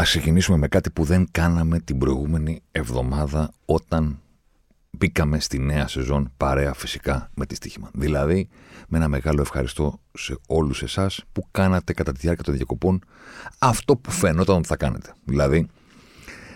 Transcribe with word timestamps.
Ας 0.00 0.08
ξεκινήσουμε 0.08 0.56
με 0.56 0.68
κάτι 0.68 0.90
που 0.90 1.04
δεν 1.04 1.28
κάναμε 1.30 1.80
την 1.80 1.98
προηγούμενη 1.98 2.62
εβδομάδα 2.72 3.52
όταν 3.64 4.20
μπήκαμε 4.90 5.40
στη 5.40 5.58
νέα 5.58 5.88
σεζόν 5.88 6.32
παρέα 6.36 6.74
φυσικά 6.74 7.30
με 7.34 7.46
τη 7.46 7.54
Stoiximan. 7.54 7.90
Δηλαδή, 7.94 8.48
με 8.88 8.98
ένα 8.98 9.08
μεγάλο 9.08 9.40
ευχαριστώ 9.40 10.00
σε 10.12 10.38
όλους 10.46 10.82
εσάς 10.82 11.24
που 11.32 11.46
κάνατε 11.50 11.92
κατά 11.92 12.12
τη 12.12 12.18
διάρκεια 12.18 12.44
των 12.44 12.54
διακοπών 12.54 13.02
αυτό 13.58 13.96
που 13.96 14.10
φαινόταν 14.10 14.56
ότι 14.56 14.66
θα 14.66 14.76
κάνετε. 14.76 15.14
Δηλαδή, 15.24 15.66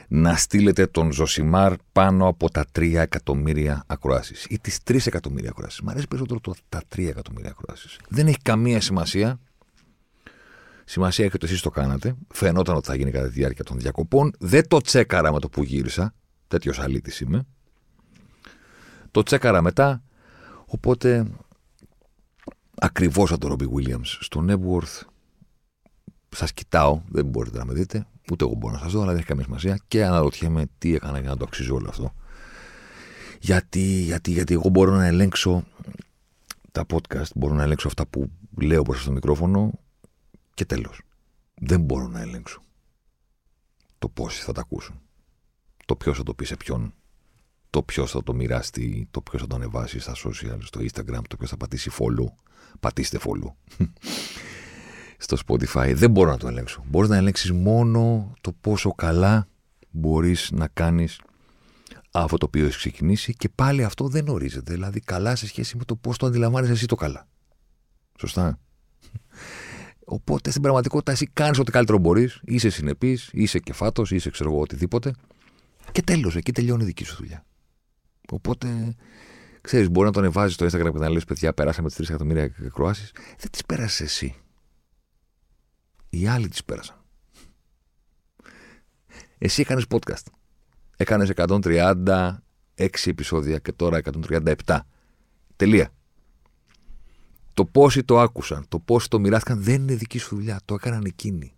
να 0.09 0.37
στείλετε 0.37 0.87
τον 0.87 1.13
Ζωσιμάρ 1.13 1.73
πάνω 1.93 2.29
από 2.29 2.51
τα 2.51 2.65
3 2.79 2.95
εκατομμύρια 2.95 3.85
ακροάσεις 3.87 4.47
ή 4.49 4.59
τις 4.59 4.79
3 4.85 5.07
εκατομμύρια 5.07 5.51
ακροάσεις. 5.51 5.81
Μ' 5.81 5.89
αρέσει 5.89 6.07
περισσότερο 6.07 6.41
το, 6.41 6.55
τα 6.69 6.83
3 6.97 7.09
εκατομμύρια 7.09 7.51
ακροάσεις. 7.51 7.99
Δεν 8.09 8.27
έχει 8.27 8.39
καμία 8.43 8.81
σημασία. 8.81 9.39
Σημασία 10.85 11.25
έχει 11.25 11.37
ότι 11.37 11.47
εσείς 11.47 11.61
το 11.61 11.71
κάνατε. 11.71 12.17
Φαινόταν 12.29 12.77
ότι 12.77 12.87
θα 12.87 12.95
γίνει 12.95 13.11
κατά 13.11 13.27
τη 13.27 13.33
διάρκεια 13.33 13.65
των 13.65 13.79
διακοπών. 13.79 14.33
Δεν 14.39 14.69
το 14.69 14.81
τσέκαρα 14.81 15.33
με 15.33 15.41
το 15.41 15.49
που 15.49 15.63
γύρισα. 15.63 16.15
Τέτοιος 16.49 16.79
αλήτης 16.79 17.21
είμαι. 17.21 17.47
Το 19.11 19.23
τσέκαρα 19.23 19.63
μετά. 19.63 20.03
Οπότε, 20.67 21.27
ακριβώς 22.75 23.29
σαν 23.29 23.39
τον 23.39 23.51
Ρόμπι 23.51 23.67
Βίλιαμς 23.67 24.19
στο 24.21 24.41
Νέμπουορθ, 24.41 25.03
σας 26.29 26.53
κοιτάω, 26.53 27.03
δεν 27.09 27.27
μπορείτε 27.27 27.59
να 27.59 27.65
με 27.65 27.73
δείτε, 27.73 28.07
ούτε 28.33 28.45
εγώ 28.45 28.55
μπορώ 28.55 28.75
να 28.75 28.81
σας 28.81 28.93
δω, 28.93 29.01
αλλά 29.01 29.11
δεν 29.11 29.19
έχει 29.19 29.27
καμία 29.27 29.45
σημασία 29.45 29.79
και 29.89 30.05
αναρωτιέμαι 30.05 30.65
τι 30.79 30.95
έκανα 30.95 31.21
για 31.21 31.29
να 31.29 31.37
το 31.37 31.45
αξίζω 31.49 31.75
όλο 31.75 31.89
αυτό. 31.89 32.15
Γιατί, 33.41 33.81
γιατί, 33.81 34.31
γιατί 34.31 34.55
εγώ 34.55 34.69
μπορώ 34.69 34.95
να 34.95 35.07
ελέγξω 35.07 35.65
τα 36.73 36.87
podcast, 36.93 37.31
μπορώ 37.35 37.55
να 37.55 37.63
ελέγξω 37.63 37.89
αυτά 37.89 38.07
που 38.07 38.31
λέω 38.61 38.83
μπροστά 38.83 39.03
στο 39.03 39.13
μικρόφωνο 39.13 39.73
και 40.55 40.65
τέλος. 40.65 41.01
Δεν 41.55 41.81
μπορώ 41.81 42.09
να 42.09 42.21
ελέγξω 42.21 42.65
το 44.05 44.11
πόσοι 44.11 44.43
θα 44.43 44.53
τα 44.53 44.61
ακούσουν. 44.61 45.01
Το 45.87 45.97
ποιος 45.97 46.17
θα 46.17 46.23
το 46.23 46.35
πει 46.35 46.45
σε 46.45 46.57
ποιον 46.57 46.95
το 47.71 47.83
ποιος 47.83 48.11
θα 48.11 48.23
το 48.23 48.35
μοιράσει, 48.35 49.09
το 49.11 49.21
ποιος 49.21 49.41
θα 49.41 49.47
το 49.47 49.55
ανεβάσει 49.55 49.99
στα 49.99 50.13
social, 50.13 50.59
στο 50.61 50.81
Instagram, 50.81 51.21
το 51.29 51.37
ποιος 51.37 51.51
θα 51.51 51.57
πατήσει 51.57 51.91
follow. 51.99 52.27
Πατήστε 52.81 53.19
follow. 53.25 53.53
στο 55.25 55.37
Spotify. 55.47 55.93
Δεν 55.95 56.11
μπορώ 56.11 56.31
να 56.31 56.37
το 56.37 56.49
ελέγξω. 56.49 56.85
Μπορείς 56.87 57.11
να 57.11 57.17
ελέγξεις 57.17 57.53
μόνο 57.53 58.33
το 58.41 58.53
πόσο 58.53 58.95
καλά 58.95 59.49
μπορείς 59.91 60.51
να 60.51 60.69
κάνεις 60.69 61.21
αυτό 62.11 62.37
το 62.37 62.47
οποίο 62.47 62.65
έχεις 62.65 62.77
ξεκινήσει 62.77 63.35
και 63.35 63.49
πάλι 63.49 63.85
αυτό 63.85 64.09
δεν 64.09 64.29
ορίζεται. 64.29 64.73
Δηλαδή, 64.73 65.01
καλά 65.01 65.37
σε 65.37 65.47
σχέση 65.47 65.77
με 65.77 65.85
το 65.85 65.97
πώς 65.97 66.19
το 66.19 66.27
αντιλαμβάνει 66.27 66.71
εσύ 66.71 66.87
το 66.87 66.95
καλά. 66.95 67.27
Σωστά; 68.19 68.59
Οπότε 70.05 70.51
στην 70.51 70.63
πραγματικότητα 70.63 71.13
εσύ 71.13 71.27
κάνεις 71.33 71.59
ό,τι 71.59 71.71
καλύτερο 71.71 71.99
μπορείς, 71.99 72.41
είσαι 72.45 72.71
συνεπής, 72.71 73.29
είσαι 73.33 73.59
κεφάτος, 73.59 74.11
είσαι 74.11 74.31
ξέρω 74.31 74.51
εγώ 74.51 74.61
οτιδήποτε. 74.61 75.13
Και 75.93 76.03
τέλος, 76.03 76.37
εκεί 76.37 76.53
τελειώνει 76.53 76.83
η 76.83 76.87
δική 76.87 77.05
σου 77.05 77.17
δουλειά. 77.17 77.45
Οπότε, 78.31 78.95
ξέρεις, 79.61 79.91
μπορεί 79.91 80.07
να 80.07 80.13
τον 80.13 80.23
ανεβάζεις 80.23 80.55
στο 80.55 80.67
Instagram 80.67 80.93
και 80.93 80.99
να 80.99 81.09
λες: 81.09 81.25
Παιδιά, 81.25 81.55
περάσαμε 81.55 81.89
τις 81.89 81.97
3 81.97 82.09
εκατομμύρια 82.09 82.55
ακροάσεις. 82.67 83.13
Δεν 83.39 83.51
τις 83.51 83.65
πέρασες 83.65 84.01
εσύ. 84.01 84.35
Οι 86.09 86.27
άλλοι 86.27 86.49
τις 86.49 86.65
πέρασαν. 86.65 86.97
Εσύ 89.39 89.61
έκανες 89.61 89.85
podcast. 89.89 90.27
Έκανες 90.97 91.29
136 91.29 93.11
επεισόδια 93.11 93.59
και 93.59 93.73
τώρα 93.73 93.97
137. 93.97 94.81
Τελεία. 95.57 95.93
Το 97.55 97.65
πόσοι 97.65 98.05
το 98.05 98.21
άκουσαν, 98.21 98.65
το 98.69 98.79
πόσοι 98.79 99.09
το 99.09 99.19
μοιράστηκαν 99.19 99.63
δεν 99.63 99.83
είναι 99.83 99.95
δική 99.95 100.19
σου 100.19 100.35
δουλειά. 100.35 100.61
Το 100.65 100.75
έκαναν 100.75 101.05
εκείνοι. 101.05 101.53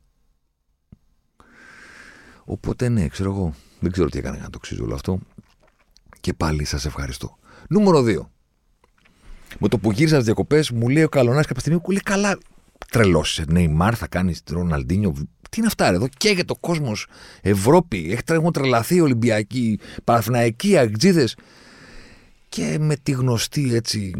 Οπότε 2.45 2.89
ναι, 2.89 3.09
ξέρω 3.09 3.31
εγώ. 3.31 3.55
Δεν 3.81 3.91
ξέρω 3.91 4.09
τι 4.09 4.19
έκανε 4.19 4.39
να 4.39 4.51
το 4.51 4.59
ξύζω 4.59 4.85
όλο 4.85 4.95
αυτό. 4.95 5.19
Και 6.21 6.35
πάλι 6.35 6.65
σας 6.65 6.85
ευχαριστώ. 6.85 7.39
Νούμερο 7.69 8.03
2. 8.03 8.29
Με 9.59 9.69
το 9.69 9.79
που 9.79 9.93
γύρισα 9.93 10.15
στις 10.15 10.25
διακοπές, 10.25 10.71
μου 10.71 10.89
λέει 10.89 11.03
ο 11.03 11.09
Καλονά 11.09 11.43
κάποια 11.43 11.61
στιγμή, 11.61 11.81
μου 11.85 11.91
λέει 11.91 12.03
καλά. 12.03 12.39
Τρελώσεις. 12.91 13.47
Νεϊμάρ 13.47 13.99
θα 13.99 14.07
κάνεις 14.07 14.43
Ροναλντίνιο. 14.51 15.13
Τι 15.51 15.57
είναι 15.57 15.67
αυτά, 15.67 15.87
εδώ 15.87 16.09
καίγεται 16.17 16.53
ο 16.53 16.57
κόσμος. 16.57 17.07
Ευρώπη. 17.41 18.19
Έχουν 18.27 18.53
τρελαθεί 18.53 19.01
Ολυμπιακοί, 19.01 19.79
Παναθηναϊκοί, 20.05 20.77
Αγτζίδε. 20.77 21.29
Και 22.57 22.79
με 22.79 22.97
τη 22.97 23.13
γνωστή 23.13 23.75
έτσι 23.75 24.15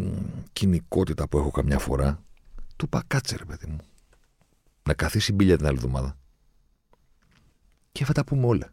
κοινικότητα 0.53 1.27
που 1.27 1.37
έχω 1.37 1.51
καμιά 1.51 1.79
φορά, 1.79 2.23
του 2.75 2.85
είπα 2.85 3.03
κάτσε 3.07 3.35
ρε 3.37 3.45
παιδί 3.45 3.65
μου. 3.67 3.77
Να 4.83 4.93
καθίσει 4.93 5.33
μπίλια 5.33 5.57
την 5.57 5.65
άλλη 5.65 5.75
εβδομάδα. 5.75 6.17
Και 7.91 8.05
θα 8.05 8.13
τα 8.13 8.23
πούμε 8.23 8.45
όλα. 8.45 8.69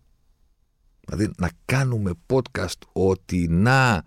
Δηλαδή 1.06 1.30
να 1.36 1.50
κάνουμε 1.64 2.10
podcast 2.32 2.78
ότι 2.92 3.48
να 3.48 4.02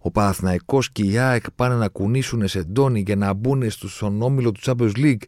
ο 0.00 0.10
Παναθηναϊκός 0.10 0.90
και 0.90 1.02
η 1.02 1.18
ΑΕΚ 1.18 1.50
πάνε 1.50 1.74
να 1.74 1.88
κουνήσουν 1.88 2.48
σε 2.48 2.62
ντόνι 2.62 3.02
και 3.02 3.14
να 3.14 3.32
μπουν 3.32 3.70
στον 3.70 4.22
όμιλο 4.22 4.52
του 4.52 4.60
Champions 4.64 4.96
League 4.96 5.22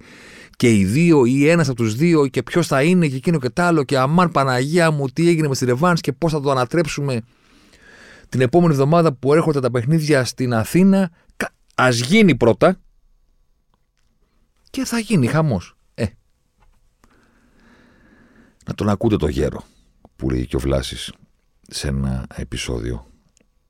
και 0.57 0.77
οι 0.77 0.85
δύο 0.85 1.25
ή 1.25 1.49
ένας 1.49 1.69
από 1.69 1.77
τους 1.77 1.95
δύο 1.95 2.27
και 2.27 2.43
ποιος 2.43 2.67
θα 2.67 2.83
είναι 2.83 3.09
και 3.09 3.17
εκείνο 3.17 3.39
και 3.39 3.51
τ' 3.51 3.61
άλλο 3.61 3.85
και 3.85 3.99
αμάν 3.99 4.31
Παναγία 4.31 4.91
μου 4.91 5.09
τι 5.09 5.29
έγινε 5.29 5.49
με 5.49 5.55
στη 5.55 5.65
Ρεβάνς 5.65 6.01
και 6.01 6.13
πώς 6.13 6.33
θα 6.33 6.41
το 6.41 6.51
ανατρέψουμε 6.51 7.21
την 8.29 8.41
επόμενη 8.41 8.73
εβδομάδα 8.73 9.13
που 9.13 9.35
έρχονται 9.35 9.61
τα 9.61 9.71
παιχνίδια 9.71 10.25
στην 10.25 10.55
Αθήνα. 10.55 11.11
Α 11.75 11.89
γίνει 11.91 12.37
πρώτα 12.37 12.81
και 14.71 14.85
θα 14.85 14.99
γίνει 14.99 15.27
χαμός. 15.27 15.77
Ε. 15.95 16.07
Να 18.67 18.75
τον 18.75 18.89
ακούτε 18.89 19.17
το 19.17 19.29
γέρο 19.29 19.65
που 20.17 20.31
λέει 20.31 20.47
και 20.47 20.57
ο 20.57 20.59
Βλάσης 20.59 21.13
σε 21.69 21.89
ένα 21.89 22.27
επεισόδιο 22.35 23.07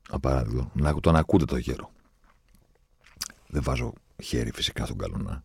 απαράδειγμα, 0.08 0.70
να 0.72 1.00
τον 1.00 1.16
ακούτε 1.16 1.44
το 1.44 1.56
γέρο. 1.56 1.92
Δεν 3.46 3.62
βάζω 3.62 3.92
χέρι 4.22 4.50
φυσικά 4.54 4.84
στον 4.84 4.98
καλονά. 4.98 5.44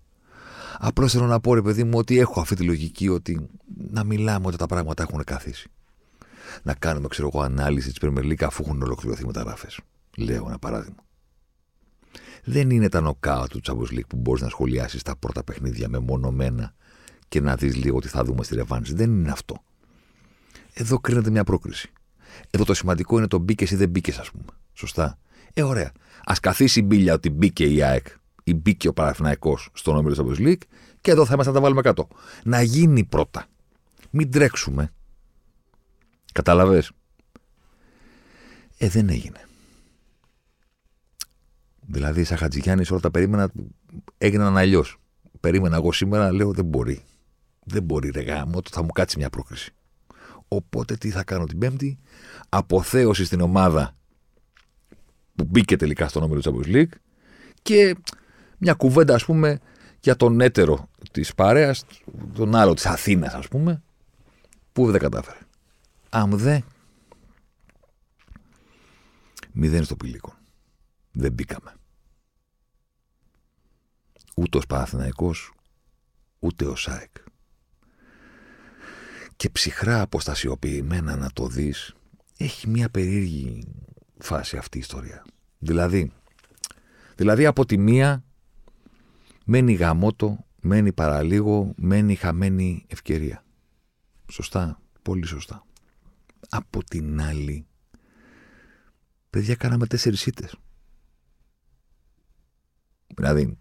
Απλώς 0.78 1.12
θέλω 1.12 1.26
να 1.26 1.40
πω, 1.40 1.54
ρε 1.54 1.62
παιδί 1.62 1.84
μου, 1.84 1.98
ότι 1.98 2.20
έχω 2.20 2.42
αυτή 2.42 2.56
τη 2.56 2.64
λογική 2.64 3.10
ότι 3.10 3.50
να 3.92 4.04
μιλάμε 4.04 4.48
ότι 4.48 4.58
τα 4.58 4.66
πράγματα 4.66 5.04
έχουν 5.04 5.24
καθίσει. 5.24 5.70
Να 6.64 6.74
κάνουμε, 6.74 7.08
ξέρω 7.08 7.30
εγώ, 7.34 7.44
ανάλυση 7.44 7.94
της 7.94 7.98
Premier 8.02 8.44
αφού 8.44 8.64
έχουν 8.66 8.82
ολοκληρωθεί 8.82 9.26
μεταγραφές. 9.26 9.80
Λέω 10.18 10.46
ένα 10.48 10.60
παράδειγμα. 10.60 11.04
Δεν 12.44 12.70
είναι 12.70 12.90
τα 12.90 13.02
νοκάου 13.02 13.48
του 13.48 13.60
Champions 13.64 13.94
League 13.94 14.08
που 14.08 14.16
μπορείς 14.16 14.42
να 14.42 14.50
σχολιάσεις 14.50 15.02
τα 15.02 15.16
πρώτα 15.16 15.44
παιχνίδια 15.44 15.90
μεμονωμένα 15.90 16.74
και 17.28 17.42
να 17.42 17.56
δεις 17.56 17.76
λίγο 17.76 18.00
τι 18.00 18.08
θα 18.08 18.24
δούμε 18.24 18.44
στη 18.44 18.56
Ρεβάνση. 18.56 18.94
Δεν 18.94 19.10
είναι 19.12 19.32
αυτό. 19.32 19.64
Εδώ 20.74 21.00
κρίνεται 21.00 21.30
μια 21.30 21.44
πρόκριση. 21.44 21.92
Εδώ 22.50 22.64
το 22.64 22.74
σημαντικό 22.74 23.18
είναι 23.18 23.28
το 23.28 23.38
μπήκες 23.38 23.72
ή 23.72 23.76
δεν 23.76 23.90
μπήκες, 23.90 24.18
ας 24.18 24.32
πούμε. 24.32 24.46
Σωστά. 24.74 25.18
Ε, 25.54 25.64
ωραία. 25.64 25.92
Α 26.24 26.34
καθίσει 26.42 26.80
η 26.80 26.84
μπίλια 26.86 27.14
ότι 27.14 27.30
μπήκε 27.30 27.66
η 27.66 27.84
ΑΕΚ 27.84 28.08
ή 28.44 28.54
μπήκε 28.54 28.88
ο 28.88 28.94
Παναθυναϊκό 28.94 29.58
στον 29.74 29.96
όμιλο 29.96 30.16
της 30.16 30.24
Champions 30.24 30.48
League 30.48 30.62
και 31.02 31.12
εδώ 31.12 31.26
θα 31.26 31.34
είμαστε 31.34 31.52
να 31.52 31.58
τα 31.58 31.64
βάλουμε 31.64 31.82
κάτω. 31.82 32.08
Να 32.44 32.62
γίνει 32.62 33.04
πρώτα. 33.04 33.46
Μην 34.10 34.32
τρέξουμε. 34.32 34.92
Καταλαβέ. 36.34 36.84
Ε, 38.78 38.90
δεν 38.90 39.10
έγινε. 39.10 39.46
Δηλαδή, 41.82 42.24
σαν 42.24 42.38
Χατζηγιάννης, 42.38 42.92
όλα 42.92 43.00
τα 43.00 43.12
περίμενα 43.12 43.52
έγιναν 44.18 44.58
αλλιώς. 44.58 44.98
Περίμενα 45.40 45.76
εγώ 45.76 45.92
σήμερα, 45.92 46.32
λέω 46.32 46.52
δεν 46.52 46.66
μπορεί. 46.66 47.04
Δεν 47.64 47.84
μπορεί, 47.84 48.10
ρε 48.10 48.22
γάμο, 48.22 48.60
θα 48.72 48.82
μου 48.82 48.88
κάτσει 48.88 49.18
μια 49.18 49.30
πρόκριση. 49.30 49.74
Οπότε 50.48 50.96
τι 50.96 51.10
θα 51.10 51.24
κάνω 51.24 51.46
την 51.46 51.58
Πέμπτη; 51.58 52.00
Αποθέωση 52.50 53.26
στην 53.26 53.42
ομάδα 53.42 53.96
που 55.36 55.46
μπήκε 55.50 55.78
τελικά 55.78 56.08
στο 56.08 56.20
νόμερο 56.20 56.42
του 56.42 56.62
Champions 56.64 56.76
League 56.76 56.94
και 57.62 57.96
μια 58.58 58.74
κουβέντα, 58.74 59.16
ας 59.16 59.26
πούμε, 59.26 59.60
για 60.00 60.16
τον 60.16 60.42
έτερο 60.42 60.90
της 61.12 61.34
παρέας, 61.34 61.86
τον 62.34 62.56
άλλο 62.56 62.74
της 62.74 62.86
Αθήνας, 62.86 63.34
ας 63.34 63.48
πούμε, 63.48 63.84
που 64.74 64.92
δεν 64.92 65.00
κατάφερε. 65.00 65.38
Αν 66.16 66.38
δε. 66.38 66.60
Μηδέν 69.52 69.84
στο 69.84 69.96
πηλίκο. 69.96 70.34
Δεν 71.12 71.34
μπήκαμε. 71.34 71.76
Ούτε 74.36 74.58
ο 74.58 74.62
Παναθηναϊκός, 74.68 75.54
ούτε 76.40 76.66
ο 76.66 76.76
ΣΑΕΚ. 76.76 77.16
Και 79.36 79.50
ψυχρά 79.50 80.02
αποστασιοποιημένα 80.02 81.16
να 81.16 81.32
το 81.32 81.48
δεις, 81.48 81.94
έχει 82.38 82.70
μια 82.70 82.90
περίεργη 82.90 83.68
φάση 84.18 84.58
αυτή 84.58 84.78
η 84.78 84.82
ιστορία. 84.82 85.26
Δηλαδή, 85.60 86.12
δηλαδή 87.16 87.46
από 87.46 87.66
τη 87.66 87.78
μία 87.78 88.24
μένει 89.46 89.74
γαμότο, 89.74 90.46
μένει 90.62 90.94
παραλίγο, 90.94 91.74
μένει 91.76 92.16
χαμένη 92.16 92.86
ευκαιρία. 92.88 93.44
Σωστά, 94.32 94.82
πολύ 95.02 95.26
σωστά. 95.26 95.66
Από 96.50 96.84
την 96.84 97.22
άλλη, 97.22 97.66
παιδιά 99.30 99.56
κάναμε 99.56 99.88
τέσσερις 99.88 100.26
ήττες. 100.26 100.56
Δηλαδή, 103.16 103.58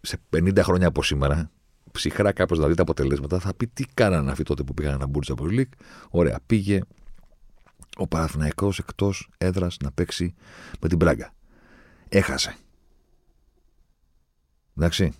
σε 0.00 0.18
50 0.30 0.62
χρόνια 0.62 0.86
από 0.86 1.02
σήμερα, 1.02 1.50
ψυχρά 1.92 2.32
κάποιο 2.32 2.56
να 2.56 2.68
δει 2.68 2.74
τα 2.74 2.82
αποτελέσματα, 2.82 3.38
θα 3.38 3.54
πει 3.54 3.66
τι 3.66 3.84
κάνανε 3.94 4.30
αυτοί 4.30 4.42
τότε 4.42 4.62
που 4.62 4.74
πήγαν 4.74 4.98
να 4.98 5.06
μπουν 5.06 5.22
από 5.28 5.44
League. 5.48 5.72
Ωραία, 6.10 6.40
πήγε 6.46 6.80
ο 7.96 8.06
Παναθηναϊκός 8.06 8.78
εκτός 8.78 9.30
έδρας 9.38 9.76
να 9.82 9.92
παίξει 9.92 10.34
με 10.80 10.88
την 10.88 10.98
Πράγκα. 10.98 11.32
Έχασε. 12.08 12.56
Εντάξει. 14.76 15.12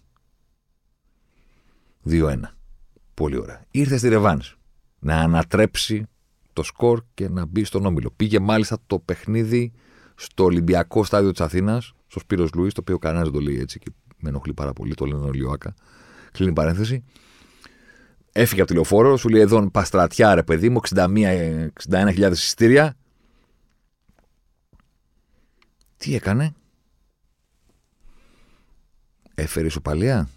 2-1. 2.04 2.40
Πολύ 3.14 3.36
ωραία. 3.36 3.64
Ήρθε 3.70 3.96
στη 3.96 4.08
Ρεβάν 4.08 4.42
να 4.98 5.18
ανατρέψει 5.20 6.06
το 6.56 6.62
σκορ 6.62 7.02
και 7.14 7.28
να 7.28 7.46
μπει 7.46 7.64
στον 7.64 7.86
όμιλο. 7.86 8.10
Πήγε 8.16 8.38
μάλιστα 8.38 8.78
το 8.86 8.98
παιχνίδι 8.98 9.72
στο 10.14 10.44
Ολυμπιακό 10.44 11.04
στάδιο 11.04 11.30
της 11.30 11.40
Αθήνας, 11.40 11.94
στο 12.06 12.20
Σπύρος 12.20 12.50
Λουίς, 12.54 12.72
το 12.72 12.80
οποίο 12.80 12.98
κανένας 12.98 13.24
δεν 13.24 13.32
το 13.32 13.40
λέει 13.40 13.58
έτσι 13.60 13.78
και 13.78 13.90
με 14.18 14.28
ενοχλεί 14.28 14.54
πάρα 14.54 14.72
πολύ, 14.72 14.94
το 14.94 15.04
λένε 15.04 15.26
ο 15.26 15.32
Λιώακα. 15.32 15.74
Κλείνει 16.32 16.52
παρένθεση. 16.52 17.04
Έφυγε 18.32 18.60
από 18.60 18.70
τη 18.70 18.74
λεωφόρο, 18.74 19.16
σου 19.16 19.28
λέει 19.28 19.40
εδώ 19.40 19.70
παστρατιά 19.70 20.34
ρε 20.34 20.42
παιδί 20.42 20.68
μου, 20.68 20.80
61.000 20.94 22.30
εισιτήρια. 22.30 22.96
Τι 25.96 26.14
έκανε, 26.14 26.54
Έφερε 29.38 29.66
ισοπαλία; 29.66 30.28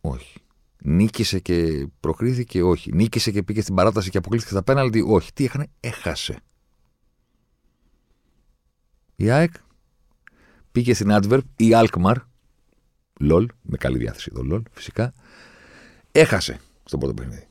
Όχι. 0.00 0.41
Νίκησε 0.84 1.38
και 1.38 1.86
προκρίθηκε. 2.00 2.62
Όχι. 2.62 2.92
Νίκησε 2.92 3.30
και 3.30 3.42
πήγε 3.42 3.60
στην 3.60 3.74
παράταση 3.74 4.10
και 4.10 4.18
αποκλείστηκε 4.18 4.54
στα 4.54 4.62
πέναλτι. 4.62 5.04
Όχι. 5.06 5.32
Τι 5.32 5.44
έκανε, 5.44 5.66
έχασε. 5.80 6.42
Η 9.16 9.30
ΑΕΚ 9.30 9.52
πήγε 10.72 10.94
στην 10.94 11.08
Adverb, 11.10 11.40
η 11.56 11.68
Alkmaar, 11.72 12.14
λολ, 13.20 13.48
με 13.62 13.76
καλή 13.76 13.98
διάθεση 13.98 14.30
εδώ, 14.32 14.42
λολ, 14.42 14.62
φυσικά, 14.70 15.12
έχασε 16.12 16.60
στον 16.84 16.98
πρώτο 16.98 17.14
παιχνίδι. 17.14 17.46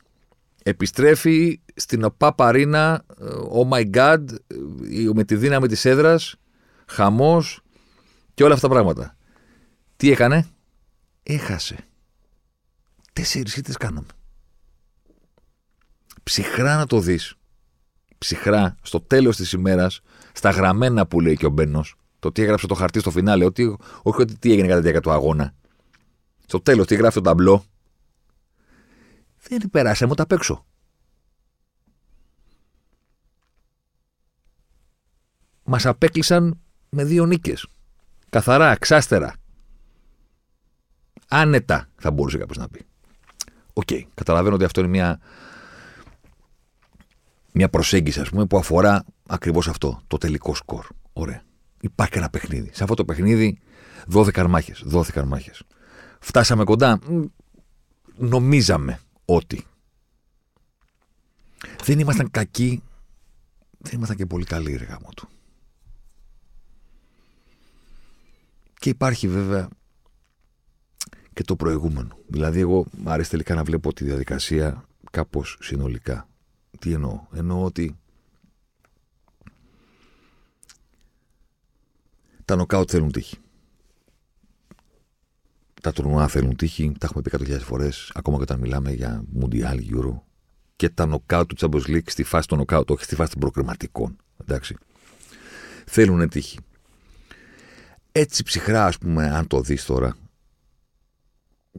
Επιστρέφει 0.64 1.60
στην 1.76 2.04
ΟΠΑ 2.04 2.34
Παρίνα, 2.34 3.06
ε, 3.20 3.26
oh 3.54 3.70
my 3.70 3.96
god, 3.96 4.26
ε, 4.30 5.10
με 5.14 5.24
τη 5.24 5.36
δύναμη 5.36 5.68
της 5.68 5.86
έδρας, 5.86 6.36
χαμός 6.86 7.62
και 8.34 8.44
όλα 8.44 8.54
αυτά 8.54 8.68
τα 8.68 8.74
πράγματα. 8.74 9.18
Τι 9.96 10.12
έκανε, 10.12 10.48
έχασε. 11.24 11.88
Τέσσερις 13.22 13.56
ήττες 13.56 13.78
κάναμε. 13.78 14.08
Ψυχρά 16.24 16.78
να 16.78 16.86
το 16.86 17.00
δεις. 17.00 17.36
Ψυχρά, 18.18 18.76
στο 18.82 19.02
τέλος 19.02 19.36
της 19.36 19.52
ημέρας, 19.52 20.02
στα 20.34 20.50
γραμμένα 20.50 21.08
που 21.08 21.20
λέει 21.20 21.36
και 21.38 21.46
ο 21.46 21.50
Μπένος, 21.50 21.96
το 22.20 22.32
τι 22.32 22.42
έγραψε 22.42 22.68
το 22.68 22.74
χαρτί 22.74 23.00
στο 23.00 23.12
φινάλε, 23.12 23.46
ότι, 23.46 23.78
όχι 24.02 24.22
ότι 24.22 24.38
τι 24.38 24.52
έγινε 24.52 24.68
κατά 24.68 24.76
τη 24.76 24.82
διάρκεια 24.82 25.02
του 25.02 25.12
αγώνα. 25.12 25.54
Στο 26.46 26.62
τέλος, 26.62 26.88
τι 26.88 26.96
γράφει 26.96 27.14
το 27.14 27.22
ταμπλό. 27.22 27.66
Δεν 29.48 29.70
περάσαμε 29.70 30.12
ούτε 30.12 30.22
απ' 30.22 30.32
έξω. 30.32 30.66
Μας 35.64 35.86
απέκλεισαν 35.86 36.60
με 36.90 37.04
δύο 37.04 37.26
νίκες. 37.26 37.68
Καθαρά, 38.30 38.76
ξάστερα. 38.76 39.36
Άνετα, 41.28 41.90
θα 41.96 42.12
μπορούσε 42.12 42.38
κάποιος 42.38 42.58
να 42.58 42.70
πει. 42.70 42.86
OK, 43.74 43.88
okay, 43.92 44.02
καταλαβαίνω 44.14 44.56
ότι 44.56 44.64
αυτό 44.64 44.80
είναι 44.80 44.90
μια, 44.90 45.20
μια 47.52 47.70
προσέγγιση, 47.70 48.20
ας 48.20 48.30
πούμε, 48.30 48.46
που 48.46 48.58
αφορά 48.58 49.06
ακριβώς 49.28 49.68
αυτό, 49.68 50.02
το 50.08 50.18
τελικό 50.18 50.56
σκορ. 50.56 50.86
Ωραία 51.14 51.44
υπάρχει 51.82 52.18
ένα 52.18 52.30
παιχνίδι. 52.30 52.70
Σε 52.74 52.84
αυτό 52.84 52.96
το 52.96 53.06
παιχνίδι 53.06 53.60
δόθηκαν 54.08 54.50
μάχες. 54.50 54.76
Δόθηκαν 54.84 55.28
μάχες. 55.28 55.52
Φτάσαμε 56.20 56.64
κοντά. 56.64 57.00
Νομίζαμε 58.16 59.00
ότι. 59.26 59.66
Δεν 61.84 62.00
ήμασταν 62.00 62.32
κακοί. 62.32 62.84
Δεν 63.78 63.94
ήμασταν 63.96 64.18
και 64.18 64.26
πολύ 64.26 64.46
καλοί, 64.46 64.76
ρε 64.76 64.86
γάμο 64.86 65.10
του. 65.16 65.30
Και 68.80 68.90
υπάρχει 68.90 69.28
βέβαια 69.28 69.68
και 71.34 71.44
το 71.44 71.56
προηγούμενο. 71.56 72.18
Δηλαδή, 72.28 72.60
εγώ 72.60 72.86
μου 72.98 73.10
αρέσει 73.10 73.30
τελικά 73.30 73.56
να 73.56 73.64
βλέπω 73.64 73.94
τη 73.94 74.04
διαδικασία 74.04 74.86
κάπως 75.12 75.58
συνολικά. 75.62 76.28
Τι 76.80 76.94
εννοώ; 76.94 77.20
Εννοώ 77.34 77.64
ότι 77.64 77.96
Τα 82.52 82.58
νοκάουτ 82.58 82.90
θέλουν 82.92 83.12
τύχη. 83.12 83.38
Τα 85.82 85.92
τουρνουά 85.92 86.28
θέλουν 86.28 86.56
τύχη, 86.56 86.92
τα 87.00 87.06
έχουμε 87.06 87.22
πει 87.22 87.32
100.000 87.54 87.60
φορές, 87.60 88.12
ακόμα 88.14 88.38
και 88.38 88.44
όταν 88.44 88.60
μιλάμε 88.60 88.92
για 88.92 89.24
Mundial, 89.40 89.78
Euro. 89.94 90.20
Και 90.76 90.90
τα 90.90 91.06
νοκάουτ 91.06 91.54
του 91.54 91.56
Champions 91.60 91.88
League 91.88 92.10
στη 92.10 92.24
φάση 92.24 92.48
των 92.48 92.58
νοκάουτ, 92.58 92.92
όχι 92.92 93.04
στη 93.04 93.16
φάση 93.16 93.32
των 93.32 93.40
προκριματικών. 93.40 94.16
Εντάξει. 94.42 94.76
Θέλουν 95.86 96.30
τύχη. 96.30 96.60
Έτσι 98.12 98.44
ψυχρά, 98.44 98.86
ας 98.86 98.98
πούμε, 98.98 99.30
αν 99.30 99.48
το 99.48 99.62
δεις 99.62 99.86
τώρα, 99.86 100.16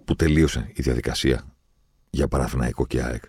που 0.05 0.17
τελείωσε 0.17 0.71
η 0.75 0.83
διαδικασία 0.83 1.57
για 2.11 2.29
Παραθυναϊκό 2.29 2.87
και 2.87 3.03
ΑΕΚ, 3.03 3.25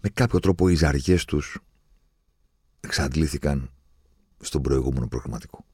με 0.00 0.08
κάποιο 0.08 0.38
τρόπο 0.40 0.68
οι 0.68 0.74
ζαριές 0.74 1.24
τους 1.24 1.58
εξαντλήθηκαν 2.80 3.70
στον 4.40 4.62
προηγούμενο 4.62 5.08
προγραμματικό. 5.08 5.64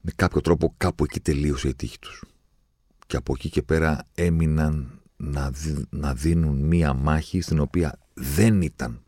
Με 0.00 0.12
κάποιο 0.16 0.40
τρόπο 0.40 0.74
κάπου 0.76 1.04
εκεί 1.04 1.20
τελείωσε 1.20 1.68
η 1.68 1.74
τύχη 1.74 1.98
τους. 1.98 2.24
Και 3.06 3.16
από 3.16 3.32
εκεί 3.36 3.48
και 3.48 3.62
πέρα 3.62 4.06
έμειναν 4.14 5.02
να, 5.16 5.52
να 5.90 6.14
δίνουν 6.14 6.56
μία 6.56 6.92
μάχη 6.92 7.40
στην 7.40 7.58
οποία 7.58 7.98
δεν 8.14 8.62
ήταν 8.62 9.02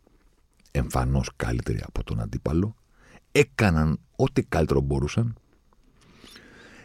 εμφανώς 0.71 1.31
καλύτερη 1.37 1.83
από 1.87 2.05
τον 2.05 2.21
αντίπαλο. 2.21 2.77
Έκαναν 3.39 3.99
ό,τι 4.17 4.43
καλύτερο 4.43 4.81
μπορούσαν. 4.81 5.35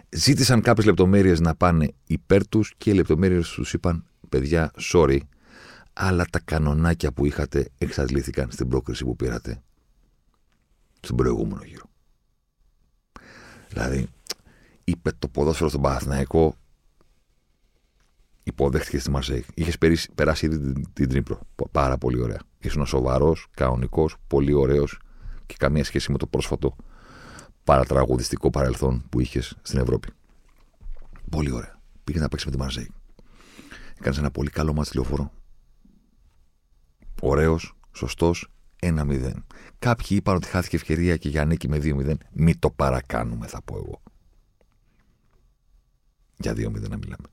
Ζήτησαν 0.10 0.62
κάποιες 0.62 0.86
λεπτομέρειες 0.86 1.40
να 1.40 1.56
πάνε 1.56 1.94
υπέρ 2.08 2.48
τους 2.48 2.74
και 2.78 2.90
οι 2.90 2.94
λεπτομέρειες 2.94 3.50
τους 3.50 3.74
είπαν 3.74 4.06
παιδιά, 4.30 4.72
sorry, 4.92 5.20
αλλά 5.94 6.26
τα 6.30 6.40
κανονάκια 6.40 7.12
που 7.12 7.26
είχατε 7.26 7.70
εξαντλήθηκαν 7.78 8.52
στην 8.52 8.68
πρόκριση 8.68 9.04
που 9.04 9.16
πήρατε 9.16 9.62
στον 11.00 11.16
προηγούμενο 11.16 11.64
γύρο. 11.64 11.86
Δηλαδή, 13.70 14.08
είπε 14.84 15.12
το 15.20 15.28
ποδόσφαιρο 15.28 15.70
στον 15.70 15.82
Παναθηναϊκό, 15.82 16.56
υποδέχτηκε 18.44 19.00
στη 19.00 19.10
Μαρσέη. 19.10 19.46
Είχες 19.54 19.78
περάσει 20.16 20.46
ήδη 20.46 20.58
την, 20.60 20.94
την 20.94 21.10
Τρίπρο. 21.10 21.40
Πάρα 21.72 21.98
πολύ 21.98 22.22
ωραία. 22.22 22.40
Ήσουν 22.60 22.86
σοβαρός, 22.86 23.48
κανονικός, 23.52 24.16
πολύ 24.28 24.54
ωραίος 24.54 25.00
και 25.52 25.58
καμία 25.60 25.84
σχέση 25.84 26.12
με 26.12 26.18
το 26.18 26.28
πρόσφατο 26.28 26.76
παρατραγουδιστικό 27.64 28.50
παρελθόν 28.50 29.04
που 29.10 29.20
είχες 29.20 29.58
στην 29.62 29.80
Ευρώπη. 29.80 30.10
Πολύ 31.30 31.52
ωραία. 31.52 31.80
Πήγες 32.04 32.22
να 32.22 32.28
παίξεις 32.28 32.50
με 32.50 32.56
τη 32.56 32.62
Μαρσέη. 32.62 32.92
Έκανες 34.00 34.18
ένα 34.18 34.32
πολύ 34.32 34.50
καλό 34.50 34.74
μάτι 34.74 34.90
λεωφορείο 34.94 35.32
ωραίος, 37.22 37.76
σωστός, 37.92 38.48
1-0. 38.80 39.34
Κάποιοι 39.80 40.08
είπαν 40.10 40.36
ότι 40.36 40.48
χάθηκε 40.48 40.76
ευκαιρία 40.76 41.18
και 41.18 41.30
για 41.30 41.46
νίκη 41.46 41.68
με 41.68 41.78
2-0. 41.78 42.14
Μην 42.32 42.60
το 42.60 42.70
παρακάνουμε, 42.70 43.48
θα 43.48 43.62
πω 43.62 43.76
εγώ. 43.76 44.02
Για 46.38 46.54
2-0 46.54 46.90
να 46.90 46.98
μιλάμε. 46.98 47.28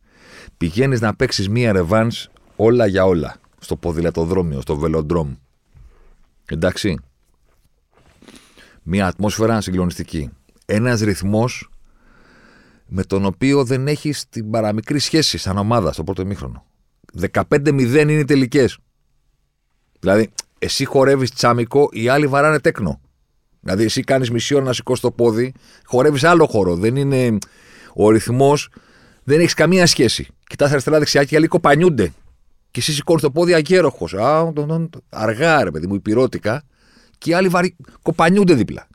Πηγαίνεις 0.57 1.01
να 1.01 1.15
παίξεις 1.15 1.49
μία 1.49 1.73
ρεβάνς 1.73 2.29
όλα 2.57 2.87
για 2.87 3.05
όλα. 3.05 3.37
Στο 3.59 3.77
ποδηλατοδρόμιο, 3.77 4.61
στο 4.61 4.77
βελοντρόμ. 4.77 5.35
Εντάξει. 6.45 6.99
Μία 8.91 9.07
ατμόσφαιρα 9.07 9.61
συγκλονιστική. 9.61 10.31
Ένας 10.67 11.01
ρυθμός 11.01 11.71
με 12.87 13.05
τον 13.05 13.25
οποίο 13.25 13.65
δεν 13.65 13.89
έχει 13.89 14.15
την 14.31 14.51
παραμικρή 14.51 14.99
σχέση 14.99 15.39
σαν 15.39 15.59
ομάδα 15.59 15.93
στο 15.93 16.05
πρώτο 16.05 16.23
ημίχρονο. 16.23 16.65
15-0 17.33 18.01
είναι 18.01 18.13
οι 18.13 18.25
τελικές. 18.25 18.79
Δηλαδή, 20.01 20.31
εσύ 20.59 20.85
χορεύεις 20.85 21.31
τσάμικο, 21.31 21.89
οι 21.93 22.09
άλλοι 22.09 22.27
βαράνε 22.27 22.61
τέκνο. 22.61 23.01
Δηλαδή, 23.61 23.85
εσύ 23.85 24.03
κάνεις 24.03 24.31
μισή 24.31 24.55
ώρα 24.55 24.65
να 24.65 24.73
σηκώσει 24.73 25.03
το 25.03 25.11
πόδι, 25.11 25.53
χορεύεις 25.85 26.25
άλλο 26.25 26.47
χώρο. 26.47 26.77
Δεν 26.77 26.97
είναι. 26.97 27.39
Ο 27.95 28.11
ρυθμός 28.11 28.69
δεν 29.25 29.41
έχεις 29.41 29.55
καμία 29.55 29.87
σχέση. 29.87 30.27
Κοιτάς 30.47 30.71
αριστερά-δεξιά 30.71 31.25
και 31.25 31.35
οι 31.35 31.37
άλλοι 31.37 31.47
κοπανιούνται. 31.47 32.13
Και 32.71 32.81
εσύ 32.81 32.93
σηκώνεις 32.93 33.23
το 33.23 33.31
πόδι 33.31 33.55
αγέροχο. 33.55 34.09
Αργά, 35.09 35.65
ρε 35.65 35.71
παιδί 35.71 35.87
μου, 35.87 35.95
υπηρώτικα. 35.95 36.63
Και 37.19 37.31
οι 37.31 37.33
άλλοι 37.33 37.49
βαρύ... 37.49 37.77
κοπανιούνται 38.03 38.55
δίπλα. 38.55 38.89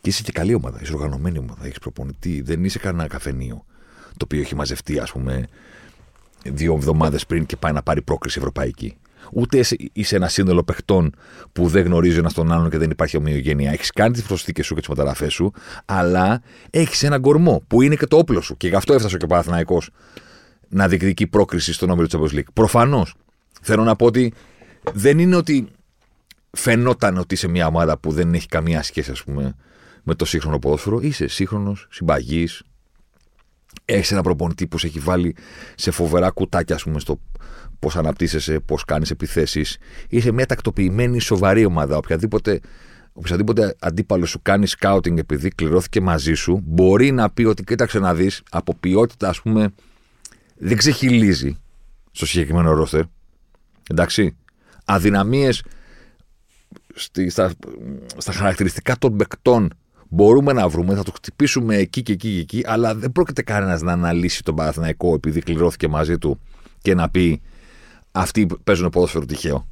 Και 0.00 0.08
είσαι 0.08 0.22
και 0.22 0.32
καλή 0.32 0.54
ομάδα. 0.54 0.78
Είσαι 0.82 0.92
οργανωμένη 0.92 1.38
ομάδα. 1.38 1.66
Έχεις 1.66 1.78
προπονητή. 1.78 2.40
Δεν 2.40 2.64
είσαι 2.64 2.78
κανένα 2.78 3.08
καφενείο 3.08 3.64
το 4.18 4.24
οποίο 4.24 4.40
έχει 4.40 4.54
μαζευτεί, 4.54 4.98
ας 4.98 5.12
πούμε, 5.12 5.48
δύο 6.44 6.74
εβδομάδες 6.74 7.26
πριν 7.26 7.46
και 7.46 7.56
πάει 7.56 7.72
να 7.72 7.82
πάρει 7.82 8.02
πρόκριση 8.02 8.38
ευρωπαϊκή. 8.38 8.96
Ούτε 9.32 9.60
είσαι 9.92 10.16
ένα 10.16 10.28
σύνολο 10.28 10.62
παιχτών 10.62 11.14
που 11.52 11.68
δεν 11.68 11.84
γνωρίζει 11.84 12.18
ένας 12.18 12.32
τον 12.32 12.52
άλλον 12.52 12.70
και 12.70 12.78
δεν 12.78 12.90
υπάρχει 12.90 13.16
ομοιογένεια. 13.16 13.70
Έχεις 13.70 13.90
κάνει 13.90 14.12
τις 14.12 14.22
προσθήκες 14.22 14.66
σου 14.66 14.74
και 14.74 14.80
τις 14.80 14.88
μεταγραφές 14.88 15.32
σου, 15.32 15.52
αλλά 15.84 16.42
έχεις 16.70 17.02
έναν 17.02 17.20
κορμό 17.20 17.62
που 17.66 17.82
είναι 17.82 17.96
και 17.96 18.06
το 18.06 18.16
όπλο 18.18 18.40
σου. 18.40 18.56
Και 18.56 18.68
γι' 18.68 18.74
αυτό 18.74 18.94
έφτασε 18.94 19.16
και 19.16 19.24
ο 19.24 19.28
Παναθυναϊκό 19.28 19.82
να 20.68 20.88
διεκδικεί 20.88 21.26
πρόκριση 21.26 21.72
στον 21.72 21.90
όμιλο 21.90 22.06
της 22.06 22.18
Champions 22.18 22.38
League. 22.38 22.52
Προφανώς. 22.52 23.14
Θέλω 23.62 23.82
να 23.82 23.96
πω 23.96 24.06
ότι 24.06 24.32
δεν 24.94 25.18
είναι 25.18 25.36
ότι 25.36 25.68
φαινόταν 26.50 27.18
ότι 27.18 27.34
είσαι 27.34 27.48
μια 27.48 27.66
ομάδα 27.66 27.98
που 27.98 28.12
δεν 28.12 28.34
έχει 28.34 28.48
καμία 28.48 28.82
σχέση, 28.82 29.10
ας 29.10 29.24
πούμε, 29.24 29.54
με 30.02 30.14
το 30.14 30.24
σύγχρονο 30.24 30.58
ποδόσφαιρο. 30.58 31.00
Είσαι 31.00 31.26
σύγχρονος, 31.26 31.86
συμπαγής. 31.90 32.62
Έχεις 33.84 34.12
ένα 34.12 34.22
προπονητή 34.22 34.66
που 34.66 34.78
σε 34.78 34.86
έχει 34.86 34.98
βάλει 34.98 35.36
σε 35.74 35.90
φοβερά 35.90 36.30
κουτάκια, 36.30 36.74
ας 36.74 36.82
πούμε, 36.82 37.00
στο 37.00 37.20
πώς 37.78 37.96
αναπτύσσεσαι, 37.96 38.60
πώς 38.60 38.84
κάνεις 38.84 39.10
επιθέσεις. 39.10 39.78
Είσαι 40.08 40.32
μια 40.32 40.46
τακτοποιημένη, 40.46 41.20
σοβαρή 41.20 41.64
ομάδα. 41.64 41.96
Οποιαδήποτε, 41.96 42.60
οποιαδήποτε 43.12 43.76
αντίπαλο 43.78 44.26
σου 44.26 44.42
κάνει 44.42 44.66
σκάουτινγκ 44.66 45.18
επειδή 45.18 45.48
κληρώθηκε 45.48 46.00
μαζί 46.00 46.34
σου, 46.34 46.60
μπορεί 46.64 47.10
να 47.10 47.30
πει 47.30 47.44
ότι 47.44 47.64
κοίταξε 47.64 47.98
να 47.98 48.14
δεις 48.14 48.42
από 48.50 48.74
ποιότητα, 48.74 49.28
ας 49.28 49.40
πούμε, 49.42 49.72
δεν 50.56 50.76
ξεχυλίζει 50.76 51.56
στο 52.10 52.26
συγκεκριμένο 52.26 52.72
ρόστερ. 52.72 53.02
Εντάξει. 53.90 54.36
Αδυναμίες 54.90 55.62
στα, 57.28 57.52
στα 58.16 58.32
χαρακτηριστικά 58.32 58.96
των 58.98 59.16
παικτών 59.16 59.70
μπορούμε 60.08 60.52
να 60.52 60.68
βρούμε, 60.68 60.94
θα 60.94 61.02
το 61.02 61.12
χτυπήσουμε 61.12 61.76
εκεί 61.76 62.02
και 62.02 62.12
εκεί 62.12 62.34
και 62.34 62.40
εκεί, 62.40 62.62
αλλά 62.66 62.94
δεν 62.94 63.12
πρόκειται 63.12 63.42
κανένας 63.42 63.82
να 63.82 63.92
αναλύσει 63.92 64.42
τον 64.42 64.54
Παναθηναϊκό 64.54 65.14
επειδή 65.14 65.40
κληρώθηκε 65.40 65.88
μαζί 65.88 66.18
του 66.18 66.40
και 66.82 66.94
να 66.94 67.10
πει 67.10 67.40
αυτοί 68.12 68.46
παίζουν 68.64 68.90
ποδόσφαιρο 68.90 69.24
τυχαίο. 69.24 69.68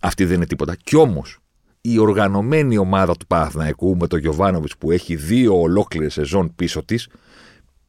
Αυτή 0.00 0.24
δεν 0.24 0.36
είναι 0.36 0.46
τίποτα. 0.46 0.76
Κι 0.84 0.96
όμως 0.96 1.38
η 1.80 1.98
οργανωμένη 1.98 2.78
ομάδα 2.78 3.16
του 3.16 3.26
Παναθηναϊκού 3.26 3.96
με 3.96 4.06
τον 4.06 4.18
Γιωβάνοβιτς 4.18 4.76
που 4.76 4.90
έχει 4.90 5.16
δύο 5.16 5.60
ολόκληρες 5.60 6.12
σεζόν 6.12 6.54
πίσω 6.54 6.84
της, 6.84 7.08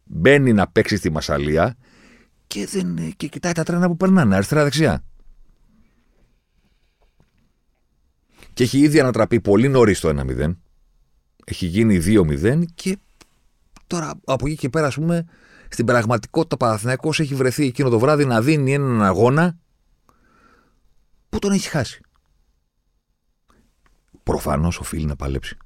μπαίνει 0.03 0.53
να 0.53 0.67
παίξει 0.67 0.95
στη 0.95 1.11
Μασαλία 1.11 1.75
και, 2.47 2.65
δεν, 2.65 3.13
και 3.17 3.27
κοιτάει 3.27 3.51
τα 3.51 3.63
τρένα 3.63 3.87
που 3.87 3.97
περνάνε 3.97 4.35
αριστερά-δεξιά. 4.35 5.03
Και 8.57 8.63
έχει 8.63 8.79
ήδη 8.79 8.99
ανατραπεί 8.99 9.41
πολύ 9.41 9.67
νωρίς 9.67 9.99
το 9.99 10.09
1-0. 10.09 10.55
Έχει 11.45 11.65
γίνει 11.65 12.01
2-0 12.05 12.63
και 12.73 12.97
τώρα 13.87 14.13
από 14.25 14.47
εκεί 14.47 14.55
και 14.55 14.69
πέρα, 14.69 14.87
ας 14.87 14.95
πούμε, 14.95 15.25
στην 15.69 15.85
πραγματικότητα 15.85 16.55
ο 16.55 16.57
Παναθηναϊκός 16.57 17.19
έχει 17.19 17.35
βρεθεί 17.35 17.65
εκείνο 17.65 17.89
το 17.89 17.99
βράδυ 17.99 18.25
να 18.25 18.41
δίνει 18.41 18.73
έναν 18.73 19.03
αγώνα 19.03 19.57
που 21.29 21.39
τον 21.39 21.51
έχει 21.51 21.69
χάσει. 21.69 22.01
Προφανώς 24.23 24.79
οφείλει 24.79 25.05
να 25.05 25.15
παλέψει. 25.15 25.57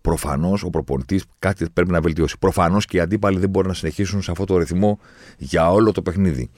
Προφανώς 0.00 0.62
ο 0.62 0.70
προπονητής 0.70 1.24
κάτι 1.38 1.70
πρέπει 1.70 1.90
να 1.90 2.00
βελτιώσει. 2.00 2.38
Προφανώς 2.38 2.84
και 2.84 2.96
οι 2.96 3.00
αντίπαλοι 3.00 3.38
δεν 3.38 3.50
μπορούν 3.50 3.68
να 3.68 3.74
συνεχίσουν 3.74 4.22
σε 4.22 4.30
αυτό 4.30 4.44
το 4.44 4.58
ρυθμό 4.58 4.98
για 5.38 5.70
όλο 5.70 5.92
το 5.92 6.02
παιχνίδι. 6.02 6.50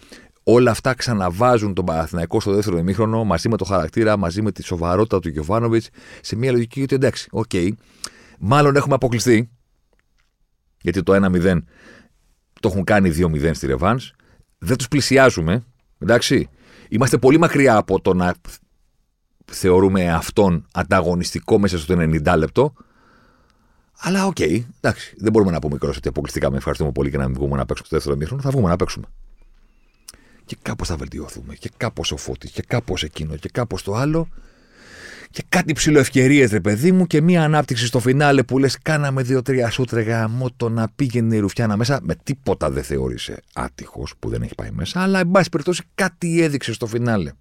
Όλα 0.44 0.70
αυτά 0.70 0.94
ξαναβάζουν 0.94 1.74
τον 1.74 1.84
Παναθηναϊκό 1.84 2.40
στο 2.40 2.52
δεύτερο 2.52 2.78
ημίχρονο 2.78 3.24
μαζί 3.24 3.48
με 3.48 3.56
το 3.56 3.64
χαρακτήρα, 3.64 4.16
μαζί 4.16 4.42
με 4.42 4.52
τη 4.52 4.62
σοβαρότητα 4.62 5.18
του 5.18 5.28
Γιωβάνοβιτς 5.28 5.88
σε 6.20 6.36
μια 6.36 6.52
λογική 6.52 6.82
ότι 6.82 6.94
εντάξει, 6.94 7.28
OK, 7.30 7.50
okay, 7.52 7.70
μάλλον 8.38 8.76
έχουμε 8.76 8.94
αποκλειστεί. 8.94 9.50
Γιατί 10.82 11.02
το 11.02 11.14
1-0 11.14 11.58
το 12.60 12.68
έχουν 12.68 12.84
κάνει 12.84 13.12
2-0 13.16 13.50
στη 13.54 13.66
Ρεβάνς. 13.66 14.12
Δεν 14.58 14.76
τους 14.76 14.88
πλησιάζουμε. 14.88 15.64
Εντάξει. 15.98 16.48
Είμαστε 16.88 17.18
πολύ 17.18 17.38
μακριά 17.38 17.76
από 17.76 18.00
το 18.00 18.14
να 18.14 18.34
θεωρούμε 19.44 20.12
αυτόν 20.12 20.66
ανταγωνιστικό 20.72 21.58
μέσα 21.58 21.78
στο 21.78 21.94
90 21.98 22.34
λεπτό. 22.36 22.72
Αλλά 23.98 24.26
OK, 24.26 24.36
okay, 24.38 24.62
εντάξει. 24.80 25.14
Δεν 25.18 25.32
μπορούμε 25.32 25.50
να 25.50 25.58
πούμε 25.58 25.76
κιόλας 25.78 25.96
ότι 25.96 26.08
αποκλειστήκαμε. 26.08 26.56
Ευχαριστούμε 26.56 26.92
πολύ 26.92 27.10
και 27.10 27.16
να 27.16 27.24
μην 27.24 27.34
βγούμε 27.34 27.56
να 27.56 27.64
παίξουμε 27.66 27.86
στο 27.86 27.96
δεύτερο 27.96 28.16
ημίχρονο. 28.16 28.42
Θα 28.42 28.50
βγούμε 28.50 28.68
να 28.68 28.76
παίξουμε. 28.76 29.06
Και 30.44 30.56
κάπως 30.62 30.88
θα 30.88 30.96
βελτιωθούμε. 30.96 31.54
Και 31.54 31.70
κάπως 31.76 32.12
ο 32.12 32.16
Φώτης. 32.16 32.50
Και 32.50 32.62
κάπως 32.66 33.02
εκείνο. 33.02 33.36
Και 33.36 33.48
κάπως 33.52 33.82
το 33.82 33.94
άλλο. 33.94 34.28
Και 35.30 35.42
κάτι 35.48 35.72
ψιλοευκαιρίες, 35.72 36.46
ρε 36.46 36.60
παιδί 36.60 36.92
μου, 36.92 37.06
και 37.06 37.20
μία 37.20 37.44
ανάπτυξη 37.44 37.86
στο 37.86 37.98
φινάλε 37.98 38.42
που 38.42 38.58
λες: 38.58 38.78
Κάναμε 38.82 39.22
δύο-τρία 39.22 39.70
σουτ 39.70 40.02
ρε 40.02 40.50
γαμώτο 40.56 40.68
να 40.68 40.88
πήγαινε 40.96 41.36
η 41.36 41.38
Ρουφιάνα 41.38 41.76
μέσα. 41.76 42.00
Με 42.02 42.14
τίποτα 42.22 42.70
δεν 42.70 42.82
θεωρείσαι 42.82 43.42
άτυχος 43.54 44.14
που 44.18 44.28
δεν 44.28 44.42
έχει 44.42 44.54
πάει 44.54 44.70
μέσα, 44.70 45.02
αλλά 45.02 45.18
εν 45.20 45.30
πάση 45.30 45.48
περιπτώσει 45.48 45.82
κάτι 45.94 46.42
έδειξε 46.42 46.72
στο 46.72 46.86
φινάλε. 46.86 47.32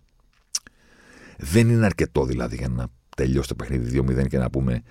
Δεν 1.38 1.70
είναι 1.70 1.86
αρκετό 1.86 2.25
δηλαδή 2.25 2.55
για 2.55 2.67
να 2.67 2.88
τελειώσει 3.15 3.48
το 3.48 3.55
παιχνίδι 3.55 4.03
2-0 4.08 4.27
και 4.27 4.38
να 4.38 4.50
πούμε 4.50 4.81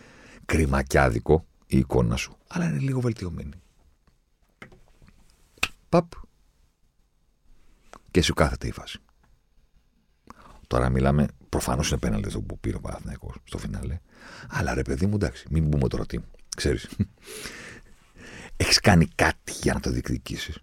κρυμακιάδικο 0.46 1.46
η 1.66 1.78
εικόνα 1.78 2.16
σου. 2.16 2.36
Αλλά 2.48 2.64
είναι 2.64 2.78
λίγο 2.78 3.00
βελτιωμένη. 3.00 3.52
Παπ. 5.88 6.12
Και 8.10 8.22
σου 8.22 8.34
κάθεται 8.34 8.66
η 8.66 8.72
φάση. 8.72 8.98
Τώρα 10.66 10.88
μιλάμε, 10.88 11.26
προφανώς 11.48 11.90
είναι 11.90 11.98
πέναλτι 11.98 12.26
αυτό 12.26 12.40
που 12.40 12.58
πήρε 12.58 12.76
ο 12.76 12.80
Παναθυναϊκό 12.80 13.34
στο 13.44 13.58
φινάλε. 13.58 13.98
Αλλά 14.48 14.74
ρε 14.74 14.82
παιδί 14.82 15.06
μου, 15.06 15.14
εντάξει, 15.14 15.46
μην 15.50 15.68
πούμε 15.68 15.88
τώρα 15.88 16.06
τι. 16.06 16.18
Ξέρεις. 16.56 16.88
Έχεις 18.56 18.80
κάνει 18.80 19.06
κάτι 19.14 19.52
για 19.62 19.72
να 19.74 19.80
το 19.80 19.90
διεκδικήσεις. 19.90 20.58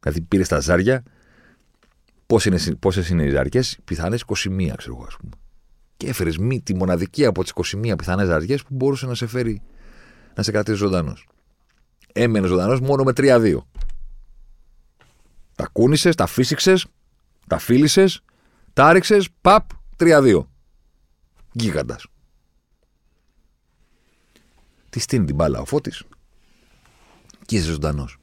Δηλαδή 0.00 0.20
πήρες 0.20 0.48
τα 0.48 0.60
ζάρια. 0.60 1.02
Πόσες 2.78 3.08
είναι 3.08 3.24
οι 3.24 3.30
ζαριέ, 3.30 3.60
πιθανές 3.84 4.24
21, 4.26 4.72
ξέρω 4.76 4.94
εγώ, 4.94 5.04
ας 5.06 5.16
πούμε. 5.16 5.32
Και 5.96 6.08
έφερες 6.08 6.36
τη 6.62 6.74
μοναδική 6.74 7.24
από 7.24 7.42
τις 7.42 7.52
21 7.76 7.94
πιθανές 7.98 8.26
ζαριέ 8.26 8.56
που 8.56 8.74
μπορούσε 8.74 9.06
να 9.06 9.14
σε 9.14 9.26
φέρει 9.26 9.62
να 10.34 10.42
σε 10.42 10.50
κρατήσει 10.50 10.76
ζωντανός. 10.76 11.28
Έμενε 12.12 12.46
ζωντανός 12.46 12.80
μόνο 12.80 13.02
με 13.02 13.12
3-2. 13.16 13.56
Τα 15.54 15.68
κούνησες, 15.72 16.14
τα 16.14 16.26
φύσηξες, 16.26 16.86
τα 17.46 17.58
φίλησες, 17.58 18.22
τα 18.72 18.86
άριξε, 18.86 19.18
παπ, 19.40 19.70
3-2. 19.96 20.48
Γίγαντας. 21.52 22.06
Τι 24.90 25.00
στείνει 25.00 25.24
την 25.24 25.34
μπάλα 25.34 25.60
ο 25.60 25.64
Φώτης 25.64 26.04
και 27.46 27.56
είσαι 27.56 27.70
ζωντανός. 27.70 28.18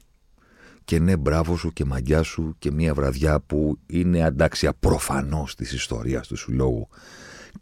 Και 0.84 0.98
ναι, 0.98 1.16
μπράβο 1.16 1.56
σου 1.56 1.72
και 1.72 1.84
μαγιά 1.84 2.22
σου 2.22 2.54
και 2.58 2.70
μια 2.70 2.94
βραδιά 2.94 3.40
που 3.40 3.78
είναι 3.86 4.22
αντάξια 4.22 4.74
προφανώς 4.74 5.54
της 5.54 5.72
ιστορίας 5.72 6.26
του 6.26 6.36
συλλόγου 6.36 6.88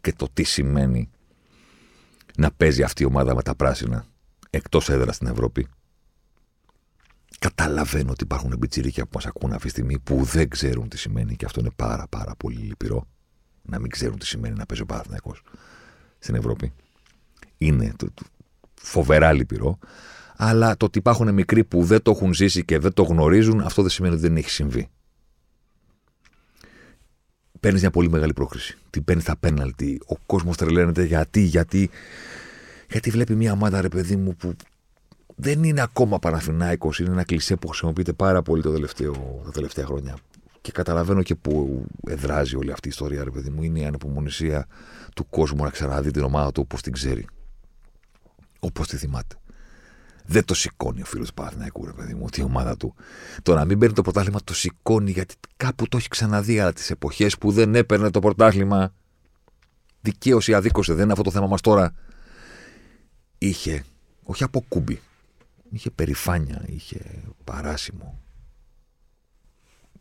και 0.01 0.13
το 0.13 0.27
τι 0.33 0.43
σημαίνει 0.43 1.09
να 2.37 2.51
παίζει 2.51 2.83
αυτή 2.83 3.03
η 3.03 3.05
ομάδα 3.05 3.35
με 3.35 3.41
τα 3.41 3.55
πράσινα 3.55 4.05
εκτός 4.49 4.89
έδρας 4.89 5.15
στην 5.15 5.27
Ευρώπη. 5.27 5.67
Καταλαβαίνω 7.39 8.11
ότι 8.11 8.23
υπάρχουν 8.23 8.55
μπιτσιρίκια 8.57 9.03
που 9.03 9.09
μας 9.13 9.25
ακούν 9.25 9.51
αυτή 9.51 9.63
τη 9.63 9.69
στιγμή 9.69 9.99
που 9.99 10.23
δεν 10.23 10.49
ξέρουν 10.49 10.89
τι 10.89 10.97
σημαίνει 10.97 11.35
και 11.35 11.45
αυτό 11.45 11.59
είναι 11.59 11.71
πάρα 11.75 12.07
πάρα 12.09 12.35
πολύ 12.37 12.57
λυπηρό. 12.57 13.07
Να 13.61 13.79
μην 13.79 13.89
ξέρουν 13.89 14.17
τι 14.17 14.25
σημαίνει 14.25 14.55
να 14.57 14.65
παίζει 14.65 14.83
ο 14.83 14.85
Παναθυναϊκό 14.85 15.35
στην 16.19 16.35
Ευρώπη. 16.35 16.73
Είναι 17.57 17.93
το, 17.95 18.07
το, 18.13 18.23
φοβερά 18.81 19.33
λυπηρό. 19.33 19.79
Αλλά 20.35 20.77
το 20.77 20.85
ότι 20.85 20.97
υπάρχουν 20.97 21.33
μικροί 21.33 21.63
που 21.63 21.83
δεν 21.83 22.01
το 22.01 22.11
έχουν 22.11 22.33
ζήσει 22.33 22.65
και 22.65 22.79
δεν 22.79 22.93
το 22.93 23.03
γνωρίζουν, 23.03 23.61
αυτό 23.61 23.81
δεν 23.81 23.91
σημαίνει 23.91 24.13
ότι 24.13 24.23
δεν 24.23 24.37
έχει 24.37 24.49
συμβεί. 24.49 24.89
Παίρνεις 27.59 27.81
μια 27.81 27.91
πολύ 27.91 28.09
μεγάλη 28.09 28.33
πρόκριση. 28.33 28.77
Την 28.89 29.03
παίρνεις 29.03 29.23
στα 29.23 29.37
πέναλτι. 29.37 30.01
Ο 30.07 30.15
κόσμος 30.25 30.57
τρελαίνεται 30.57 31.03
γιατί, 31.03 31.41
γιατί. 31.41 31.89
Γιατί 32.89 33.09
βλέπει 33.09 33.35
μια 33.35 33.51
ομάδα, 33.51 33.81
ρε 33.81 33.89
παιδί 33.89 34.15
μου, 34.15 34.35
που 34.35 34.55
δεν 35.41 35.63
είναι 35.63 35.81
ακόμα 35.81 36.19
Παναθηνάικος, 36.19 36.99
είναι 36.99 37.11
ένα 37.11 37.23
κλισέ 37.23 37.55
που 37.55 37.67
χρησιμοποιείται 37.67 38.13
πάρα 38.13 38.41
πολύ 38.41 38.61
το 38.61 38.71
τελευταίο, 38.71 39.41
τα 39.45 39.51
τελευταία 39.51 39.85
χρόνια. 39.85 40.17
Και 40.61 40.71
καταλαβαίνω 40.71 41.23
και 41.23 41.35
που 41.35 41.83
εδράζει 42.07 42.55
όλη 42.55 42.71
αυτή 42.71 42.87
η 42.87 42.91
ιστορία, 42.91 43.23
ρε 43.23 43.29
παιδί 43.29 43.49
μου. 43.49 43.63
Είναι 43.63 43.79
η 43.79 43.85
ανεπομονησία 43.85 44.67
του 45.15 45.29
κόσμου 45.29 45.63
να 45.63 45.69
ξαναδεί 45.69 46.11
την 46.11 46.23
ομάδα 46.23 46.51
του 46.51 46.61
όπως 46.65 46.81
την 46.81 46.93
ξέρει. 46.93 47.27
Όπως 48.59 48.87
τη 48.87 48.97
θυμάται. 48.97 49.35
Δεν 50.25 50.45
το 50.45 50.53
σηκώνει 50.53 51.01
ο 51.01 51.05
φίλος 51.05 51.27
του 51.27 51.33
Παναθηναϊκού, 51.33 51.85
ρε 51.85 51.93
παιδί 51.93 52.13
μου, 52.13 52.23
ότι 52.25 52.39
η 52.39 52.43
ομάδα 52.43 52.77
του. 52.77 52.95
Το 53.43 53.53
να 53.53 53.65
μην 53.65 53.79
παίρνει 53.79 53.95
το 53.95 54.01
πρωτάθλημα 54.01 54.39
το 54.43 54.53
σηκώνει 54.53 55.11
γιατί 55.11 55.35
κάπου 55.57 55.87
το 55.87 55.97
έχει 55.97 56.07
ξαναδεί. 56.07 56.59
Αλλά 56.59 56.73
τις 56.73 56.89
εποχές 56.89 57.37
που 57.37 57.51
δεν 57.51 57.75
έπαιρνε 57.75 58.11
το 58.11 58.19
πρωτάθλημα, 58.19 58.93
δικαίω 60.01 60.39
ή 60.45 60.53
αδίκω 60.53 60.81
δεν 60.83 60.99
είναι 60.99 61.11
αυτό 61.11 61.23
το 61.23 61.31
θέμα 61.31 61.47
μας 61.47 61.61
τώρα. 61.61 61.93
Είχε, 63.37 63.83
όχι 64.23 64.43
από 64.43 64.65
κούμπι, 64.67 65.01
είχε 65.69 65.91
περηφάνεια, 65.91 66.63
είχε 66.67 66.99
παράσημο 67.43 68.19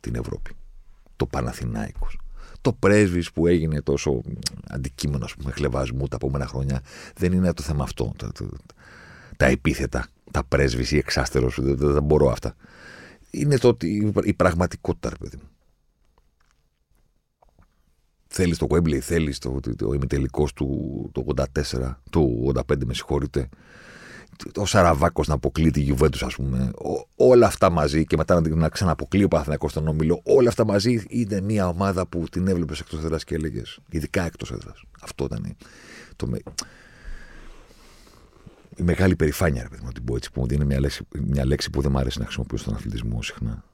την 0.01 0.15
Ευρώπη. 0.15 0.51
Το 1.17 1.27
Παναθηνάικος. 1.27 2.19
Το 2.61 2.73
πρέσβης 2.73 3.33
που 3.33 3.47
έγινε 3.47 3.83
τόσο 3.83 4.23
αντικείμενο 4.69 5.25
ας 5.25 5.35
πούμε, 5.35 5.53
χλεβασμού 5.53 6.09
τα 6.09 6.17
επόμενα 6.17 6.47
χρόνια 6.47 6.83
δεν 7.17 7.33
είναι 7.33 7.53
το 7.53 7.63
θέμα 7.63 7.83
αυτό. 7.83 8.13
Τα, 8.17 8.33
τα, 8.33 8.49
τα 9.37 9.47
επίθετα, 9.47 10.07
τα 10.31 10.45
πρέσβης 10.45 10.91
ή 10.91 10.97
εξάστερος, 10.97 11.59
δεν, 11.61 11.77
δεν, 11.77 12.03
μπορώ 12.03 12.31
αυτά. 12.31 12.55
Είναι 13.31 13.59
το, 13.59 13.77
η, 13.81 14.13
η 14.23 14.35
πραγματικότητα, 14.35 15.09
ρε 15.09 15.17
παιδί 15.17 15.37
μου. 15.37 15.49
Θέλεις 18.27 18.59
το 18.59 18.67
Wembley, 18.71 18.99
θέλεις 18.99 19.39
το, 19.39 19.61
το, 19.61 19.77
το 19.77 19.93
ημιτελικός 19.93 20.53
του 20.53 21.11
το 21.13 21.25
84, 21.37 21.95
του 22.11 22.53
85, 22.55 22.85
με 22.85 22.95
συγχωρείτε 22.95 23.49
ο 24.57 24.67
Σαραβάκος 24.67 25.27
να 25.29 25.35
αποκλεί 25.35 25.71
τη 25.71 25.81
Γιουβέντους, 25.81 26.23
ας 26.23 26.35
πούμε. 26.35 26.71
όλα 27.17 27.47
αυτά 27.47 27.71
μαζί 27.71 28.05
και 28.05 28.17
μετά 28.17 28.41
να, 28.41 28.57
να 28.57 28.69
ξαναποκλεί 28.69 29.25
ο 29.25 29.29
Παθηνακό 29.29 29.69
στον 29.69 29.89
Όμιλο. 29.89 30.21
Όλα 30.25 30.49
αυτά 30.49 30.65
μαζί 30.65 31.05
είναι 31.09 31.41
μια 31.41 31.69
ομάδα 31.69 32.07
που 32.07 32.25
την 32.31 32.49
έβλεπες 32.49 32.81
εκτός 32.81 32.99
έδρας 33.05 33.25
και 33.25 33.35
έλεγες. 33.35 33.79
Ειδικά 33.91 34.23
εκτός 34.25 34.51
έδρας. 34.51 34.83
Αυτό 35.01 35.25
ήταν. 35.25 35.57
Το, 36.17 36.29
η 38.77 38.83
μεγάλη 38.83 39.17
περηφάνεια, 39.17 39.63
ρε 39.63 39.69
παιδί 39.69 39.83
μου, 39.85 39.93
την 39.93 40.05
πω 40.05 40.17
έτσι, 40.17 40.33
που 40.33 40.47
είναι 40.51 40.65
μια 40.65 40.81
λέξη, 40.81 41.07
μια 41.27 41.47
λέξη 41.47 41.71
που 41.71 41.81
δεν 41.81 41.91
μου 41.91 41.99
αρέσει 41.99 42.19
να 42.19 42.25
χρησιμοποιήσω 42.25 42.63
στον 42.63 42.75
αθλητισμό 42.75 43.23
συχνά. 43.23 43.65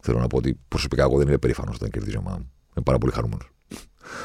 Θέλω 0.00 0.18
να 0.18 0.26
πω 0.26 0.36
ότι 0.36 0.58
προσωπικά 0.68 1.02
εγώ 1.02 1.18
δεν 1.18 1.28
είμαι 1.28 1.38
περήφανος 1.38 1.74
όταν 1.74 1.90
κερδίζει 1.90 2.14
η 2.14 2.18
ομάδα 2.18 2.38
μου. 2.38 2.50
Είμαι 2.70 2.84
πάρα 2.84 2.98
πολύ 2.98 3.12
χαρούμενος. 3.12 3.50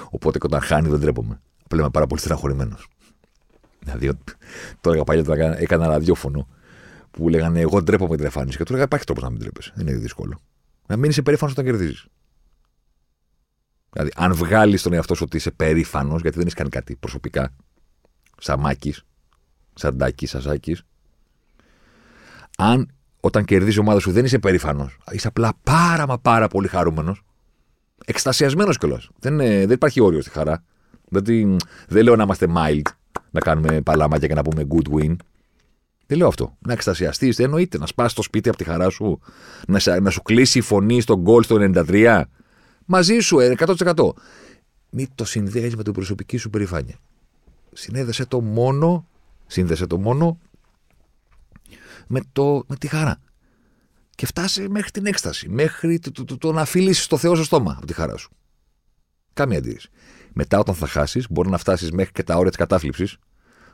Οπότε 0.10 0.38
όταν 0.42 0.62
χάνει 0.62 0.90
δεν 0.90 1.00
τρέπομαι. 1.00 1.42
Απλά 1.64 1.80
είμαι 1.80 1.90
πάρα 1.90 2.08
πολύ 2.08 2.22
στεναχωρημένος. 2.22 2.88
Δηλαδή, 3.84 4.20
τώρα 4.82 5.04
παλιά 5.04 5.34
έκανα, 5.34 5.60
έκανα 5.60 5.88
ραδιόφωνο 5.88 6.48
που 7.12 7.30
λέγανε 7.30 7.60
Εγώ 7.60 7.82
ντρέπομαι 7.82 8.16
την 8.16 8.26
εμφάνιση. 8.26 8.58
Και 8.58 8.64
του 8.64 8.72
έλεγα 8.72 8.86
Υπάρχει 8.86 9.06
τρόπος 9.06 9.24
να 9.24 9.30
μην 9.30 9.40
ντρέπεσαι. 9.40 9.72
Δεν 9.76 9.88
είναι 9.88 9.98
δύσκολο. 9.98 10.42
Να 10.88 10.98
μείνει 10.98 11.22
περήφανος 11.24 11.54
όταν 11.54 11.66
κερδίζεις. 11.66 12.06
Δηλαδή, 13.92 14.12
αν 14.16 14.34
βγάλεις 14.34 14.82
τον 14.82 14.94
εαυτό 14.94 15.16
σου 15.16 15.24
ότι 15.26 15.38
είσαι 15.38 15.52
περήφανος, 15.52 16.22
γιατί 16.22 16.38
δεν 16.38 16.46
έχει 16.48 16.56
κάνει 16.56 16.70
κάτι 16.70 16.96
προσωπικά, 16.96 17.54
σαν 18.38 18.60
Μάκης, 18.60 19.06
σαν 19.74 19.96
Ντάκης, 19.96 20.30
σαν 20.30 20.42
Σάκης, 20.42 20.84
αν 22.58 22.92
όταν 23.20 23.46
κερδίζει 23.46 23.78
η 23.78 23.80
ομάδα 23.80 24.00
σου 24.00 24.12
δεν 24.12 24.26
είσαι 24.26 24.40
περήφανος, 24.40 24.98
είσαι 25.12 25.28
απλά 25.28 25.54
πάρα 25.64 26.08
μα 26.08 26.20
πάρα 26.20 26.48
πολύ 26.48 26.68
χαρούμενος, 26.68 27.24
εκστασιασμένος 28.06 28.78
κιόλας. 28.78 29.10
Δεν, 29.20 29.38
δεν 29.38 29.70
υπάρχει 29.70 30.02
όριο 30.02 30.22
στη 30.22 30.30
χαρά. 30.30 30.64
Δηλαδή, 31.10 31.58
δεν 31.88 32.04
λέω 32.04 32.16
να 32.16 32.24
είμαστε 32.24 32.48
mild, 32.56 32.88
να 33.34 33.40
κάνουμε 33.40 33.82
παλάμακια 33.82 34.28
και 34.28 34.34
να 34.34 34.42
πούμε 34.42 34.68
good 34.70 34.94
win. 34.94 35.16
Δεν 36.06 36.18
λέω 36.18 36.28
αυτό. 36.28 36.58
Να 36.60 36.74
εκστασιαστείς, 36.74 37.36
δεν 37.36 37.46
εννοείται. 37.46 37.78
Να 37.78 37.86
σπάσει 37.86 38.16
το 38.16 38.22
σπίτι 38.22 38.50
από 38.50 38.58
τη 38.58 38.64
χαρά 38.64 38.90
σου, 38.90 39.20
να, 39.68 40.00
να 40.00 40.10
σου 40.10 40.22
κλείσει 40.22 40.58
η 40.58 40.62
φωνή 40.62 41.02
στον 41.02 41.20
γκολ 41.20 41.44
στο 41.44 41.58
93. 41.60 42.24
Μαζί 42.86 43.20
σου, 43.20 43.38
100%. 43.58 43.98
Ε, 43.98 44.22
Μην 44.90 45.08
το 45.16 45.26
συνδέεις 45.26 45.76
με 45.76 45.84
την 45.84 45.94
προσωπική 45.94 46.38
σου 46.38 46.50
περηφάνεια. 46.50 46.96
Συνέδεσαι 47.74 48.26
το 48.26 48.42
μόνο, 48.42 49.08
σύνδεσε 49.48 49.88
το 49.88 49.98
μόνο 49.98 50.40
με, 52.08 52.22
το, 52.32 52.64
με 52.68 52.76
τη 52.76 52.88
χαρά. 52.88 53.20
Και 54.16 54.26
φτάσει 54.26 54.70
μέχρι 54.70 54.92
την 54.92 55.06
έκσταση, 55.06 55.50
μέχρι 55.50 56.00
το, 56.00 56.12
το, 56.12 56.24
το, 56.24 56.38
το 56.38 56.52
να 56.52 56.66
φιλήσει 56.66 57.10
το 57.10 57.18
Θεό 57.18 57.36
στο 57.36 57.44
στόμα 57.44 57.74
από 57.78 57.86
τη 57.86 57.94
χαρά 57.94 58.18
σου. 58.18 58.32
Καμία 59.34 59.58
αντίρρηση. 59.58 59.90
Μετά, 60.34 60.60
όταν 60.60 60.76
θα 60.76 60.88
χάσεις, 60.88 61.26
μπορεί 61.30 61.50
να 61.50 61.58
φτάσεις 61.58 61.92
μέχρι 61.92 62.12
και 62.12 62.24
τα 62.24 62.36
όρια 62.36 62.50
της 62.50 62.58
κατάθλιψης. 62.58 63.18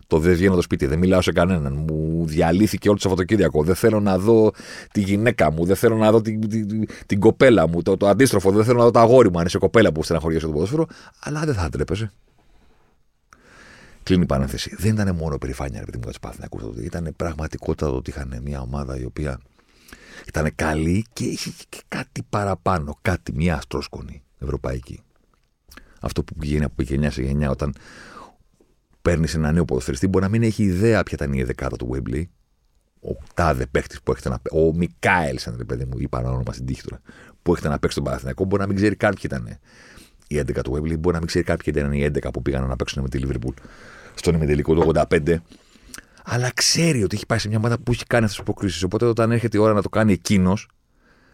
Το 0.08 0.20
δεν 0.20 0.34
βγαίνω 0.34 0.56
το 0.56 0.62
σπίτι, 0.62 0.86
δεν 0.86 1.00
μιλάω 1.00 1.22
σε 1.22 1.32
κανέναν. 1.32 1.74
Μου 1.74 2.26
διαλύθηκε 2.26 2.88
όλο 2.88 2.98
το 2.98 3.04
Σαββατοκύριακο. 3.04 3.64
Δεν 3.64 3.76
θέλω 3.76 4.00
να 4.00 4.18
δω 4.18 4.52
τη 4.92 5.02
γυναίκα 5.02 5.52
μου, 5.52 5.66
δεν 5.66 5.76
θέλω 5.76 5.96
να 5.96 6.12
δω 6.12 6.22
την, 6.22 6.50
την, 6.50 6.88
την 7.06 7.20
κοπέλα 7.20 7.68
μου. 7.68 7.82
Το, 7.82 7.98
το 7.98 8.08
αντίστροφο, 8.08 8.52
δεν 8.52 8.64
θέλω 8.64 8.78
να 8.78 8.84
δω 8.84 8.92
το 8.92 9.00
αγόρι 9.00 9.32
μου, 9.32 9.40
αν 9.40 9.46
είσαι 9.46 9.58
κοπέλα 9.58 9.92
που 9.92 10.04
στεναχωριέσαι 10.04 10.46
το 10.46 10.52
ποδόσφαιρο. 10.52 10.86
Αλλά 11.20 11.46
δεν 11.46 11.54
θα 11.54 11.70
τρέπεσαι. 11.70 12.12
Κλείνει 14.04 14.24
η 14.24 14.26
παρένθεση. 14.26 14.76
Δεν 14.78 14.94
ήταν 14.94 15.16
μόνο 15.16 15.38
περηφάνεια, 15.38 15.80
επειδή 15.82 15.98
μου 15.98 16.12
να 16.22 16.46
ακούω 16.46 16.74
Ήταν 16.78 17.14
πραγματικότητα 17.16 17.90
το 17.90 17.96
ότι 17.96 18.10
είχαν 18.10 18.40
μια 18.44 18.62
ομάδα 18.62 19.00
η 19.00 19.06
οποία 19.06 19.40
ήταν 20.28 20.52
καλή 20.56 21.06
και 21.14 21.24
είχε 21.24 21.52
και 21.70 21.82
κάτι 21.88 22.24
παραπάνω. 22.30 22.98
Κάτι, 23.02 23.34
μια 23.34 23.56
αστρόσκονη 23.56 24.24
ευρωπαϊκή 24.40 25.04
αυτό 26.02 26.24
που 26.24 26.34
πηγαίνει 26.34 26.64
από 26.64 26.82
γενιά 26.82 27.12
σε 27.12 27.22
γενιά 27.22 27.50
όταν 27.50 27.74
παίρνεις 29.02 29.36
ένα 29.36 29.52
νέο 29.52 29.66
ποδοσφαιριστή, 29.66 30.08
μπορεί 30.08 30.24
να 30.24 30.30
μην 30.30 30.44
έχει 30.44 30.64
ιδέα 30.64 31.04
ποια 31.04 31.18
ήταν 31.22 31.34
η 31.34 31.44
δεκάδα 31.44 31.76
του 31.76 31.90
Wembley. 31.94 32.24
Ο 33.02 33.16
τάδε 33.34 33.66
παίχτης 33.66 34.02
που 34.02 34.12
έχετε 34.12 34.30
να 34.30 34.40
παίξει. 34.40 34.60
Ο 34.60 34.74
Μικάελ, 34.74 35.40
αν 35.46 35.64
παιδί 35.68 35.86
μου, 35.86 35.94
είπα 35.98 36.20
ένα 36.20 36.30
όνομα 36.30 36.54
στην 36.54 36.66
τύχη 36.66 36.82
τώρα, 36.82 37.02
που 37.42 37.52
έχετε 37.52 37.68
να 37.68 37.80
παίξει 37.80 37.96
τον 37.96 38.06
Παναθηναϊκό, 38.06 38.44
μπορεί 38.44 38.62
να 38.62 38.68
μην 38.68 38.76
ξέρει 38.76 38.96
καν 38.96 39.14
ποια 39.14 39.30
ήταν 39.32 39.60
η 40.28 40.40
11 40.40 40.62
του 40.64 40.74
Wembley, 40.74 41.00
μπορεί 41.00 41.14
να 41.14 41.18
μην 41.18 41.28
ξέρει 41.28 41.46
καν 41.46 41.58
ποια 41.58 41.74
ήταν 41.76 41.92
η 41.92 42.06
11 42.06 42.30
που 42.34 42.42
πήγαν 42.42 42.68
να 42.68 42.76
παίξουν 42.76 43.02
με 43.02 43.10
τη 43.10 43.20
Liverpool 43.24 43.54
στον 44.14 44.36
ημιτελικό 44.36 44.74
του 44.74 44.92
85. 45.10 45.36
Αλλά 46.24 46.52
ξέρει 46.54 47.04
ότι 47.04 47.16
έχει 47.16 47.26
πάει 47.26 47.40
σε 47.40 47.48
μια 47.48 47.58
ομάδα 47.58 47.80
που 47.80 47.92
έχει 47.92 48.06
κάνει 48.06 48.26
αυτές 48.26 48.40
τις 48.40 48.50
αποκρίσει. 48.50 48.86
Οπότε 48.86 49.06
όταν 49.06 49.32
έρχεται 49.32 49.58
η 49.58 49.60
ώρα 49.60 49.74
να 49.74 49.82
το 49.82 49.90
κάνει 49.90 50.14
εκείνος, 50.14 50.68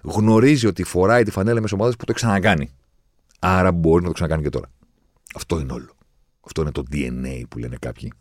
γνωρίζει 0.02 0.68
ότι 0.68 0.84
φοράει 0.84 1.24
τη 1.24 1.32
φανέλα 1.32 1.62
με 1.62 1.68
ομάδε 1.74 1.94
που 2.00 2.06
το 2.06 2.14
ξανακάνει. 2.14 2.70
Άρα 3.48 3.72
μπορεί 3.72 4.02
να 4.02 4.08
το 4.08 4.14
ξανακάνει 4.14 4.44
και 4.44 4.50
τώρα. 4.50 4.72
Αυτό 5.36 5.60
είναι 5.60 5.74
όλο. 5.74 5.96
Αυτό 6.46 6.62
είναι 6.62 6.72
το 6.72 6.84
DNA 6.92 7.42
που 7.50 7.58
λένε 7.58 7.76
κάποιοι. 7.80 8.12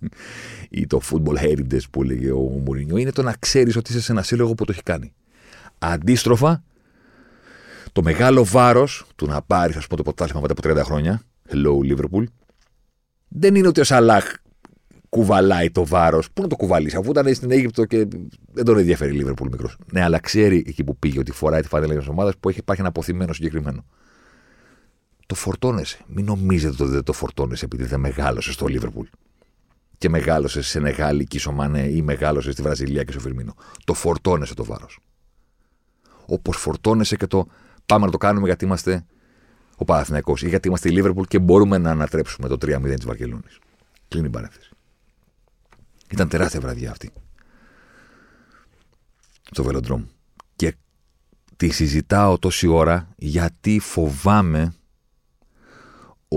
Ή 0.70 0.86
το 0.86 1.00
football 1.10 1.36
heritage 1.36 1.90
που 1.90 2.02
λέγε 2.02 2.30
ο 2.30 2.40
Μουρίνιο. 2.40 2.96
Είναι 2.96 3.12
το 3.12 3.22
να 3.22 3.34
ξέρεις 3.38 3.76
ότι 3.76 3.92
είσαι 3.92 4.00
σε 4.00 4.12
ένα 4.12 4.22
σύλλογο 4.22 4.54
που 4.54 4.64
το 4.64 4.72
έχει 4.72 4.82
κάνει. 4.82 5.14
Αντίστροφα, 5.78 6.64
το 7.92 8.02
μεγάλο 8.02 8.44
βάρος 8.44 9.06
του 9.16 9.26
να 9.26 9.42
πάρεις, 9.42 9.76
ας 9.76 9.86
πούμε, 9.86 10.02
το 10.02 10.10
ποτάσμα 10.10 10.40
μετά 10.40 10.54
από 10.58 10.80
30 10.80 10.84
χρόνια, 10.84 11.22
hello 11.48 11.92
Liverpool, 11.92 12.24
δεν 13.28 13.54
είναι 13.54 13.68
ότι 13.68 13.80
ο 13.80 13.84
Σαλάχ 13.84 14.24
κουβαλάει 15.08 15.70
το 15.70 15.86
βάρος. 15.86 16.30
Πού 16.32 16.42
να 16.42 16.48
το 16.48 16.56
κουβαλήσει, 16.56 16.96
αφού 16.96 17.10
ήταν 17.10 17.34
στην 17.34 17.50
Αίγυπτο 17.50 17.84
και 17.84 18.08
δεν 18.52 18.64
τον 18.64 18.78
ενδιαφέρει 18.78 19.16
η 19.16 19.24
Liverpool 19.26 19.50
μικρός. 19.50 19.76
Ναι, 19.92 20.02
αλλά 20.02 20.18
ξέρει 20.18 20.64
εκεί 20.66 20.84
που 20.84 20.96
πήγε 20.96 21.18
ότι 21.18 21.32
φοράει 21.32 21.60
τη 21.60 21.68
φανέλα 21.68 21.94
μια 21.94 22.04
ομάδας 22.08 22.36
που 22.40 22.48
έχει, 22.48 22.58
υπάρχει 22.58 22.80
ένα 22.80 22.90
αποθυμένο 22.90 23.32
συγκεκριμένο 23.32 23.84
το 25.26 25.34
φορτώνεσαι. 25.34 25.98
Μην 26.06 26.24
νομίζετε 26.24 26.82
ότι 26.82 26.92
δεν 26.92 27.02
το 27.02 27.12
φορτώνεσαι 27.12 27.64
επειδή 27.64 27.84
δεν 27.84 28.00
μεγάλωσε 28.00 28.52
στο 28.52 28.66
Λίβερπουλ 28.66 29.06
και 29.98 30.08
μεγάλωσε 30.08 30.62
σε 30.62 30.80
Νεγάλη 30.80 31.24
και 31.24 31.36
Ισομάνε 31.36 31.88
ή 31.88 32.02
μεγάλωσε 32.02 32.52
στη 32.52 32.62
Βραζιλία 32.62 33.04
και 33.04 33.12
στο 33.12 33.20
Φιρμίνο. 33.20 33.54
Το 33.84 33.94
φορτώνεσαι 33.94 34.54
το 34.54 34.64
βάρος. 34.64 34.98
Όπως 36.26 36.56
φορτώνεσαι 36.56 37.16
και 37.16 37.26
το 37.26 37.46
πάμε 37.86 38.04
να 38.04 38.10
το 38.10 38.18
κάνουμε 38.18 38.46
γιατί 38.46 38.64
είμαστε 38.64 39.04
ο 39.76 39.84
Παναθηναϊκός 39.84 40.42
ή 40.42 40.48
γιατί 40.48 40.68
είμαστε 40.68 40.88
η 40.88 40.92
Λίβερπουλ 40.92 41.24
και 41.24 41.38
μπορούμε 41.38 41.78
να 41.78 41.90
ανατρέψουμε 41.90 42.48
το 42.48 42.54
3-0 42.54 42.94
της 42.94 43.04
Βαρκελόνης. 43.04 43.58
Κλείνει 44.08 44.26
η 44.26 44.30
παρένθεση. 44.30 44.70
Ήταν 46.10 46.28
τεράστια 46.28 46.60
βραδιά 46.60 46.90
αυτή. 46.90 47.10
Στο 49.50 49.62
βελοντρόμ. 49.62 50.04
Και 50.56 50.74
τη 51.56 51.68
συζητάω 51.68 52.38
τόση 52.38 52.66
ώρα 52.66 53.08
γιατί 53.16 53.78
φοβάμαι 53.78 54.74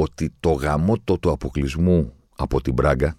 ότι 0.02 0.34
το 0.40 0.52
γαμότο 0.52 1.18
του 1.18 1.32
αποκλεισμού 1.32 2.14
από 2.36 2.62
την 2.62 2.74
Μπράγκα 2.74 3.18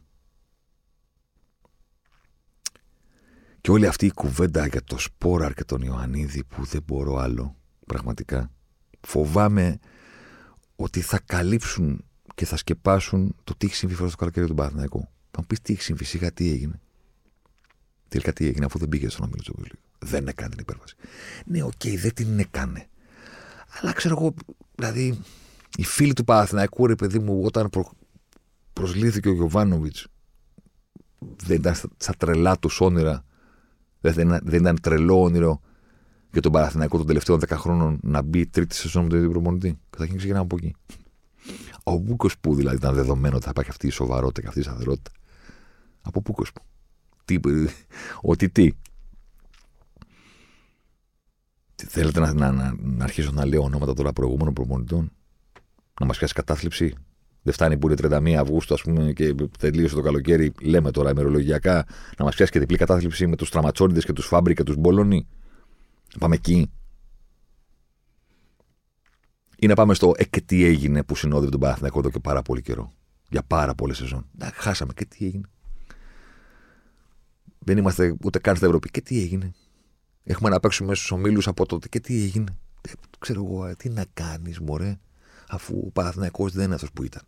και 3.61 3.71
όλη 3.71 3.87
αυτή 3.87 4.07
η 4.07 4.13
κουβέντα 4.13 4.67
για 4.67 4.85
το 4.85 4.99
Σπόραρ 4.99 5.55
και 5.55 5.65
τον 5.65 5.83
Ιωαννίδη 5.83 6.45
που 6.45 6.65
δεν 6.65 6.83
μπορώ 6.87 7.17
άλλο 7.17 7.57
πραγματικά 7.87 8.51
φοβάμαι 9.01 9.79
ότι 10.77 11.01
θα 11.01 11.21
καλύψουν 11.25 12.05
και 12.35 12.47
θα 12.47 12.57
σκεπάσουν 12.57 13.37
το 13.45 13.55
τι 13.57 13.67
έχει 13.67 13.75
συμβεί 13.75 13.95
φέτος 13.95 14.11
το 14.11 14.17
καλοκαίρι 14.17 14.47
του 14.47 14.55
Παναθηναϊκού. 14.55 15.09
Θα 15.31 15.41
μου 15.41 15.47
πεις 15.47 15.61
τι 15.61 15.73
έχει 15.73 15.83
συμβεί, 15.83 16.05
σιγά 16.05 16.33
τι 16.33 16.51
έγινε. 16.51 16.81
Τελικά 18.09 18.33
τι 18.33 18.47
έγινε, 18.47 18.65
αφού 18.65 18.79
δεν 18.79 18.89
πήγε 18.89 19.09
στον 19.09 19.25
όμιλό 19.25 19.43
του. 19.43 19.79
Δεν 19.99 20.29
έκανε 20.29 20.49
την 20.49 20.59
υπέρβαση. 20.61 20.95
Ναι, 21.47 21.63
OK, 21.63 21.73
okay, 21.79 21.97
δεν 21.99 22.15
την 22.15 22.39
έκανε. 22.39 22.89
Αλλά 23.81 23.93
ξέρω 23.93 24.17
εγώ, 24.21 24.35
δηλαδή, 24.75 25.21
οι 25.77 25.85
φίλοι 25.85 26.13
του 26.13 26.25
Παναθηναϊκού, 26.25 26.87
ρε 26.87 26.95
παιδί 26.95 27.19
μου, 27.19 27.43
όταν 27.45 27.71
προ... 27.71 27.91
προσλήθηκε 28.73 29.29
ο 29.29 29.33
Γιωβάνοβιτς, 29.33 30.07
δεν 31.19 31.57
ήταν 31.57 31.75
στα 31.75 32.13
τρελά 32.19 32.59
τους 32.59 32.81
όνειρα. 32.81 33.25
Δεν, 34.01 34.39
δεν 34.43 34.61
ήταν 34.61 34.81
τρελό 34.81 35.23
όνειρο 35.23 35.61
για 36.33 36.41
τον 36.41 36.53
Παναθηναϊκό 36.53 36.97
των 36.97 37.07
τελευταίων 37.07 37.41
10 37.41 37.49
χρόνων 37.49 37.99
να 38.03 38.23
μπει 38.23 38.47
τρίτη 38.47 38.75
σεζόν 38.75 39.03
με 39.03 39.09
τον 39.09 39.19
ίδιο 39.19 39.31
προπονητή. 39.31 39.79
Καταρχήν 39.91 40.17
ξεκινάμε 40.17 40.45
από 40.45 40.57
εκεί. 40.57 40.75
Ο 41.83 41.97
Μπούκος 41.97 42.39
που 42.39 42.55
δηλαδή 42.55 42.77
ήταν 42.77 42.95
δεδομένο 42.95 43.35
ότι 43.35 43.45
θα 43.45 43.51
υπάρχει 43.51 43.71
αυτή 43.71 43.87
η 43.87 43.91
σοβαρότητα 43.91 44.41
και 44.41 44.47
αυτή 44.47 44.61
η 44.61 44.63
σταθερότητα. 44.63 45.11
Από 46.03 46.21
Μπούκος 46.21 46.53
που. 46.53 46.63
τι, 47.25 47.39
ότι 48.21 48.49
τι. 48.49 48.71
Θέλετε 51.75 52.21
να, 52.21 52.33
να, 52.33 52.53
να, 52.53 52.75
να 52.81 53.05
αρχίσω 53.05 53.31
να 53.31 53.47
λέω 53.47 53.63
ονόματα 53.63 53.95
τώρα 53.95 54.13
προηγούμενων 54.13 54.55
προπονητών, 54.55 55.13
να 56.01 56.07
μας 56.07 56.19
πιάσει 56.19 56.35
κατάθλιψη. 56.35 56.95
Δεν 57.43 57.53
φτάνει 57.53 57.79
που 57.79 57.89
είναι 57.89 57.97
31 58.03 58.33
Αυγούστου, 58.33 58.75
ας 58.75 58.83
πούμε, 58.83 59.13
και 59.13 59.35
τελείωσε 59.59 59.95
το 59.95 60.01
καλοκαίρι. 60.01 60.53
Λέμε 60.63 60.91
τώρα 60.91 61.11
ημερολογιακά 61.11 61.87
να 62.19 62.25
μας 62.25 62.35
πιάσει 62.35 62.53
και 62.53 62.59
διπλή 62.59 62.77
κατάθλιψη 62.77 63.27
με 63.27 63.37
τους 63.37 63.51
Τραματσόνιδε 63.51 64.01
και 64.01 64.13
τους 64.13 64.27
Φάμπρι 64.27 64.55
και 64.55 64.63
τους 64.63 64.77
Μπόλονι. 64.77 65.27
Πάμε 66.19 66.35
εκεί. 66.35 66.71
Ή 69.59 69.67
να 69.67 69.75
πάμε 69.75 69.95
στο 69.95 70.13
ε, 70.17 70.25
και 70.25 70.41
τι 70.41 70.65
έγινε 70.65 71.03
που 71.03 71.15
συνόδευε 71.15 71.51
τον 71.51 71.61
Παναθηναϊκό 71.61 71.99
εδώ 71.99 72.11
και 72.11 72.19
πάρα 72.19 72.43
πολύ 72.43 72.63
καιρό. 72.63 72.93
Για 73.31 73.43
πάρα 73.43 73.75
πολλές 73.75 73.97
σεζόν. 73.97 74.27
Να, 74.39 74.51
χάσαμε 74.55 74.93
και 74.93 75.05
τι 75.05 75.27
έγινε. 75.27 75.49
Δεν 77.59 77.79
είμαστε 77.79 78.17
ούτε 78.25 78.39
καν 78.39 78.55
στην 78.55 78.67
Ευρώπη. 78.67 78.91
Και 78.91 79.01
τι 79.01 79.21
έγινε. 79.21 79.53
Έχουμε 80.25 80.49
να 80.49 80.61
παίξουμε 80.61 80.95
στους 80.95 81.11
ομίλους 81.11 81.47
από 81.47 81.67
τότε. 81.67 81.89
Και 81.89 82.01
τι 82.01 82.23
έγινε. 82.23 82.59
Ε, 82.81 82.91
ξέρω 83.19 83.45
εγώ, 83.45 83.67
ε, 83.67 83.75
τι 83.75 83.89
να 83.89 84.05
κάνεις, 84.15 84.61
Μωρέ, 84.61 84.99
αφού 85.49 85.83
ο 85.87 85.91
Παναθηναϊκός 85.91 86.53
δεν 86.53 86.65
είναι 86.65 86.75
αυτός 86.75 86.93
που 86.93 87.05
ήταν. 87.05 87.23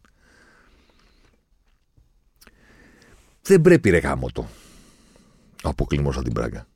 Δεν 3.43 3.61
πρέπει 3.61 3.91
ρε 3.91 3.99
γάμο 3.99 4.31
το 4.33 4.49
ο 5.63 5.69
αποκλεισμό 5.69 6.11
από 6.11 6.23
την 6.23 6.33
πράγκα 6.33 6.67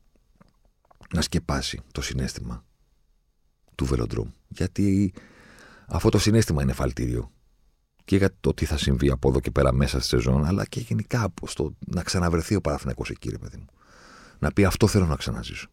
να 1.14 1.20
σκεπάσει 1.20 1.80
το 1.92 2.02
συνέστημα 2.02 2.64
του 3.74 3.84
βελοντρόμου. 3.84 4.34
Γιατί 4.48 5.14
αυτό 5.86 6.08
το 6.08 6.18
συνέστημα 6.18 6.62
είναι 6.62 6.72
φαλτήριο. 6.72 7.32
Και 8.04 8.16
για 8.16 8.30
το 8.40 8.54
τι 8.54 8.64
θα 8.64 8.78
συμβεί 8.78 9.10
από 9.10 9.28
εδώ 9.28 9.40
και 9.40 9.50
πέρα 9.50 9.72
μέσα 9.72 9.98
στη 9.98 10.08
σεζόν, 10.08 10.44
αλλά 10.44 10.64
και 10.64 10.80
γενικά 10.80 11.32
στο 11.46 11.74
να 11.86 12.02
ξαναβρεθεί 12.02 12.54
ο 12.54 12.60
Παναθηναϊκός 12.60 13.10
εκεί, 13.10 13.30
ρε 13.30 13.38
παιδί 13.38 13.56
μου. 13.56 13.66
Να 14.38 14.52
πει 14.52 14.64
αυτό 14.64 14.86
θέλω 14.86 15.06
να 15.06 15.16
ξαναζήσω. 15.16 15.68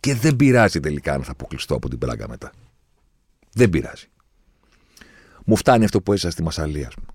Και 0.00 0.14
δεν 0.14 0.36
πειράζει 0.36 0.80
τελικά 0.80 1.14
αν 1.14 1.22
θα 1.24 1.30
αποκλειστώ 1.30 1.74
από 1.74 1.88
την 1.88 1.98
πράγκα 1.98 2.28
μετά. 2.28 2.52
Δεν 3.52 3.70
πειράζει. 3.70 4.06
Μου 5.44 5.56
φτάνει 5.56 5.84
αυτό 5.84 6.02
που 6.02 6.12
έζησα 6.12 6.30
στη 6.30 6.42
Μασαλία, 6.42 6.92
μου. 6.98 7.06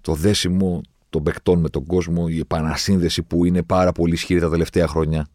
Το 0.00 0.14
δέσιμο 0.14 0.80
των 1.10 1.22
παικτών 1.22 1.60
με 1.60 1.68
τον 1.68 1.84
κόσμο, 1.86 2.26
η 2.28 2.38
επανασύνδεση 2.38 3.22
που 3.22 3.44
είναι 3.44 3.62
πάρα 3.62 3.92
πολύ 3.92 4.12
ισχυρή 4.12 4.40
τα 4.40 4.50
τελευταία 4.50 4.86
χρόνια 4.86 5.26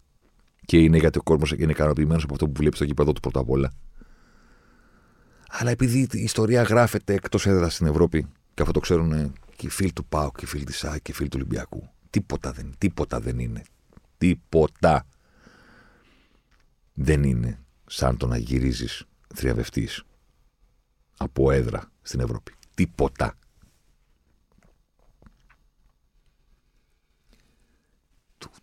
και 0.65 0.77
είναι 0.77 0.97
γιατί 0.97 1.17
ο 1.17 1.23
κόσμος 1.23 1.51
είναι 1.51 1.71
ικανοποιημένος 1.71 2.23
από 2.23 2.33
αυτό 2.33 2.45
που 2.45 2.53
βλέπει 2.55 2.75
στο 2.75 2.85
γήπεδο 2.85 3.11
του 3.11 3.19
πρώτα 3.19 3.39
απ' 3.39 3.49
όλα. 3.49 3.71
Αλλά 5.49 5.69
επειδή 5.69 6.07
η 6.11 6.21
ιστορία 6.21 6.61
γράφεται 6.61 7.13
εκτός 7.13 7.47
έδρας 7.47 7.73
στην 7.73 7.87
Ευρώπη, 7.87 8.27
και 8.53 8.61
αυτό 8.61 8.73
το 8.73 8.79
ξέρουν 8.79 9.33
και 9.55 9.65
οι 9.65 9.69
φίλοι 9.69 9.93
του 9.93 10.05
Πάου 10.05 10.31
και 10.31 10.45
οι 10.45 10.47
φίλοι 10.47 10.63
της 10.63 10.83
ΑΚ 10.83 11.01
και 11.01 11.11
οι 11.11 11.13
φίλοι 11.13 11.29
του 11.29 11.37
Ολυμπιακού, 11.39 11.89
τίποτα 12.09 12.51
δεν, 12.51 12.73
τίποτα 12.77 13.19
δεν 13.19 13.39
είναι. 13.39 13.61
Τίποτα 14.17 15.05
δεν 16.93 17.23
είναι 17.23 17.59
σαν 17.85 18.17
το 18.17 18.27
να 18.27 18.37
γυρίζεις 18.37 19.05
θριαβευτή 19.35 19.89
από 21.17 21.51
έδρα 21.51 21.91
στην 22.01 22.19
Ευρώπη. 22.19 22.53
Τίποτα. 22.75 23.37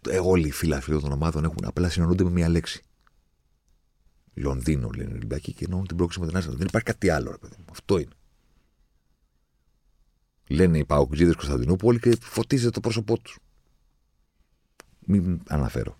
ε, 0.08 0.18
όλοι 0.18 0.46
οι 0.46 0.50
φίλοι 0.50 0.80
των 0.80 1.12
ομάδων 1.12 1.44
έχουν 1.44 1.64
απλά 1.64 1.88
συνονούνται 1.88 2.24
με 2.24 2.30
μία 2.30 2.48
λέξη. 2.48 2.82
Λονδίνο 4.34 4.90
λένε 4.90 5.10
οι 5.10 5.14
Ολυμπιακοί 5.14 5.52
και 5.52 5.64
εννοούν 5.64 5.86
την 5.86 5.96
πρόκληση 5.96 6.20
με 6.20 6.26
την 6.26 6.36
Άστα. 6.36 6.52
Δεν 6.52 6.66
υπάρχει 6.66 6.86
κάτι 6.86 7.10
άλλο, 7.10 7.30
ρε 7.30 7.38
παιδί 7.38 7.54
μου. 7.58 7.64
Αυτό 7.70 7.98
είναι. 7.98 8.12
Λένε 10.46 10.78
οι 10.78 10.84
Παοκτζίδες 10.84 11.34
Κωνσταντινούπολη 11.34 11.98
και 11.98 12.18
φωτίζεται 12.20 12.70
το 12.70 12.80
πρόσωπό 12.80 13.18
τους. 13.18 13.38
Μην 15.06 15.42
αναφέρω. 15.48 15.96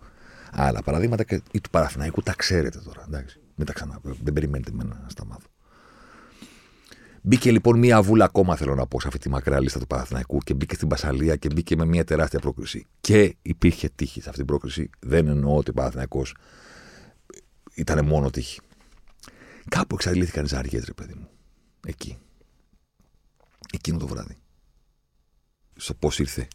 Άλλα 0.55 0.83
παραδείγματα 0.83 1.25
και 1.25 1.43
ή 1.51 1.61
του 1.61 1.71
Παραθυναϊκού 1.71 2.23
τα 2.23 2.35
ξέρετε 2.35 2.79
τώρα. 2.79 3.05
Εντάξει. 3.07 3.41
Μην 3.55 3.67
τα 3.67 3.73
ξανά. 3.73 4.01
Δεν 4.03 4.33
περιμένετε 4.33 4.71
εμένα 4.71 5.01
να 5.03 5.09
στα 5.09 5.25
μάθω. 5.25 5.47
Μπήκε 7.25 7.51
λοιπόν 7.51 7.79
μία 7.79 8.03
βούλα 8.03 8.25
ακόμα, 8.25 8.57
θέλω 8.57 8.75
να 8.75 8.87
πω, 8.87 9.01
σε 9.01 9.07
αυτή 9.07 9.19
τη 9.19 9.29
μακρά 9.29 9.61
λίστα 9.61 9.79
του 9.79 9.87
Παναθηναϊκού 9.87 10.39
και 10.39 10.55
μπήκε 10.55 10.75
στην 10.75 10.89
Πασαλία 10.89 11.37
και 11.37 11.49
μπήκε 11.53 11.77
με 11.77 11.85
μία 11.85 12.05
τεράστια 12.05 12.39
πρόκριση. 12.39 12.87
Και 13.01 13.37
υπήρχε 13.43 13.89
τύχη 13.95 14.21
σε 14.21 14.29
αυτή 14.29 14.39
την 14.39 14.47
πρόκριση. 14.47 14.91
Δεν 15.01 15.29
εννοώ 15.29 15.57
ότι 15.57 15.71
ο 15.71 15.73
Παναθηναϊκός 15.73 16.37
ήταν 17.75 18.05
μόνο 18.05 18.31
τύχη. 18.31 18.61
Κάπου 19.69 19.95
εξαντλήθηκαν 19.95 20.47
ζάριε, 20.47 20.81
ρε 20.85 20.93
παιδί 20.93 21.15
μου. 21.15 21.29
Εκεί. 21.87 22.19
Εκείνο 23.73 23.99
το 23.99 24.07
βράδυ. 24.07 24.37
Στο 25.77 25.95
πώς 25.95 26.19
ήρθε 26.19 26.49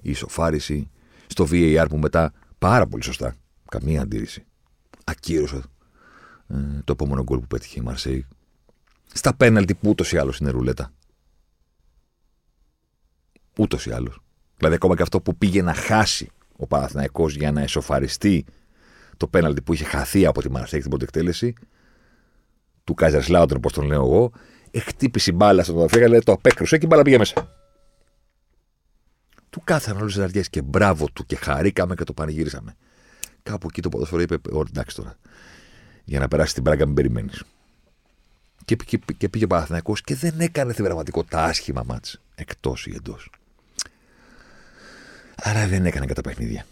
η 0.00 0.10
ισοφάριση, 0.10 0.90
στο 1.26 1.46
VAR 1.50 1.86
που 1.88 1.98
μετά 1.98 2.32
πάρα 2.58 2.86
πολύ 2.86 3.02
σωστά, 3.02 3.36
καμία 3.78 4.02
αντίρρηση, 4.02 4.44
ακύρωσε 5.04 5.62
ε, 6.48 6.54
το 6.84 6.92
επόμενο 6.92 7.22
γκολ 7.22 7.38
που 7.38 7.46
πέτυχε 7.46 7.80
η 7.80 7.82
Μαρσέη 7.82 8.26
στα 9.12 9.34
πέναλτι 9.34 9.74
που 9.74 9.88
ούτως 9.88 10.12
ή 10.12 10.18
άλλως 10.18 10.38
είναι 10.38 10.50
ρουλέτα. 10.50 10.92
Ούτως 13.58 13.86
ή 13.86 13.90
άλλως. 13.90 14.20
Δηλαδή, 14.56 14.74
ακόμα 14.74 14.96
και 14.96 15.02
αυτό 15.02 15.20
που 15.20 15.36
πήγε 15.36 15.62
να 15.62 15.74
χάσει 15.74 16.30
ο 16.56 16.66
Παναθηναϊκός 16.66 17.34
για 17.34 17.52
να 17.52 17.60
εσωφαριστεί 17.60 18.44
το 19.16 19.26
πέναλτι 19.26 19.62
που 19.62 19.72
είχε 19.72 19.84
χαθεί 19.84 20.26
από 20.26 20.42
τη 20.42 20.50
Μαρσέκ 20.50 20.80
την 20.80 20.90
πρώτη 20.90 21.04
εκτέλεση, 21.04 21.54
του 22.84 22.94
Κάιζερ 22.94 23.22
Σλάουτρ, 23.22 23.56
όπως 23.56 23.72
τον 23.72 23.86
λέω 23.86 24.04
εγώ, 24.04 24.32
χτύπησε 24.78 25.30
η 25.30 25.34
μπάλα 25.36 25.62
στον 25.62 25.76
Δαφίγα, 25.76 26.20
το 26.20 26.32
απέκρουσε 26.32 26.78
και 26.78 26.84
η 26.84 26.88
μπάλα 26.90 27.02
πήγε 27.02 27.18
μέσα. 27.18 27.48
Του 29.50 29.60
κάθανε 29.64 30.00
όλες 30.00 30.14
τις 30.14 30.22
αργίε 30.22 30.42
και 30.42 30.62
μπράβο 30.62 31.08
του 31.12 31.26
και 31.26 31.36
χαρήκαμε 31.36 31.94
και 31.94 32.04
το 32.04 32.12
πανηγύρισαμε. 32.12 32.76
Κάπου 33.44 33.66
εκεί 33.70 33.80
το 33.80 33.88
ποδοσφαιρό 33.88 34.22
είπε: 34.22 34.38
εντάξει 34.68 34.96
τώρα, 34.96 35.16
για 36.04 36.18
να 36.18 36.28
περάσει 36.28 36.54
την 36.54 36.62
πράγκα, 36.62 36.86
μην 36.86 36.94
περιμένεις 36.94 37.42
και, 38.64 38.76
και, 38.76 39.00
και 39.16 39.28
πήγε 39.28 39.44
ο 39.44 39.46
Παναθηναϊκός 39.46 40.00
και 40.02 40.14
δεν 40.14 40.40
έκανε 40.40 40.72
την 40.72 40.84
πραγματικότητα 40.84 41.44
άσχημα 41.44 41.82
μάτς 41.86 42.20
εκτός 42.34 42.86
ή 42.86 42.92
εντός. 42.94 43.30
Άρα 45.36 45.66
δεν 45.66 45.86
έκανε 45.86 46.06
κατά 46.06 46.20
παιχνίδια. 46.20 46.66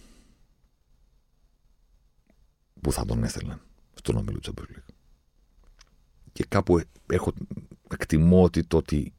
Που 2.81 2.93
θα 2.93 3.05
τον 3.05 3.25
έθελαν 3.25 3.61
στον 3.95 4.17
όμιλο 4.17 4.39
του 4.39 4.55
Champions 4.55 4.93
Και 6.33 6.45
κάπου 6.49 6.81
έχω 7.07 7.33
εκτιμώ 7.91 8.43
ότι 8.43 8.65
το 8.65 8.77
ότι 8.77 9.13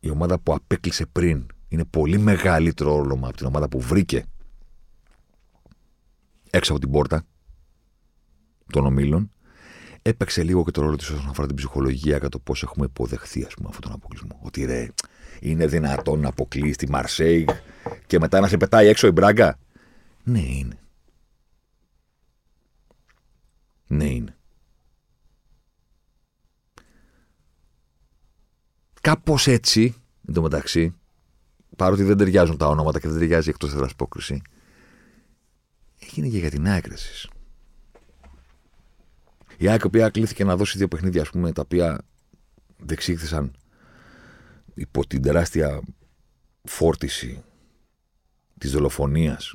η 0.00 0.10
ομάδα 0.10 0.38
που 0.38 0.54
απέκλεισε 0.54 1.06
πριν 1.06 1.46
είναι 1.68 1.84
πολύ 1.84 2.18
μεγαλύτερο 2.18 2.94
όρομα 2.94 3.28
από 3.28 3.36
την 3.36 3.46
ομάδα 3.46 3.68
που 3.68 3.80
βρήκε 3.80 4.24
έξω 6.50 6.72
από 6.72 6.80
την 6.80 6.90
πόρτα 6.90 7.26
των 8.72 8.86
ομίλων 8.86 9.30
έπαιξε 10.02 10.42
λίγο 10.42 10.64
και 10.64 10.70
το 10.70 10.80
ρόλο 10.82 10.96
της 10.96 11.10
όσον 11.10 11.28
αφορά 11.28 11.46
την 11.46 11.56
ψυχολογία 11.56 12.18
και 12.18 12.28
το 12.28 12.38
πώς 12.38 12.62
έχουμε 12.62 12.86
υποδεχθεί 12.86 13.44
ας 13.44 13.54
πούμε, 13.54 13.68
αυτόν 13.68 13.82
τον 13.82 13.92
αποκλεισμό. 13.92 14.40
Ότι 14.42 14.64
ρε, 14.64 14.88
είναι 15.40 15.66
δυνατόν 15.66 16.20
να 16.20 16.28
αποκλείσει 16.28 16.76
τη 16.76 16.90
Μαρσέη 16.90 17.48
και 18.06 18.18
μετά 18.18 18.40
να 18.40 18.48
σε 18.48 18.56
πετάει 18.56 18.86
έξω 18.86 19.06
η 19.06 19.10
Μπράγκα; 19.10 19.58
Ναι, 20.24 20.40
είναι. 20.40 20.78
Ναι, 23.86 24.04
είναι. 24.04 24.36
Κάπως 29.00 29.46
έτσι, 29.46 29.94
εν 30.28 30.34
τω 30.34 30.42
μεταξύ, 30.42 30.94
παρότι 31.76 32.02
δεν 32.02 32.16
ταιριάζουν 32.16 32.56
τα 32.56 32.68
ονόματα 32.68 33.00
και 33.00 33.08
δεν 33.08 33.18
ταιριάζει 33.18 33.48
εκτός 33.48 33.72
έδρας 33.72 33.90
απόκριση, 33.90 34.42
έγινε 36.06 36.28
και 36.28 36.38
για 36.38 36.50
την 36.50 36.68
άκρηση. 36.68 37.28
Η 39.58 39.68
ΑΕΚ, 39.68 39.82
η 39.82 39.86
οποία 39.86 40.08
κλείθηκε 40.10 40.44
να 40.44 40.56
δώσει 40.56 40.78
δύο 40.78 40.88
παιχνίδια, 40.88 41.22
ας 41.22 41.30
πούμε, 41.30 41.52
τα 41.52 41.62
οποία 41.62 42.00
δεξήχθησαν 42.78 43.56
υπό 44.74 45.06
την 45.06 45.22
τεράστια 45.22 45.80
φόρτιση 46.62 47.42
της 48.58 48.70
δολοφονίας 48.70 49.54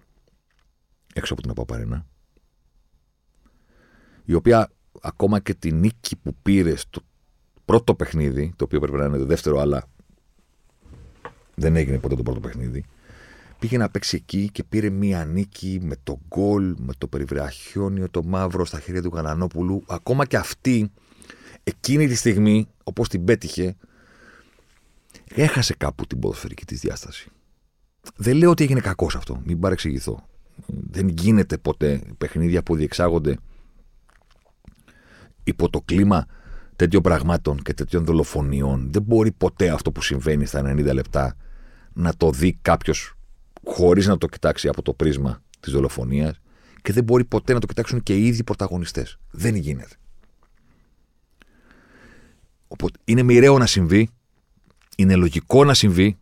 έξω 1.14 1.34
από 1.34 1.42
την 1.42 1.52
Απαπαρένα, 1.52 2.06
η 4.26 4.34
οποία 4.34 4.72
ακόμα 5.02 5.40
και 5.40 5.54
τη 5.54 5.72
νίκη 5.72 6.16
που 6.16 6.36
πήρε 6.42 6.76
στο 6.76 7.02
πρώτο 7.66 7.96
παιχνίδι, 7.96 8.54
το 8.56 8.64
οποίο 8.64 8.80
πρέπει 8.80 8.98
να 8.98 9.06
είναι 9.06 9.18
το 9.18 9.26
δεύτερο, 9.26 9.60
αλλά 9.60 9.88
δεν 11.56 11.76
έγινε 11.76 12.00
ποτέ 12.00 12.16
το 12.16 12.24
πρώτο 12.24 12.40
παιχνίδι, 12.40 12.86
πήγε 13.62 13.78
να 13.78 13.90
παίξει 13.90 14.16
εκεί 14.16 14.50
και 14.52 14.64
πήρε 14.64 14.90
μία 14.90 15.26
νίκη 15.26 15.80
με 15.82 15.96
το 16.04 16.20
γκολ, 16.28 16.76
με 16.78 16.94
το 16.98 17.08
περιβραχιόνιο, 17.08 18.10
το 18.10 18.24
μαύρο 18.24 18.66
στα 18.66 18.80
χέρια 18.80 19.02
του 19.02 19.10
Κανανόπουλου. 19.10 19.84
Ακόμα 19.88 20.26
και 20.26 20.38
αυτή, 20.38 20.92
εκείνη 21.64 22.08
τη 22.08 22.16
στιγμή, 22.16 22.68
όπως 22.84 23.10
την 23.10 23.24
πέτυχε, 23.24 23.76
έχασε 25.34 25.74
κάπου 25.74 26.08
την 26.08 26.20
ποδοσφαιρική 26.20 26.66
της 26.66 26.80
διάσταση. 26.80 27.30
Δεν 28.16 28.38
λέω 28.38 28.50
ότι 28.50 28.64
έγινε 28.64 28.80
κακός 28.80 29.16
αυτό, 29.16 29.42
μην 29.46 29.60
παρεξηγηθώ. 29.60 30.28
Δεν 30.66 31.08
γίνεται 31.08 31.58
ποτέ 31.58 32.02
παιχνίδια 32.18 32.64
που 32.64 32.76
διεξάγονται 32.76 33.38
υπό 35.44 35.70
το 35.70 35.82
κλίμα 35.82 36.26
τέτοιων 36.76 37.02
πραγμάτων 37.02 37.62
και 37.62 37.74
τέτοιων 37.74 38.06
δολοφονιών. 38.06 38.92
Δεν 38.92 39.02
μπορεί 39.02 39.32
ποτέ 39.32 39.70
αυτό 39.70 39.92
που 39.92 40.02
συμβαίνει 40.02 40.46
στα 40.46 40.62
90 40.66 40.94
λεπτά 40.94 41.36
να 41.94 42.14
το 42.16 42.32
δει 42.32 42.58
κάποιος 42.62 43.16
χωρίς 43.66 44.08
να 44.08 44.18
το 44.18 44.28
κοιτάξει 44.28 44.68
από 44.68 44.82
το 44.82 44.94
πρίσμα 44.94 45.44
της 45.60 45.74
δολοφονίας 45.74 46.42
και 46.82 46.94
δεν 46.94 47.04
μπορεί 47.04 47.26
ποτέ 47.26 47.54
να 47.54 47.60
το 47.60 47.68
κοιτάξουν 47.68 48.04
και 48.04 48.18
οι 48.18 48.28
ίδιοι 48.28 48.44
πρωταγωνιστές. 48.44 49.18
Δεν 49.32 49.56
γίνεται. 49.56 49.96
Οπότε 52.68 53.00
είναι 53.04 53.24
μοιραίο 53.24 53.58
να 53.58 53.66
συμβεί, 53.66 54.10
είναι 54.98 55.16
λογικό 55.16 55.64
να 55.66 55.74
συμβεί, 55.74 56.18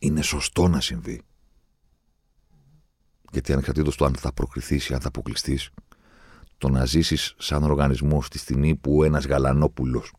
είναι 0.00 0.22
σωστό 0.22 0.68
να 0.68 0.80
συμβεί. 0.80 1.22
Γιατί 3.32 3.52
ανεξαρτήτως 3.52 3.96
του 3.96 4.04
αν 4.04 4.14
θα 4.14 4.32
προκριθείς 4.32 4.88
ή 4.88 4.94
αν 4.94 5.00
θα 5.00 5.08
αποκλειστείς, 5.08 5.70
το 6.58 6.68
να 6.68 6.84
ζήσεις 6.84 7.34
σαν 7.38 7.62
οργανισμός 7.62 8.26
στη 8.26 8.38
στιγμή 8.38 8.76
που 8.76 9.04
ένας 9.04 9.26
γαλανόπουλος, 9.26 10.12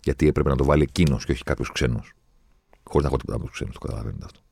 γιατί 0.00 0.26
έπρεπε 0.26 0.48
να 0.48 0.56
το 0.56 0.64
βάλει 0.64 0.82
εκείνος 0.82 1.24
και 1.24 1.32
όχι 1.32 1.42
κάποιος 1.42 1.72
ξένος. 1.72 2.12
Χωρίς 2.82 3.02
να 3.02 3.08
έχω 3.08 3.16
τίποτα 3.16 3.36
από 3.36 3.46
του 3.46 3.52
ξένους, 3.52 3.74
το 3.74 3.80
καταλαβαίνετε 3.80 4.24
αυτό. 4.24 4.43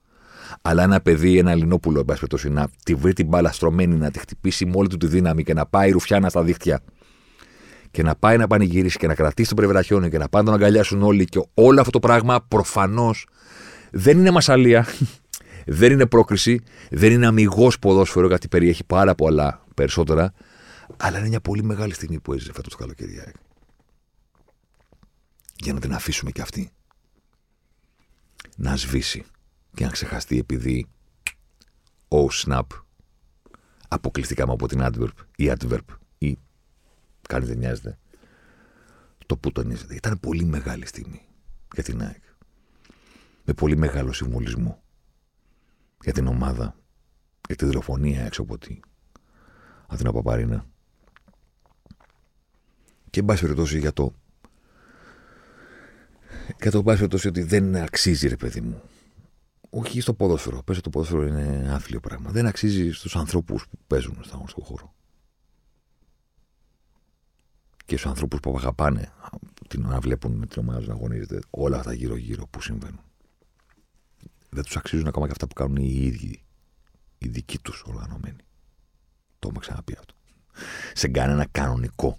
Αλλά 0.63 0.83
ένα 0.83 1.01
παιδί, 1.01 1.39
ένα 1.39 1.51
Ελληνόπουλο, 1.51 1.99
εν 1.99 2.05
πάση 2.05 2.49
να 2.49 2.69
τη 2.85 2.95
βρει 2.95 3.13
την 3.13 3.27
μπάλα 3.27 3.53
στρωμένη, 3.53 3.97
να 3.97 4.11
τη 4.11 4.19
χτυπήσει 4.19 4.67
με 4.67 4.73
όλη 4.75 4.89
του 4.89 4.97
τη 4.97 5.07
δύναμη 5.07 5.43
και 5.43 5.55
να 5.55 5.67
πάει 5.67 5.91
ρουφιάνα 5.91 6.29
στα 6.29 6.43
δίχτυα 6.43 6.81
και 7.91 8.03
να 8.03 8.15
πάει 8.15 8.37
να 8.37 8.47
πανηγυρίσει 8.47 8.99
και 8.99 9.07
να 9.07 9.15
κρατήσει 9.15 9.49
τον 9.49 9.57
πρεβραχιόνιο 9.57 10.09
και 10.09 10.19
να 10.19 10.29
πάνε 10.29 10.45
να 10.45 10.51
τον 10.51 10.61
αγκαλιάσουν 10.61 11.03
όλοι 11.03 11.25
και 11.25 11.43
όλο 11.55 11.81
αυτό 11.81 11.91
το 11.91 11.99
πράγμα 11.99 12.43
προφανώς 12.49 13.27
δεν 13.91 14.19
είναι 14.19 14.31
μασαλία, 14.31 14.87
δεν 15.67 15.93
είναι 15.93 16.07
πρόκριση, 16.07 16.63
δεν 16.91 17.13
είναι 17.13 17.27
αμυγός 17.27 17.79
ποδόσφαιρο 17.79 18.27
γιατί 18.27 18.49
περιέχει 18.49 18.85
πάρα 18.85 19.15
πολλά 19.15 19.65
περισσότερα, 19.75 20.33
αλλά 20.97 21.19
είναι 21.19 21.29
μια 21.29 21.41
πολύ 21.41 21.63
μεγάλη 21.63 21.95
στιγμή 21.95 22.21
που 22.21 22.33
έζησε 22.33 22.53
φέτος 22.53 22.73
το 22.73 22.79
καλοκαίρι. 22.79 23.23
Για 25.57 25.73
να 25.73 25.81
την 25.81 25.95
αφήσουμε 25.95 26.31
κι 26.31 26.41
αυτή 26.41 26.71
να 28.57 28.77
σβήσει 28.77 29.25
και 29.75 29.85
να 29.85 29.91
ξεχαστεί 29.91 30.39
επειδή 30.39 30.87
ο 32.09 32.27
Snap 32.33 32.67
αποκλειστήκαμε 33.89 34.53
από 34.53 34.69
την 34.69 34.81
Adverb 34.83 35.17
ή 35.37 35.53
Adverb 35.59 35.85
ή 36.19 36.39
κάνει 37.29 37.45
δεν 37.47 37.59
νοιάζεται 37.59 37.99
το 39.27 39.39
που 39.39 39.53
τονίζεται. 39.53 39.95
Ήταν 39.95 40.21
πολύ 40.21 40.45
μεγάλη 40.45 40.87
στιγμή 40.87 41.29
για 41.75 41.83
την 41.83 42.03
ΑΕΚ. 42.03 42.23
Με 43.45 43.53
πολύ 43.53 43.77
μεγάλο 43.77 44.13
συμβολισμό 44.13 44.83
για 46.03 46.13
την 46.13 46.27
ομάδα, 46.27 46.77
για 47.47 47.57
τη 47.57 47.65
δολοφονία 47.65 48.25
έξω 48.25 48.43
από 48.43 48.59
την 48.59 48.81
Αθήνα 49.87 50.13
Παπαρίνα. 50.13 50.67
Και 53.11 53.21
εν 53.21 53.27
πάση 53.27 53.43
περιπτώσει 53.43 53.79
για 53.79 53.93
το. 53.93 54.15
Για 56.61 56.71
το 56.71 56.83
πάση 56.83 56.97
περιπτώσει 56.97 57.29
ότι 57.29 57.43
δεν 57.43 57.77
αξίζει, 57.77 58.29
ρε 58.29 58.37
παιδί 58.37 58.61
μου, 58.61 58.83
όχι 59.75 60.01
στο 60.01 60.15
ποδόσφαιρο. 60.15 60.63
Πες 60.63 60.81
το 60.81 60.91
ποδόσφαιρο 60.91 61.27
είναι 61.27 61.73
άθλιο 61.73 62.01
πράγμα. 62.01 62.31
Δεν 62.31 62.47
αξίζει 62.47 62.91
στους 62.91 63.17
ανθρώπους 63.17 63.67
που 63.69 63.79
παίζουν 63.87 64.15
στον 64.21 64.33
αγωνιστικό 64.33 64.65
χώρο. 64.65 64.95
Και 67.85 67.97
στους 67.97 68.11
ανθρώπους 68.11 68.41
που 68.41 68.57
αγαπάνε 68.57 69.13
την 69.69 69.83
να 69.83 70.01
βλέπουν 70.01 70.49
την 70.49 70.63
ομάδα 70.63 70.87
να 70.87 70.93
αγωνίζεται 70.93 71.41
όλα 71.51 71.79
αυτά 71.79 71.93
γύρω-γύρω 71.93 72.47
που 72.47 72.61
συμβαίνουν. 72.61 73.01
Δεν 74.51 74.65
τους 74.65 74.77
αξίζουν 74.77 75.07
ακόμα 75.07 75.27
και 75.27 75.33
αυτά 75.33 75.47
που 75.47 75.55
κάνουν 75.55 75.77
οι 75.77 75.93
ίδιοι, 76.03 76.43
οι 77.19 77.29
δικοί 77.29 77.59
τους 77.59 77.83
οργανωμένοι. 77.87 78.43
Το 79.39 79.49
έχουμε 79.49 79.61
ξαναπεί 79.61 79.97
αυτό. 79.99 80.15
Σε 80.95 81.09
κανένα 81.09 81.47
κανονικό 81.51 82.19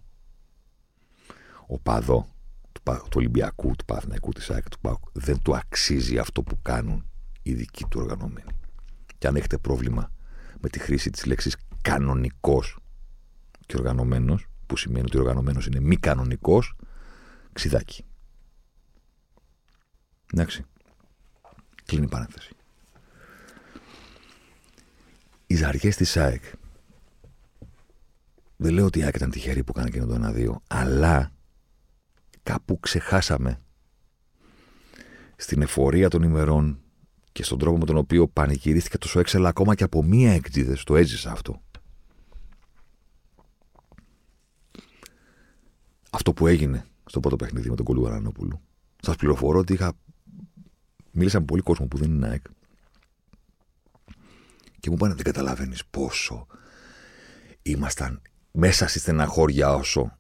οπαδό 1.68 2.28
του, 2.72 2.82
του 2.84 3.10
Ολυμπιακού, 3.16 3.76
του 3.76 3.86
Παθηναϊκού, 3.86 4.32
της 4.32 4.50
ΑΕΚ, 4.50 4.70
του 4.70 4.80
ΠΑΟΚ 4.80 5.04
δεν 5.12 5.40
του 5.42 5.56
αξίζει 5.56 6.18
αυτό 6.18 6.44
που 6.44 6.62
κάνουν 6.62 7.08
η 7.44 7.54
δική 7.54 7.86
του 7.86 8.00
οργανωμένη. 8.02 8.52
Και 9.18 9.28
αν 9.28 9.36
έχετε 9.36 9.58
πρόβλημα 9.58 10.12
με 10.60 10.70
τη 10.70 10.80
χρήση 10.80 11.10
της 11.10 11.26
λέξης 11.26 11.58
κανονικός 11.82 12.78
και 13.66 13.78
οργανωμένος, 13.78 14.48
που 14.66 14.78
σημαίνει 14.78 15.06
ότι 15.06 15.18
ο 15.18 15.20
οργανωμένος 15.20 15.66
είναι 15.66 15.80
μη 15.80 15.98
κανονικός, 15.98 16.76
ξιδάκι. 17.54 18.06
Εντάξει. 20.34 20.66
Κλείνει 21.86 22.06
η 22.06 22.10
παρένθεση. 22.10 22.56
Οι 25.48 25.56
ζαριές 25.56 25.96
της 25.96 26.10
ΣΑΕΚ. 26.10 26.44
Δεν 28.56 28.74
λέω 28.74 28.86
ότι 28.86 29.00
η 29.00 29.04
ΑΕΚ 29.04 29.16
ήταν 29.16 29.30
τυχερή 29.30 29.64
που 29.64 29.74
έκανε 29.76 29.88
εκείνο 29.88 30.06
το 30.06 30.14
1-2, 30.14 30.56
αλλά 30.68 31.32
κάπου 32.44 32.80
ξεχάσαμε 32.80 33.62
στην 35.36 35.62
εφορία 35.62 36.10
των 36.10 36.24
ημερών 36.24 36.83
και 37.34 37.44
στον 37.44 37.58
τρόπο 37.58 37.78
με 37.78 37.86
τον 37.86 37.98
οποίο 37.98 38.28
πανηγυρίστηκε 38.28 38.98
τόσο 38.98 39.20
έξελα 39.20 39.50
ακόμα 39.50 39.76
και 39.76 39.84
από 39.84 40.04
μία 40.04 40.34
εκτζίδε. 40.34 40.78
Το 40.84 40.96
έζησα 40.96 41.32
αυτό. 41.32 41.62
Αυτό 46.10 46.34
που 46.34 46.48
έγινε 46.48 46.86
στο 47.06 47.20
πρώτο 47.20 47.36
παιχνίδι 47.36 47.70
με 47.70 47.76
τον 47.76 47.86
Κολού 47.86 48.08
Αρανόπουλου. 48.08 48.62
Σας 49.02 49.16
πληροφορώ 49.16 49.60
ότι 49.60 49.74
είχα. 49.74 49.94
Μίλησα 51.12 51.40
με 51.40 51.46
πολύ 51.46 51.62
κόσμο 51.62 51.88
που 51.88 51.98
δεν 51.98 52.12
είναι 52.12 52.28
ΑΕΚ. 52.28 52.44
Και 54.80 54.90
μου 54.90 54.98
πάνε 54.98 55.14
δεν 55.14 55.24
καταλαβαίνεις 55.24 55.86
πόσο 55.86 56.48
ήμασταν 57.62 58.22
μέσα 58.52 58.88
στη 58.88 59.00
στεναχώρια 59.00 59.74
όσο 59.74 60.18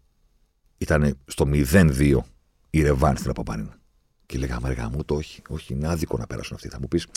ήταν 0.77 1.17
στο 1.25 1.45
0-2 1.47 2.19
η 2.69 2.81
Ρεβάν 2.81 3.17
στην 3.17 3.29
Απαπάνινα. 3.29 3.81
Και 4.33 4.39
λέγαμε, 4.39 4.67
αργά 4.67 4.89
μου, 4.89 5.03
το 5.05 5.15
όχι, 5.15 5.41
όχι, 5.49 5.73
είναι 5.73 5.87
άδικο 5.87 6.17
να 6.17 6.27
πέρασουν 6.27 6.55
αυτοί. 6.55 6.69
Θα 6.69 6.77
μου 6.81 6.87
πεις, 6.87 7.07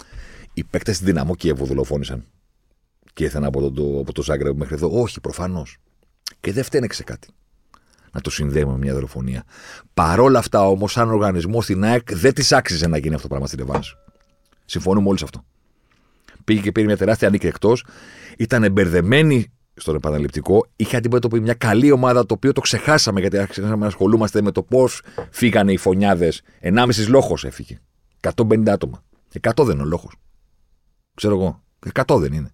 οι 0.52 0.64
παίκτες 0.64 0.94
στην 0.94 1.06
δυναμό 1.06 1.34
και 1.34 1.52
δολοφόνησαν. 1.52 2.24
Και 3.12 3.24
ήρθαν 3.24 3.44
από 3.44 3.70
το, 3.70 3.98
από 4.00 4.12
το 4.12 4.22
Ζάγκρεπ 4.22 4.56
μέχρι 4.56 4.74
εδώ. 4.74 5.00
Όχι, 5.00 5.20
προφανώς. 5.20 5.76
Και 6.40 6.52
δεν 6.52 6.64
φταίνε 6.64 6.86
σε 6.90 7.04
κάτι. 7.04 7.28
Να 8.12 8.20
το 8.20 8.30
συνδέουμε 8.30 8.72
με 8.72 8.78
μια 8.78 8.94
δολοφονία. 8.94 9.44
Παρόλα 9.94 10.38
αυτά 10.38 10.68
όμως, 10.68 10.92
σαν 10.92 11.10
οργανισμό 11.10 11.62
στην 11.62 11.84
ΑΕΚ 11.84 12.14
δεν 12.14 12.34
της 12.34 12.52
άξιζε 12.52 12.86
να 12.86 12.96
γίνει 12.98 13.14
αυτό 13.14 13.22
το 13.22 13.28
πράγμα 13.28 13.46
στην 13.46 13.58
Ρεβάν. 13.58 13.82
Συμφωνούμε 14.64 15.08
όλοι 15.08 15.18
σε 15.18 15.24
αυτό. 15.24 15.44
Πήγε 16.44 16.60
και 16.60 16.72
πήρε 16.72 16.86
μια 16.86 16.96
τεράστια 16.96 17.30
νίκη 17.30 17.46
εκτός. 17.46 17.84
Ήταν 18.38 18.64
εμπερδεμένη 18.64 19.52
στον 19.76 19.94
επαναληπτικό, 19.94 20.66
είχε 20.76 20.96
αντιμετωπίσει 20.96 21.42
μια 21.42 21.54
καλή 21.54 21.90
ομάδα 21.90 22.26
το 22.26 22.34
οποίο 22.34 22.52
το 22.52 22.60
ξεχάσαμε 22.60 23.20
γιατί 23.20 23.38
άρχισαμε 23.38 23.76
να 23.76 23.86
ασχολούμαστε 23.86 24.42
με 24.42 24.50
το 24.50 24.62
πώς 24.62 25.02
φύγανε 25.30 25.72
οι 25.72 25.76
φωνιάδες. 25.76 26.42
1,5 26.60 27.06
λόγος 27.08 27.44
έφυγε. 27.44 27.78
150 28.20 28.68
άτομα. 28.68 29.04
100 29.40 29.64
δεν 29.64 29.74
είναι 29.74 29.82
ο 29.82 29.86
λόγος. 29.86 30.14
Ξέρω 31.14 31.34
εγώ. 31.34 31.62
100 31.92 32.18
δεν 32.18 32.32
είναι. 32.32 32.50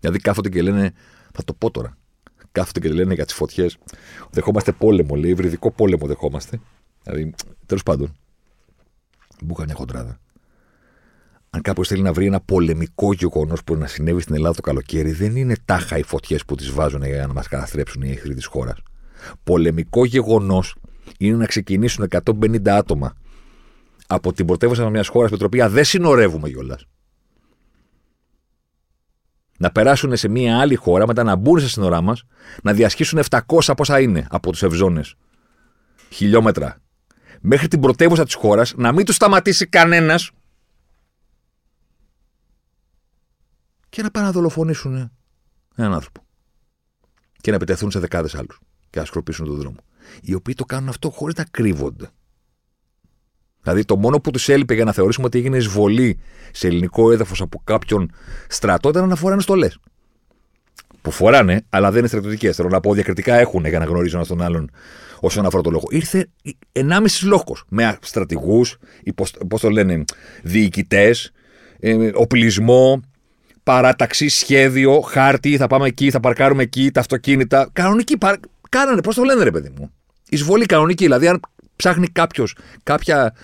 Δηλαδή 0.00 0.18
κάθονται 0.18 0.48
και 0.48 0.62
λένε, 0.62 0.92
θα 1.32 1.44
το 1.44 1.54
πω 1.54 1.70
τώρα. 1.70 1.98
Κάθονται 2.52 2.80
και 2.80 2.88
λένε 2.88 3.14
για 3.14 3.24
τις 3.24 3.34
φωτιές. 3.34 3.78
Δεχόμαστε 4.30 4.72
πόλεμο, 4.72 5.14
λέει, 5.14 5.30
υβριδικό 5.30 5.70
πόλεμο 5.70 6.06
δεχόμαστε. 6.06 6.60
Δηλαδή, 7.02 7.34
τέλος 7.66 7.82
πάντων. 7.82 8.16
Μπούκα 9.42 9.64
μια 9.64 9.74
χοντράδα 9.74 10.20
αν 11.50 11.62
κάποιος 11.62 11.88
θέλει 11.88 12.02
να 12.02 12.12
βρει 12.12 12.26
ένα 12.26 12.40
πολεμικό 12.40 13.12
γεγονός 13.12 13.64
που 13.64 13.76
να 13.76 13.86
συνέβη 13.86 14.20
στην 14.20 14.34
Ελλάδα 14.34 14.54
το 14.54 14.60
καλοκαίρι, 14.60 15.12
δεν 15.12 15.36
είναι 15.36 15.56
τάχα 15.64 15.98
οι 15.98 16.02
φωτιές 16.02 16.44
που 16.44 16.54
τις 16.54 16.70
βάζουν 16.70 17.04
για 17.04 17.26
να 17.26 17.32
μας 17.32 17.48
καταστρέψουν 17.48 18.02
οι 18.02 18.10
εχθροί 18.10 18.34
της 18.34 18.46
χώρας. 18.46 18.76
Πολεμικό 19.44 20.04
γεγονός 20.04 20.74
είναι 21.18 21.36
να 21.36 21.46
ξεκινήσουν 21.46 22.04
150 22.04 22.68
άτομα 22.68 23.14
από 24.06 24.32
την 24.32 24.46
πρωτεύουσα 24.46 24.90
μιας 24.90 25.08
χώρας 25.08 25.30
με 25.30 25.36
την 25.36 25.46
οποία 25.46 25.68
δεν 25.68 25.84
συνορεύουμε 25.84 26.48
κιόλας. 26.48 26.86
Να 29.58 29.70
περάσουν 29.70 30.16
σε 30.16 30.28
μια 30.28 30.60
άλλη 30.60 30.74
χώρα, 30.74 31.06
μετά 31.06 31.22
να 31.22 31.36
μπουν 31.36 31.58
στα 31.58 31.68
σύνορά 31.68 32.00
μας, 32.00 32.24
να 32.62 32.72
διασχίσουν 32.72 33.18
700 33.18 33.74
πόσα 33.76 34.00
είναι 34.00 34.26
από 34.30 34.50
τους 34.50 34.62
Ευζώνες 34.62 35.14
χιλιόμετρα 36.10 36.80
μέχρι 37.40 37.68
την 37.68 37.80
πρωτεύουσα 37.80 38.24
της 38.24 38.34
χώρας, 38.34 38.74
να 38.76 38.92
μην 38.92 39.04
τους 39.04 39.14
σταματήσει 39.14 39.66
κανένας 39.66 40.30
και 43.90 44.02
να 44.02 44.10
πάνε 44.10 44.26
να 44.26 44.32
δολοφονήσουν 44.32 45.10
έναν 45.76 45.92
άνθρωπο. 45.92 46.20
Και 47.40 47.50
να 47.50 47.56
επιτεθούν 47.56 47.90
σε 47.90 47.98
δεκάδες 47.98 48.34
άλλους 48.34 48.60
και 48.90 48.98
να 48.98 49.04
σκροπήσουν 49.04 49.46
τον 49.46 49.56
δρόμο. 49.56 49.76
Οι 50.22 50.34
οποίοι 50.34 50.54
το 50.54 50.64
κάνουν 50.64 50.88
αυτό 50.88 51.10
χωρίς 51.10 51.34
να 51.34 51.44
κρύβονται. 51.50 52.10
Δηλαδή, 53.62 53.84
το 53.84 53.96
μόνο 53.96 54.20
που 54.20 54.30
τους 54.30 54.48
έλειπε 54.48 54.74
για 54.74 54.84
να 54.84 54.92
θεωρήσουμε 54.92 55.26
ότι 55.26 55.38
έγινε 55.38 55.56
εισβολή 55.56 56.18
σε 56.52 56.66
ελληνικό 56.66 57.12
έδαφος 57.12 57.40
από 57.40 57.60
κάποιον 57.64 58.12
στρατό 58.48 58.88
ήταν 58.88 59.08
να 59.08 59.16
φοράνε 59.16 59.40
στολές. 59.40 59.78
Που 61.02 61.10
φοράνε, 61.10 61.64
αλλά 61.68 61.90
δεν 61.90 61.98
είναι 61.98 62.08
στρατιωτικές. 62.08 62.56
Θέλω 62.56 62.68
να 62.68 62.80
πω 62.80 62.94
διακριτικά 62.94 63.34
έχουν 63.34 63.64
για 63.64 63.78
να 63.78 63.84
γνωρίζουν 63.84 64.18
ένα 64.18 64.28
τον 64.28 64.42
άλλον 64.42 64.70
όσον 65.20 65.46
αφορά 65.46 65.62
το 65.62 65.70
λόγο. 65.70 65.84
Ήρθε 65.90 66.30
1,5 66.72 67.06
λόγο 67.22 67.56
με 67.68 67.98
στρατηγούς, 68.02 68.76
πώς 69.48 69.60
το 69.60 69.70
λένε, 69.70 70.04
διοικητές, 70.42 71.32
ε, 71.80 72.10
οπλισμό, 72.14 73.00
παράταξη, 73.62 74.28
σχέδιο, 74.28 75.00
χάρτη, 75.00 75.56
θα 75.56 75.66
πάμε 75.66 75.86
εκεί, 75.86 76.10
θα 76.10 76.20
παρκάρουμε 76.20 76.62
εκεί, 76.62 76.90
τα 76.90 77.00
αυτοκίνητα. 77.00 77.68
Κανονική. 77.72 78.18
Παρ... 78.18 78.36
Κάνανε, 78.68 79.00
πώς 79.02 79.14
το 79.14 79.22
λένε, 79.22 79.42
ρε 79.42 79.50
παιδί 79.50 79.72
μου; 79.78 79.92
Εισβολή 80.28 80.66
κανονική. 80.66 81.04
Δηλαδή, 81.04 81.28
αν 81.28 81.40
ψάχνει 81.76 82.06
κάποιος 82.06 82.56
κάποια 82.82 83.34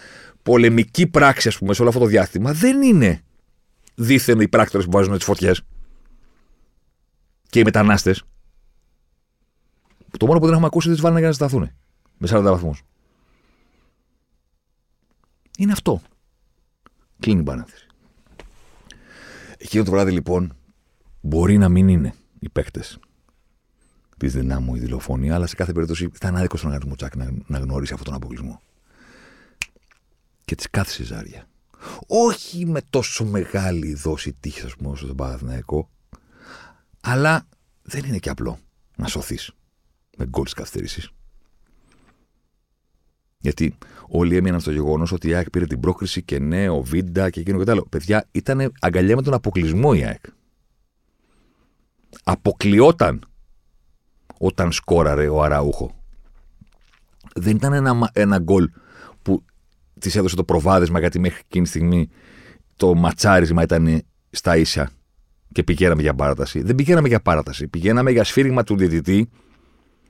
πολεμική 0.42 1.07
πράξη, 1.07 1.48
ας 1.48 1.59
πούμε, 1.59 1.74
σε 1.74 1.81
όλο 1.81 1.90
αυτό 1.90 2.00
το 2.00 2.09
διάστημα 2.09 2.52
δεν 2.52 2.83
είναι 2.83 3.20
δίθεν 3.94 4.40
οι 4.40 4.48
πράκτορες 4.48 4.87
που 4.87 4.92
βάζουν 4.92 5.14
τις 5.14 5.24
φωτιές 5.24 5.62
και 7.50 7.59
οι 7.59 7.64
μετανάστες. 7.64 8.22
Το 10.18 10.26
μόνο 10.26 10.38
που 10.38 10.44
δεν 10.44 10.52
έχουμε 10.52 10.66
ακούσει 10.66 10.87
είναι 10.87 10.96
τι 10.96 11.02
βάλανε 11.02 11.20
για 11.20 11.29
να 11.29 11.35
σταθούν 11.35 11.70
με 12.18 12.29
40 12.31 12.42
βαθμούς. 12.42 12.83
Είναι 15.59 15.72
αυτό. 15.72 16.02
Κλείνει 17.20 17.40
η 17.40 17.44
παράθεση. 17.44 17.86
Εκείνο 19.66 19.85
το 19.85 19.90
βράδυ 19.90 20.11
λοιπόν 20.11 20.57
μπορεί 21.20 21.59
να 21.59 21.68
μην 21.68 21.88
είναι 21.88 22.14
οι 22.38 22.48
παίκτες 22.48 22.98
της 24.16 24.33
δυνάμου 24.33 24.74
η 24.74 24.81
δολοφονία, 24.81 25.35
αλλά 25.35 25.46
σε 25.46 25.55
κάθε 25.55 25.72
περίπτωση 25.72 26.05
ήταν 26.05 26.37
άδικος 26.37 26.59
στον 26.59 26.72
αριθμό 26.72 26.96
Τσάκ 26.96 27.16
να, 27.16 27.31
να 27.46 27.59
γνωρίσει 27.59 27.92
αυτόν 27.92 28.07
τον 28.07 28.14
αποκλεισμό. 28.14 28.61
Και 30.44 30.55
της 30.55 30.70
κάθε 30.70 31.05
ζάρια. 31.05 31.48
Όχι 32.07 32.66
με 32.66 32.81
τόσο 32.90 33.24
μεγάλη 33.24 33.94
δόση 33.94 34.33
τύχης, 34.33 34.64
ας 34.64 34.76
πούμε, 34.76 34.90
όσο 34.90 35.07
τον 35.07 35.16
Παναθηναϊκό, 35.16 35.90
αλλά 37.00 37.48
δεν 37.83 38.05
είναι 38.05 38.18
και 38.18 38.31
απλό 38.31 38.59
να 38.96 39.07
σωθείς 39.07 39.50
με 40.16 40.26
γκολ 40.26 40.44
της 40.44 40.52
καθυστέρηση. 40.52 41.09
Γιατί 43.38 43.79
όλοι 44.09 44.37
έμειναν 44.37 44.61
στο 44.61 44.71
γεγονός 44.71 45.12
ότι 45.12 45.29
η 45.29 45.35
ΑΕΚ 45.35 45.51
πήρε 45.51 45.66
την 45.66 45.81
πρόκριση 45.81 46.23
και 46.23 46.38
ναι, 46.38 46.69
ο 46.69 46.83
Βίντα 46.83 47.31
και 47.31 47.40
εκείνο 47.40 47.59
και 47.59 47.64
το 47.64 47.73
άλλο. 47.73 47.87
Παιδιά, 47.88 48.29
ήταν 48.31 48.73
αγκαλιά 48.81 49.16
με 49.16 49.23
τον 49.23 49.35
αποκλεισμό 49.35 49.90
η 49.95 50.05
ΑΕΚ. 50.05 50.25
Αποκλειόταν 52.25 53.25
όταν 54.38 54.73
σκόραρε 54.73 55.29
ο 55.29 55.42
Αραούχο. 55.42 55.95
Δεν 57.35 57.57
ήταν 57.57 57.73
ένα, 57.73 58.11
ένα 58.12 58.38
γκολ 58.38 58.71
που 59.23 59.42
της 59.99 60.16
έδωσε 60.16 60.37
το 60.37 60.45
προβάδισμα 60.45 60.99
γιατί 60.99 61.19
μέχρι 61.19 61.40
εκείνη 61.47 61.64
τη 61.64 61.71
στιγμή 61.71 62.09
το 62.77 62.95
ματσάρισμα 62.95 63.62
ήταν 63.62 64.03
στα 64.31 64.57
ίσα 64.57 64.90
και 65.53 65.62
πηγαίναμε 65.62 66.03
για 66.03 66.14
παράταση. 66.14 66.62
Δεν 66.62 66.75
πηγαίναμε 66.75 67.09
για 67.09 67.21
παράταση. 67.21 67.69
Πηγαίναμε 67.69 68.11
για 68.11 68.25
σφύριγμα 68.25 68.62
του 68.62 68.77
διαιτητή. 68.77 69.31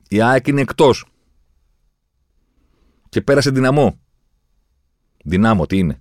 Η 0.09 0.23
ΑΕΚ 0.23 0.47
είναι 0.47 0.61
εκτός. 0.61 1.07
Και 3.17 3.23
πέρασε 3.23 3.51
δυναμό. 3.51 4.01
Δυνάμω, 5.25 5.67
τι 5.67 5.79
είναι. 5.79 6.01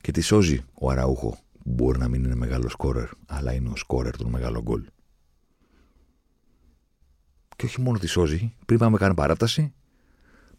Και 0.00 0.10
τη 0.10 0.20
σώζει 0.20 0.64
ο 0.74 0.90
Αραούχο. 0.90 1.38
Μπορεί 1.64 1.98
να 1.98 2.08
μην 2.08 2.24
είναι 2.24 2.34
μεγάλο 2.34 2.68
σκόρερ, 2.68 3.08
αλλά 3.26 3.52
είναι 3.52 3.68
ο 3.68 3.76
σκόρερ 3.76 4.16
των 4.16 4.28
μεγάλων 4.28 4.62
γκολ. 4.62 4.84
Και 7.56 7.64
όχι 7.64 7.80
μόνο 7.80 7.98
τη 7.98 8.06
σώζει, 8.06 8.54
πριν 8.66 8.78
πάμε 8.78 8.96
καν 8.96 9.14
παράταση, 9.14 9.72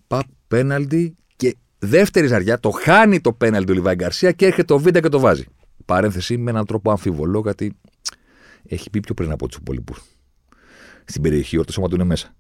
παπ, 0.08 0.26
πέναλτι 0.48 1.16
και 1.36 1.58
δεύτερη 1.80 2.28
ζαριά 2.28 2.60
το 2.60 2.70
χάνει 2.70 3.22
το 3.22 3.34
πέναλτι 3.34 3.68
του 3.68 3.74
Λιβάη 3.74 3.96
Γκαρσία 3.96 4.32
και 4.32 4.46
έρχεται 4.46 4.74
το 4.74 4.80
βίντεο 4.80 5.02
και 5.02 5.10
το 5.10 5.20
βάζει. 5.20 5.46
Παρένθεση 5.86 6.38
με 6.38 6.50
έναν 6.50 6.66
τρόπο 6.66 6.92
αμφιβολό, 6.92 7.40
γιατί 7.40 7.78
έχει 8.64 8.90
πει 8.90 9.00
πιο 9.00 9.14
πριν 9.14 9.32
από 9.32 9.48
τους 9.48 9.58
υπόλοιπους. 9.58 10.02
Στην 11.06 11.22
περιοχή, 11.22 11.58
ο 11.58 11.64
το 11.66 11.72
σώμα 11.72 11.88
του 11.88 11.96
είναι 11.96 12.04
μέσα. 12.04 12.36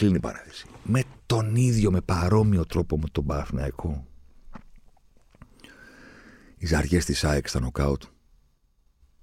Κλείνει 0.00 0.16
η 0.16 0.20
παρένθεση. 0.20 0.66
Με 0.82 1.02
τον 1.26 1.56
ίδιο, 1.56 1.90
με 1.90 2.00
παρόμοιο 2.00 2.66
τρόπο 2.66 2.98
με 2.98 3.08
τον 3.12 3.26
Παναθηναϊκό. 3.26 4.06
Οι 6.56 6.66
ζαριές 6.66 7.04
της 7.04 7.24
ΑΕΚ 7.24 7.48
στα 7.48 7.60
νοκάουτ 7.60 8.02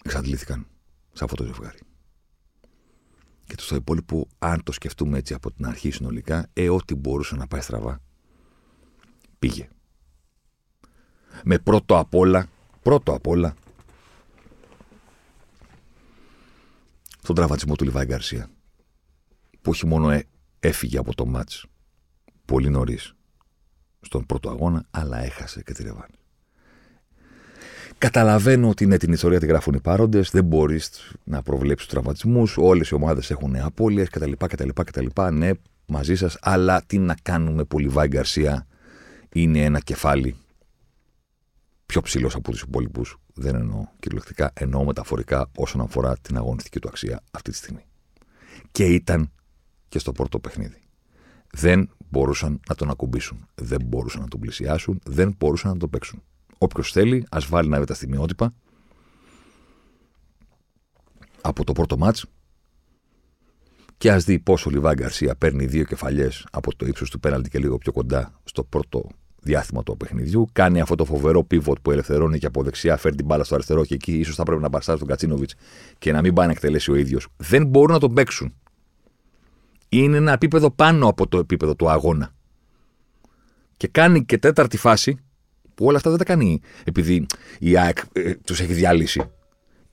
εξαντλήθηκαν 0.04 0.68
σε 1.14 1.24
αυτό 1.24 1.36
το 1.36 1.44
ζευγάρι. 1.44 1.78
Και 3.46 3.56
το 3.56 3.64
στο 3.64 3.76
υπόλοιπο, 3.76 4.28
αν 4.40 4.64
το 4.64 4.72
σκεφτούμε 4.72 5.18
έτσι 5.18 5.34
από 5.34 5.52
την 5.52 5.66
αρχή 5.66 5.92
συνολικά, 5.92 6.50
ε, 6.54 6.70
ό,τι 6.70 6.96
μπορούσε 6.96 7.36
να 7.36 7.48
πάει 7.48 7.62
στραβά, 7.62 8.02
πήγε. 9.40 9.70
Με 11.44 11.60
πρώτο 11.60 11.98
απ' 11.98 12.16
όλα, 12.16 12.48
πρώτο 12.82 13.14
απ' 13.14 13.28
όλα, 13.28 13.56
τον 17.22 17.36
τραυματισμό 17.36 17.76
του 17.76 17.84
Λιβάη 17.84 18.06
Γκαρσία. 18.06 18.50
Που 19.62 19.70
όχι 19.70 19.86
μόνο 19.86 20.10
ε, 20.10 20.28
έφυγε 20.60 20.98
από 20.98 21.16
το 21.16 21.26
μάτς 21.26 21.66
πολύ 22.46 22.70
νωρίς 22.70 23.16
στον 24.02 24.26
πρώτο 24.26 24.50
αγώνα, 24.50 24.86
αλλά 24.92 25.24
έχασε 25.24 25.64
και 25.64 25.74
τη 25.74 25.84
ρεβάνη. 25.84 26.14
Καταλαβαίνω 27.98 28.70
ότι 28.70 28.84
είναι 28.84 28.98
την 28.98 29.14
ιστορία 29.14 29.40
τη 29.40 29.46
γράφουν 29.46 29.74
οι 29.74 29.80
πάροντε, 29.80 30.22
δεν 30.32 30.44
μπορείς 30.44 31.14
να 31.24 31.42
προβλέψεις 31.42 31.88
του 31.88 31.94
τραυματισμούς. 31.94 32.58
Όλες 32.58 32.90
οι 32.90 32.94
ομάδες 32.94 33.32
έχουν 33.32 33.56
απώλειες 33.56 34.10
κτλ, 34.10 34.32
κτλ, 34.32 34.70
κτλ. 34.74 35.06
Ναι, 35.32 35.52
μαζί 35.86 36.16
σας, 36.16 36.38
αλλά 36.42 36.82
τι 36.86 36.98
να 36.98 37.16
κάνουμε 37.22 37.64
που 37.64 37.80
Λιβάη 37.80 38.08
Γκαρσία 38.08 38.68
είναι 39.34 39.64
ένα 39.64 39.80
κεφάλι 39.80 40.36
πιο 41.86 42.02
ψηλός 42.02 42.36
από 42.36 42.52
τους 42.52 42.62
υπόλοιπους. 42.62 43.18
Δεν 43.34 43.56
εννοώ 43.56 43.88
κυριολεκτικά, 44.00 44.52
εννοώ 44.54 44.84
μεταφορικά 44.84 45.50
όσον 45.56 45.82
αφορά 45.82 46.18
την 46.18 46.38
αγωνιστική 46.38 46.80
του 46.80 46.88
αξία 46.88 47.24
αυτή 47.32 47.52
τη 47.52 47.58
στιγμή. 47.58 47.86
Και 48.72 48.86
ήταν 48.86 49.32
και 49.90 50.00
στο 50.00 50.12
πρώτο 50.12 50.40
παιχνίδι. 50.40 50.82
Δεν 51.52 51.90
μπορούσαν 52.10 52.60
να 52.70 52.76
τον 52.76 52.90
ακουμπήσουν. 52.90 53.48
Δεν 53.56 53.82
μπορούσαν 53.86 54.22
να 54.22 54.28
τον 54.28 54.40
πλησιάσουν. 54.40 55.00
Δεν 55.06 55.36
μπορούσαν 55.38 55.72
να 55.72 55.78
τον 55.78 55.90
παίξουν. 55.90 56.24
Όποιος 56.58 56.92
θέλει, 56.92 57.26
ας 57.30 57.46
βάλει 57.46 57.70
να 57.70 57.80
δει 57.80 57.86
τα 57.86 57.94
στιγμιότυπα 57.94 58.54
από 61.42 61.64
το 61.64 61.72
πρώτο 61.72 61.98
μάτς 61.98 62.26
και 63.98 64.12
ας 64.12 64.24
δει 64.24 64.40
πόσο 64.40 64.70
ο 64.70 64.74
Λιβάη 64.74 64.94
Γκαρσία 64.94 65.36
παίρνει 65.36 65.66
δύο 65.66 65.84
κεφαλιές 65.84 66.48
από 66.52 66.76
το 66.76 66.86
ύψος 66.86 67.10
του 67.10 67.20
πέναλτι 67.20 67.50
και 67.50 67.60
λίγο 67.60 67.78
πιο 67.78 67.92
κοντά 67.92 68.40
στο 68.44 68.64
πρώτο 68.64 69.10
διάστημα 69.42 69.84
του 69.84 69.98
παιχνιδιού. 69.98 70.48
Κάνει 70.52 70.82
αυτό 70.82 70.96
το 70.96 71.06
φοβερό 71.06 71.44
πίβοτ 71.44 71.78
που 71.82 71.92
ελευθερώνει 71.92 72.40
και 72.40 72.46
από 72.46 72.64
δεξιά, 72.64 72.98
φέρνει 72.98 73.18
την 73.18 73.26
μπάλα 73.26 73.44
στο 73.44 73.56
αριστερό 73.56 73.86
και 73.86 73.94
εκεί 73.94 74.18
ίσως 74.18 74.36
θα 74.36 74.44
πρέπει 74.44 74.62
να 74.62 74.70
μπαστάρει 74.70 75.00
τον 75.00 75.08
Κατσίνοβιτς 75.08 75.56
και 75.98 76.12
να 76.12 76.22
μην 76.22 76.34
πάει 76.34 76.46
να 76.46 76.52
εκτελέσει 76.52 76.92
ο 76.92 76.96
ίδιος. 76.96 77.28
Δεν 77.38 77.66
μπορούν 77.66 77.92
να 77.92 78.00
τον 78.00 78.14
παίξουν. 78.14 78.54
Είναι 79.90 80.18
ένα 80.18 80.32
επίπεδο 80.32 80.72
πάνω 80.72 81.08
από 81.08 81.28
το 81.28 81.38
επίπεδο 81.38 81.76
του 81.76 81.90
αγώνα. 81.90 82.34
Και 83.78 83.88
κάνει 83.88 84.26
και 84.26 84.38
τέταρτη 84.38 84.78
φάση 84.78 85.18
που 85.76 85.86
όλα 85.86 85.98
αυτά 85.98 86.10
δεν 86.10 86.20
τα 86.20 86.26
κάνει 86.26 86.62
επειδή 86.84 87.26
η 87.60 87.78
ΑΕΚ 87.78 87.98
ε, 88.12 88.36
τους 88.36 88.60
έχει 88.60 88.74
διαλύσει. 88.74 89.22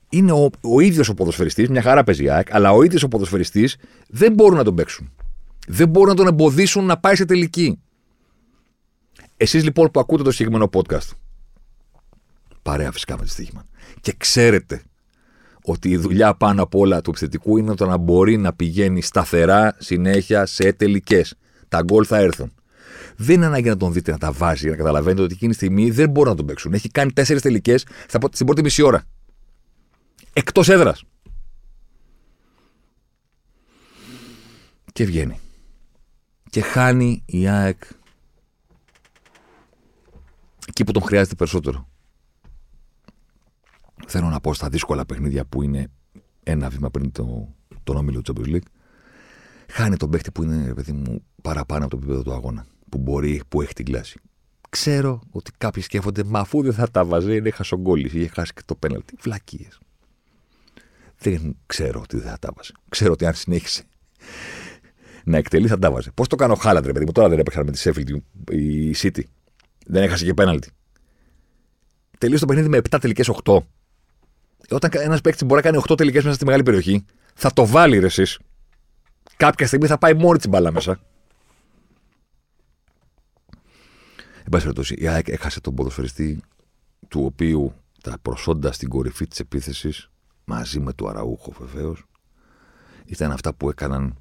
Είναι 0.09 0.33
ο, 0.33 0.50
ο 0.61 0.80
ίδιος 0.80 1.09
ο 1.09 1.14
ποδοσφαιριστής, 1.14 1.68
μια 1.68 1.83
χαρά 1.83 2.04
παίζει 2.04 2.24
η 2.24 2.30
ΑΕΚ, 2.30 2.54
αλλά 2.54 2.72
ο 2.72 2.83
ίδιος 2.83 3.02
ο 3.02 3.09
ποδοσφαιριστής 3.09 3.76
δεν 4.09 4.33
μπορούν 4.33 4.57
να 4.57 4.64
τον 4.64 4.74
παίξουν. 4.74 5.12
Δεν 5.66 5.88
μπορούν 5.88 6.09
να 6.09 6.14
τον 6.14 6.26
εμποδίσουν 6.26 6.85
να 6.85 6.98
πάει 6.98 7.16
σε 7.16 7.24
τελική. 7.24 7.78
Εσείς 9.37 9.64
λοιπόν 9.64 9.90
που 9.90 10.00
ακούτε 10.00 10.22
το 10.22 10.30
συγκεκριμένο 10.30 10.70
podcast, 10.72 11.11
παρέα 12.62 12.92
φυσικά 12.92 13.16
με 13.18 13.24
τη 13.24 13.30
στοίχημα, 13.30 13.66
και 14.00 14.14
ξέρετε 14.16 14.83
ότι 15.66 15.88
η 15.88 15.96
δουλειά 15.96 16.35
πάνω 16.35 16.62
απ' 16.62 16.74
όλα 16.74 17.00
του 17.00 17.11
επιθετικού 17.11 17.57
είναι 17.57 17.74
το 17.74 17.87
να 17.87 17.96
μπορεί 17.96 18.37
να 18.37 18.53
πηγαίνει 18.53 19.03
σταθερά 19.03 19.77
συνέχεια 19.79 20.46
σε 20.46 20.72
τελικές. 20.72 21.35
Τα 21.68 21.83
γκολ 21.83 22.05
θα 22.09 22.18
έρθουν. 22.18 22.53
Δεν 23.16 23.37
είναι 23.37 23.46
ανάγκη 23.46 23.68
να 23.68 23.77
τον 23.77 23.92
δείτε 23.92 24.11
να 24.11 24.18
τα 24.18 24.33
βάζει 24.33 24.61
για 24.61 24.70
να 24.70 24.77
καταλαβαίνετε 24.77 25.22
ότι 25.22 25.35
εκείνη 25.35 25.50
τη 25.50 25.57
στιγμή 25.57 25.90
δεν 25.90 26.11
μπορούν 26.11 26.31
να 26.31 26.37
τον 26.37 26.46
παίξουν. 26.46 26.72
Έχει 26.72 26.88
κάνει 26.88 27.12
τέσσερις 27.12 27.42
τελικές 27.42 27.87
στην 28.33 28.46
πρώτη 28.46 28.62
μισή 28.62 28.83
ώρα. 28.83 29.03
Εκτός 30.33 30.68
έδρας. 30.68 31.05
Και 34.92 35.05
βγαίνει. 35.05 35.38
Και 36.50 36.61
χάνει 36.61 37.22
η 37.27 37.48
ΑΕΚ 37.48 37.83
εκεί 40.68 40.85
που 40.85 40.92
τον 40.92 41.03
χρειάζεται 41.03 41.35
περισσότερο. 41.35 41.88
Θέλω 44.06 44.28
να 44.28 44.40
πω 44.40 44.54
στα 44.54 44.68
δύσκολα 44.68 45.06
παιχνίδια 45.06 45.44
που 45.44 45.62
είναι 45.62 45.86
ένα 46.42 46.68
βήμα 46.68 46.90
πριν 46.90 47.12
το, 47.12 47.54
τον 47.82 47.96
όμιλο 47.96 48.22
του 48.22 48.32
Champions 48.36 48.54
League. 48.54 48.66
Χάνει 49.68 49.96
τον 49.96 50.10
παίχτη 50.10 50.30
που 50.30 50.42
είναι, 50.42 50.74
παιδί 50.74 50.92
μου, 50.92 51.24
παραπάνω 51.42 51.84
από 51.84 51.90
το 51.90 51.96
επίπεδο 51.96 52.22
του 52.22 52.32
αγώνα 52.32 52.66
που 52.88 52.98
μπορεί, 52.98 53.42
που 53.48 53.62
έχει 53.62 53.72
την 53.72 53.84
κλάση. 53.84 54.20
Ξέρω 54.68 55.20
ότι 55.30 55.50
κάποιοι 55.59 55.82
σκέφτονται, 55.82 56.24
μα 56.24 56.38
αφού 56.38 56.62
δεν 56.62 56.72
θα 56.72 56.90
τα 56.90 57.05
βαζέ, 57.05 57.34
είναι 57.34 57.50
χασογκόλη, 57.50 58.07
είχε 58.07 58.26
χάσει 58.26 58.52
και 58.52 58.62
το 58.64 58.74
πέναλτι. 58.74 59.16
Βλακίες. 59.20 59.78
Δεν 61.18 61.57
ξέρω 61.66 62.00
ότι 62.00 62.16
δεν 62.16 62.30
θα 62.30 62.38
τα 62.38 62.50
βάζε. 62.57 62.72
Ξέρω 62.88 63.12
ότι 63.12 63.26
αν 63.26 63.34
συνέχισε 63.34 63.84
να 65.24 65.36
εκτελεί, 65.36 65.68
θα 65.68 65.78
τα 65.78 65.90
βάζε. 65.90 66.11
Πώς 66.14 66.28
το 66.28 66.36
κάνω 66.36 66.55
χάλαντρε, 66.55 66.92
παιδί 66.92 67.05
μου, 67.05 67.12
τώρα 67.12 67.28
δεν 67.28 67.38
έπαιξαν 67.38 67.64
με 67.64 67.70
τη 67.70 67.78
Σέφιλντ 67.78 68.09
η 68.50 68.94
City. 68.96 69.22
Δεν 69.86 70.02
έχασε 70.02 70.24
και 70.24 70.34
πέναλτι. 70.34 70.70
Τελείωσε 72.18 72.44
το 72.44 72.46
παιχνίδι 72.46 72.68
με 72.68 72.78
7 72.78 72.98
τελικές 73.00 73.30
8. 73.44 73.59
Όταν 74.70 74.90
ένας 74.94 75.20
παίκτης 75.20 75.42
μπορεί 75.46 75.62
να 75.64 75.70
κάνει 75.70 75.82
8 75.88 75.96
τελικές 75.96 76.22
μέσα 76.22 76.34
στη 76.34 76.44
μεγάλη 76.44 76.62
περιοχή, 76.62 77.04
θα 77.34 77.52
το 77.52 77.66
βάλει 77.66 77.98
ρε 77.98 78.06
εσείς. 78.06 78.38
Κάποια 79.36 79.66
στιγμή 79.66 79.86
θα 79.86 79.98
πάει 79.98 80.14
μόνη 80.14 80.38
την 80.38 80.50
μπάλα 80.50 80.72
μέσα. 80.72 81.00
Εν 84.38 84.50
πάση 84.50 84.62
περιπτώσει, 84.62 84.94
η 84.98 85.08
ΑΕΚ 85.08 85.28
έχασε 85.28 85.60
τον 85.60 85.74
ποδοσφαιριστή 85.74 86.40
του 87.08 87.24
οποίου 87.24 87.74
τα 88.02 88.18
προσόντα 88.22 88.72
στην 88.72 88.88
κορυφή 88.88 89.26
της 89.26 89.38
επίθεσης, 89.40 90.10
μαζί 90.44 90.80
με 90.80 90.92
το 90.92 91.06
Αραούχο 91.06 91.52
βεβαίως, 91.58 92.04
ήταν 93.04 93.30
αυτά 93.30 93.54
που 93.54 93.68
έκαναν 93.68 94.16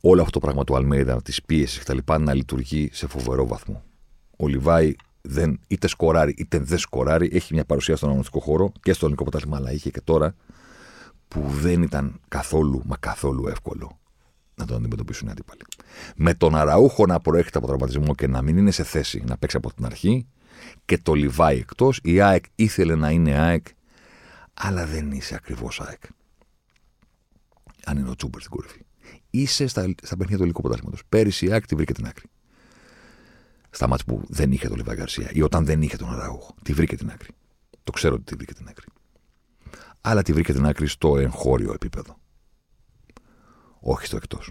όλο 0.00 0.20
αυτό 0.20 0.32
το 0.32 0.46
πράγμα 0.46 0.64
του 0.64 0.76
Αλμέιδα, 0.76 1.22
τη 1.22 1.32
πίεση 1.46 1.80
κτλ. 1.80 1.98
να 2.18 2.34
λειτουργεί 2.34 2.88
σε 2.92 3.06
φοβερό 3.06 3.46
βαθμό. 3.46 3.84
Ο 4.36 4.48
Λιβάη 4.48 4.94
δεν, 5.26 5.60
είτε 5.66 5.88
σκοράρει 5.88 6.34
είτε 6.36 6.58
δεν 6.58 6.78
σκοράρει, 6.78 7.30
έχει 7.32 7.54
μια 7.54 7.64
παρουσία 7.64 7.96
στον 7.96 8.08
αγωνιστικό 8.08 8.40
χώρο 8.40 8.72
και 8.82 8.92
στο 8.92 9.04
ελληνικό 9.04 9.30
πρωτάθλημα, 9.30 9.56
αλλά 9.56 9.72
είχε 9.72 9.90
και 9.90 10.00
τώρα, 10.00 10.34
που 11.28 11.46
δεν 11.48 11.82
ήταν 11.82 12.20
καθόλου, 12.28 12.82
μα 12.84 12.96
καθόλου 12.96 13.48
εύκολο 13.48 13.98
να 14.54 14.64
τον 14.64 14.76
αντιμετωπίσουν 14.76 15.28
οι 15.28 15.30
αντίπαλοι. 15.30 15.60
Με 16.16 16.34
τον 16.34 16.56
Αραούχο 16.56 17.06
να 17.06 17.20
προέρχεται 17.20 17.58
από 17.58 17.66
τραυματισμό 17.66 18.14
και 18.14 18.26
να 18.26 18.42
μην 18.42 18.56
είναι 18.56 18.70
σε 18.70 18.84
θέση 18.84 19.22
να 19.26 19.36
παίξει 19.36 19.56
από 19.56 19.74
την 19.74 19.84
αρχή 19.84 20.26
και 20.84 20.98
το 20.98 21.14
Λιβάη 21.14 21.58
εκτός, 21.58 22.00
η 22.02 22.20
ΑΕΚ 22.20 22.44
ήθελε 22.54 22.94
να 22.94 23.10
είναι 23.10 23.38
ΑΕΚ, 23.38 23.66
αλλά 24.54 24.86
δεν 24.86 25.10
είσαι 25.10 25.34
ακριβώς 25.34 25.80
ΑΕΚ. 25.80 26.02
Αν 27.84 27.98
είναι 27.98 28.10
ο 28.10 28.14
Τσούμπερ 28.14 28.40
στην 28.40 28.52
κορυφή. 28.52 28.80
Είσαι 29.30 29.66
στα, 29.66 29.82
στα 29.82 30.16
παιχνίδια 30.16 30.36
του 30.36 30.42
ελληνικού 30.42 30.60
πρωτάθληματο. 30.60 31.02
Πέρυσι 31.08 31.46
η 31.46 31.52
ΑΕΚ 31.52 31.66
τη 31.66 31.74
βρήκε 31.74 31.92
την 31.92 32.06
άκρη. 32.06 32.24
Στα 33.76 33.86
μάτια 33.86 34.04
που 34.06 34.22
δεν 34.28 34.52
είχε 34.52 34.68
τον 34.68 34.76
Λιβάη 34.76 34.96
Γκαρσία 34.96 35.30
ή 35.32 35.42
όταν 35.42 35.64
δεν 35.64 35.82
είχε 35.82 35.96
τον 35.96 36.12
Αραούχο. 36.12 36.54
Τη 36.62 36.72
βρήκε 36.72 36.96
την 36.96 37.10
άκρη. 37.10 37.28
Το 37.84 37.92
ξέρω 37.92 38.14
ότι 38.14 38.24
τη 38.24 38.34
βρήκε 38.34 38.54
την 38.54 38.68
άκρη. 38.68 38.86
Αλλά 40.00 40.22
τη 40.22 40.32
βρήκε 40.32 40.52
την 40.52 40.66
άκρη 40.66 40.86
στο 40.86 41.16
εγχώριο 41.16 41.72
επίπεδο 41.72 42.16
όχι 43.80 44.06
στο 44.06 44.16
εκτός. 44.16 44.50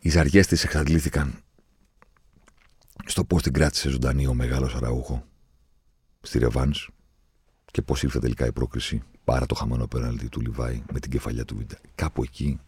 Οι 0.00 0.08
ζαριές 0.08 0.46
της 0.46 0.64
εξαντλήθηκαν 0.64 1.40
στο 3.06 3.24
πώς 3.24 3.42
την 3.42 3.52
κράτησε 3.52 3.88
ζωντανή 3.88 4.26
ο 4.26 4.34
μεγάλος 4.34 4.74
Αραούχο 4.74 5.24
στη 6.20 6.38
Ρεβάν 6.38 6.74
και 7.64 7.82
πώς 7.82 8.02
ήρθε 8.02 8.18
τελικά 8.18 8.46
η 8.46 8.52
πρόκριση 8.52 9.02
παρά 9.24 9.46
το 9.46 9.54
χαμένο 9.54 9.86
πέναλτι 9.86 10.28
του 10.28 10.40
Λιβάη 10.40 10.82
με 10.92 11.00
την 11.00 11.10
κεφαλιά 11.10 11.44
του 11.44 11.56
Βίντα. 11.56 11.78
Κάπου 11.94 12.22
εκεί 12.22 12.60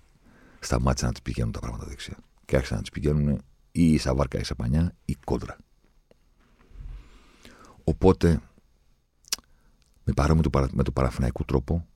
σταμάτησαν 0.61 1.09
να 1.09 1.13
της 1.13 1.23
πηγαίνουν 1.23 1.53
τα 1.53 1.61
πράγματα 1.61 1.87
δεξιά. 1.87 2.17
Και 2.45 2.57
άρχισαν 2.57 2.77
να 2.77 2.83
της 2.83 2.91
πηγαίνουν 2.91 3.43
ή 3.83 3.93
η 3.93 3.99
Σαβάρκα 3.99 4.39
ή 4.39 4.41
η 4.41 4.45
Σαπανιά 4.45 4.95
ή 5.05 5.15
κόντρα. 5.15 5.57
Οπότε, 7.85 8.41
με 10.05 10.13
παρόμοιο 10.13 10.51
με 10.73 10.83
το 10.83 10.93
παραφυναϊκό 10.93 11.45
τρόπο, 11.45 11.87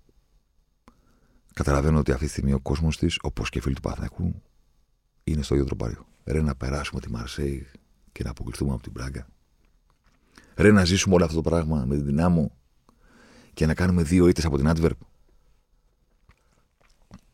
Καταλαβαίνω 1.54 1.98
ότι 1.98 2.12
αυτή 2.12 2.24
τη 2.24 2.30
στιγμή 2.30 2.52
ο 2.52 2.60
κόσμος 2.60 2.96
της, 2.98 3.18
όπως 3.22 3.48
και 3.48 3.58
οι 3.58 3.60
φίλοι 3.60 3.74
του 3.74 3.80
Παθνακού, 3.80 4.42
είναι 5.24 5.42
στο 5.42 5.54
ίδιο 5.54 5.66
τροπάριο. 5.66 6.06
Ρε 6.24 6.42
να 6.42 6.54
περάσουμε 6.54 7.00
τη 7.00 7.10
Μαρσέη 7.10 7.66
και 8.12 8.22
να 8.24 8.30
αποκλειστούμε 8.30 8.72
από 8.72 8.82
την 8.82 8.92
Πράγκα. 8.92 9.26
Ρε 10.54 10.70
να 10.70 10.84
ζήσουμε 10.84 11.14
όλο 11.14 11.24
αυτό 11.24 11.36
το 11.36 11.50
πράγμα 11.50 11.84
με 11.84 11.96
την 11.96 12.04
δυνάμω 12.04 12.52
και 13.54 13.66
να 13.66 13.74
κάνουμε 13.74 14.02
δύο 14.02 14.28
ήττες 14.28 14.44
από 14.44 14.56
την 14.56 14.68
Άντβερπ. 14.68 14.98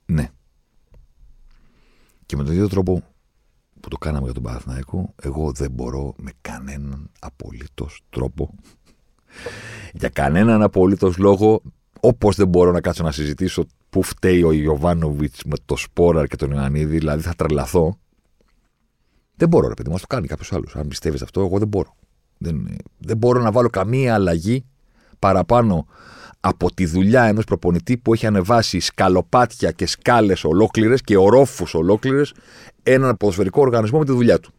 Ναι. 0.07 0.30
Και 2.26 2.36
με 2.36 2.44
τον 2.44 2.53
ίδιο 2.53 2.68
τρόπο 2.68 3.14
που 3.81 3.89
το 3.89 3.97
κάναμε 3.97 4.24
για 4.24 4.35
τον 4.35 4.43
Παναθηναϊκό, 4.43 5.14
εγώ 5.22 5.53
δεν 5.53 5.70
μπορώ 5.70 6.14
με 6.16 6.31
κανέναν 6.41 7.11
απολύτως 7.18 8.01
τρόπο, 8.11 8.55
για 9.93 10.09
κανέναν 10.09 10.62
απολύτως 10.62 11.16
λόγο, 11.16 11.62
όπως 12.01 12.37
δεν 12.37 12.49
μπορώ 12.49 12.72
να 12.72 12.81
κάτσω 12.81 13.03
να 13.03 13.12
συζητήσω 13.12 13.64
πού 13.91 14.03
φταίει 14.03 14.43
ο 14.43 14.53
Ιωβάνοβιτς 14.53 15.45
με 15.45 15.57
το 15.64 15.76
Σπόραρ 15.76 16.26
και 16.26 16.37
τον 16.37 16.51
Ιωαννίδη, 16.51 16.99
δηλαδή 16.99 17.22
θα 17.22 17.35
τρελαθώ. 17.35 17.99
Δεν 19.37 19.49
μπορώ, 19.49 19.68
ρε 19.68 19.74
παιδί, 19.74 19.91
μα 19.91 19.99
το 19.99 20.07
κάνει 20.07 20.26
κάποιος 20.26 20.53
άλλος. 20.53 20.76
Αν 20.76 20.89
πιστεύεις 20.89 21.22
αυτό, 21.22 21.41
εγώ 21.41 21.59
δεν 21.59 21.68
μπορώ. 21.68 21.95
Δεν, 22.39 22.76
δεν 22.99 23.16
μπορώ 23.16 23.43
να 23.43 23.53
βάλω 23.53 23.68
καμία 23.68 24.14
αλλαγή 24.14 24.64
παραπάνω 25.18 25.87
από 26.41 26.74
τη 26.74 26.86
δουλειά 26.86 27.24
ενός 27.24 27.45
προπονητή 27.45 27.97
που 27.97 28.12
έχει 28.12 28.26
ανεβάσει 28.26 28.80
σκαλοπάτια 28.80 29.70
και 29.70 29.86
σκάλες 29.86 30.45
ολόκληρες 30.45 31.01
και 31.01 31.16
ορόφους 31.16 31.74
ολόκληρες 31.74 32.34
έναν 32.82 33.16
ποδοσφαιρικό 33.16 33.61
οργανισμό 33.61 33.99
με 33.99 34.05
τη 34.05 34.12
δουλειά 34.12 34.41
του. 34.41 34.53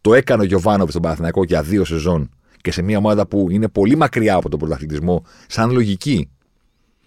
Το 0.00 0.14
έκανε 0.14 0.42
ο 0.42 0.44
Γιωβάνοβιτς 0.44 0.90
στον 0.90 1.02
Παναθηναϊκό 1.02 1.44
για 1.44 1.62
δύο 1.62 1.84
σεζόν 1.84 2.30
και 2.60 2.70
σε 2.70 2.82
μια 2.82 2.98
ομάδα 2.98 3.26
που 3.26 3.50
είναι 3.50 3.68
πολύ 3.68 3.96
μακριά 3.96 4.34
από 4.34 4.48
τον 4.48 4.58
πρωταθλητισμό, 4.58 5.24
σαν 5.46 5.70
λογική. 5.70 6.30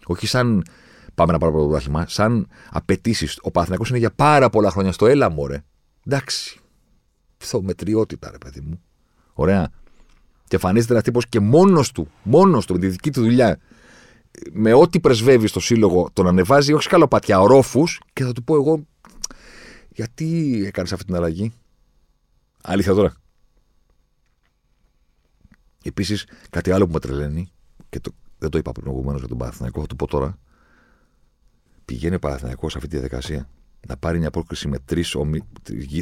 Όχι 0.05 0.27
σαν 0.27 0.63
πάμε 1.15 1.31
να 1.31 1.37
πάρουμε 1.37 1.59
το 1.59 1.65
πρωτάθλημα, 1.65 2.05
σαν 2.07 2.47
απαιτήσεις. 2.71 3.39
Ο 3.41 3.51
Παθηνακό 3.51 3.83
είναι 3.89 3.97
για 3.97 4.11
πάρα 4.11 4.49
πολλά 4.49 4.71
χρόνια 4.71 4.91
στο 4.91 5.07
έλα, 5.07 5.29
μωρέ. 5.29 5.63
Εντάξει. 6.05 6.59
μετριότητα, 7.61 8.31
ρε 8.31 8.37
παιδί 8.37 8.61
μου. 8.61 8.81
Ωραία. 9.33 9.69
Και 10.51 10.57
εμφανίζεται 10.57 10.91
ένας 10.91 11.03
τύπος 11.03 11.27
και 11.27 11.39
μόνος 11.39 11.91
του, 11.91 12.07
μόνος 12.23 12.65
του, 12.65 12.73
με 12.73 12.79
τη 12.79 12.87
δική 12.87 13.11
του 13.11 13.21
δουλειά, 13.21 13.59
με 14.51 14.73
ό,τι 14.73 14.99
πρεσβεύει 14.99 15.47
στο 15.47 15.59
σύλλογο, 15.59 16.09
τον 16.13 16.27
ανεβάζει 16.27 16.73
όχι 16.73 16.83
σκαλοπάτια, 16.83 17.39
ορόφους 17.39 18.01
και 18.13 18.23
θα 18.23 18.31
του 18.31 18.43
πω 18.43 18.55
εγώ, 18.55 18.85
γιατί 19.89 20.61
έκανες 20.65 20.93
αυτή 20.93 21.05
την 21.05 21.15
αλλαγή; 21.15 21.53
Αλήθεια 22.61 22.93
τώρα. 22.93 23.13
Επίσης, 25.83 26.27
κάτι 26.49 26.71
άλλο 26.71 26.85
που 26.85 26.91
με 26.93 26.99
τρελαίνει, 26.99 27.51
και 27.89 27.99
το, 27.99 28.11
δεν 28.37 28.49
το 28.49 28.57
είπα 28.57 28.71
προηγουμένω 28.71 29.17
για 29.17 29.27
τον 29.27 29.37
Παναθηναϊκό, 29.37 29.81
θα 29.81 29.87
το 29.87 29.95
πω 29.95 30.07
τώρα 30.07 30.37
πηγαίνει 31.85 32.15
ο 32.15 32.19
Παναθηναϊκός 32.19 32.71
σε 32.71 32.77
αυτή 32.77 32.89
τη 32.89 32.95
διαδικασία 32.95 33.49
να 33.87 33.97
πάρει 33.97 34.19
μια 34.19 34.29
πρόκληση 34.29 34.67
με 34.67 34.79
τρεις 34.79 35.15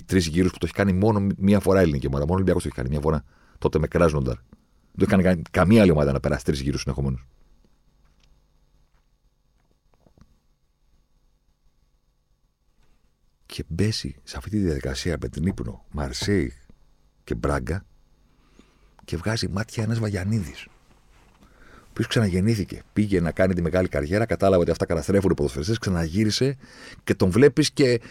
τρεις 0.05 0.27
γύρους 0.27 0.51
που 0.51 0.57
το 0.57 0.65
έχει 0.65 0.75
κάνει 0.75 0.93
μόνο 0.93 1.27
μία 1.37 1.59
φορά 1.59 1.79
η 1.79 1.83
ελληνική 1.83 2.07
ομάδα. 2.07 2.21
Μόνο 2.21 2.33
ο 2.33 2.35
Ολυμπιακός 2.35 2.63
το 2.63 2.67
έχει 2.67 2.77
κάνει 2.77 2.89
μία 2.89 2.99
φορά. 2.99 3.23
Τότε 3.60 3.80
με 3.80 3.88
Κράσνονταρ. 3.88 4.36
Δεν 4.91 5.07
το 5.07 5.16
έχει 5.16 5.24
κάνει 5.24 5.41
καμία 5.51 5.82
άλλη 5.82 5.91
ομάδα 5.91 6.12
να 6.12 6.20
περάσει 6.20 6.45
τρεις 6.45 6.62
γύρους 6.62 6.82
συνεχομένου. 6.82 7.20
Και 13.45 13.64
μπέσει 13.68 14.16
σε 14.24 14.38
αυτή 14.38 14.49
τη 14.49 14.57
διαδικασία 14.57 15.18
με 15.22 15.28
την 15.28 15.45
ύπνο 15.45 15.86
Μαρσέη 15.91 16.53
και 17.24 17.36
Μπράγκα 17.36 17.86
και 19.05 19.18
βγάζει 19.18 19.47
μάτια 19.47 19.84
ένας 19.84 19.99
Βαγιανίδης 19.99 20.68
οποίος 21.99 22.07
ξαναγεννήθηκε. 22.07 22.82
Πήγε 22.93 23.22
να 23.22 23.32
κάνει 23.32 23.53
τη 23.53 23.62
μεγάλη 23.62 23.88
καριέρα, 23.88 24.26
κατάλαβε 24.26 24.62
ότι 24.62 24.72
αυτά 24.72 24.86
καταστρέφουν 24.86 25.32
οι 25.32 25.34
ποδοσφαιριστές, 25.34 25.78
ξαναγύρισε 25.78 26.57
και 27.03 27.16
τον 27.16 27.30
βλέπεις 27.30 27.72
και 27.72 28.01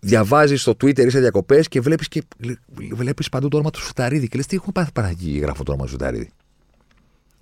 διαβάζεις 0.00 0.60
στο 0.60 0.72
Twitter, 0.72 1.06
είσαι 1.06 1.20
διακοπές 1.20 1.68
και 1.68 1.80
βλέπεις 1.80 2.08
και 2.08 2.22
βλέπεις 2.92 3.28
παντού 3.28 3.48
το 3.48 3.56
όνομα 3.56 3.70
του 3.70 3.80
Σουταρίδη. 3.80 4.28
Και 4.28 4.36
λες, 4.36 4.46
τι 4.46 4.56
έχουμε 4.56 4.72
πάθει 4.72 4.92
Παναγί, 4.92 5.38
γράφω 5.38 5.62
το 5.62 5.72
όνομα 5.72 5.84
του 5.84 5.90
Σουταρίδη. 5.90 6.30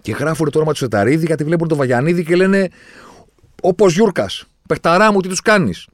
Και 0.02 0.12
γράφουν 0.12 0.50
το 0.50 0.58
όνομα 0.58 0.72
του 0.72 0.78
Σουταρίδη 0.78 1.26
γιατί 1.26 1.44
βλέπουν 1.44 1.68
τον 1.68 1.78
Βαγιανίδη 1.78 2.24
και 2.24 2.36
λένε 2.36 2.68
Όπως 3.62 3.94
Γιούρκας, 3.94 4.44
παιχταρά 4.68 5.12
μου, 5.12 5.20
τι 5.20 5.28
τους 5.28 5.40
κάνεις. 5.40 5.86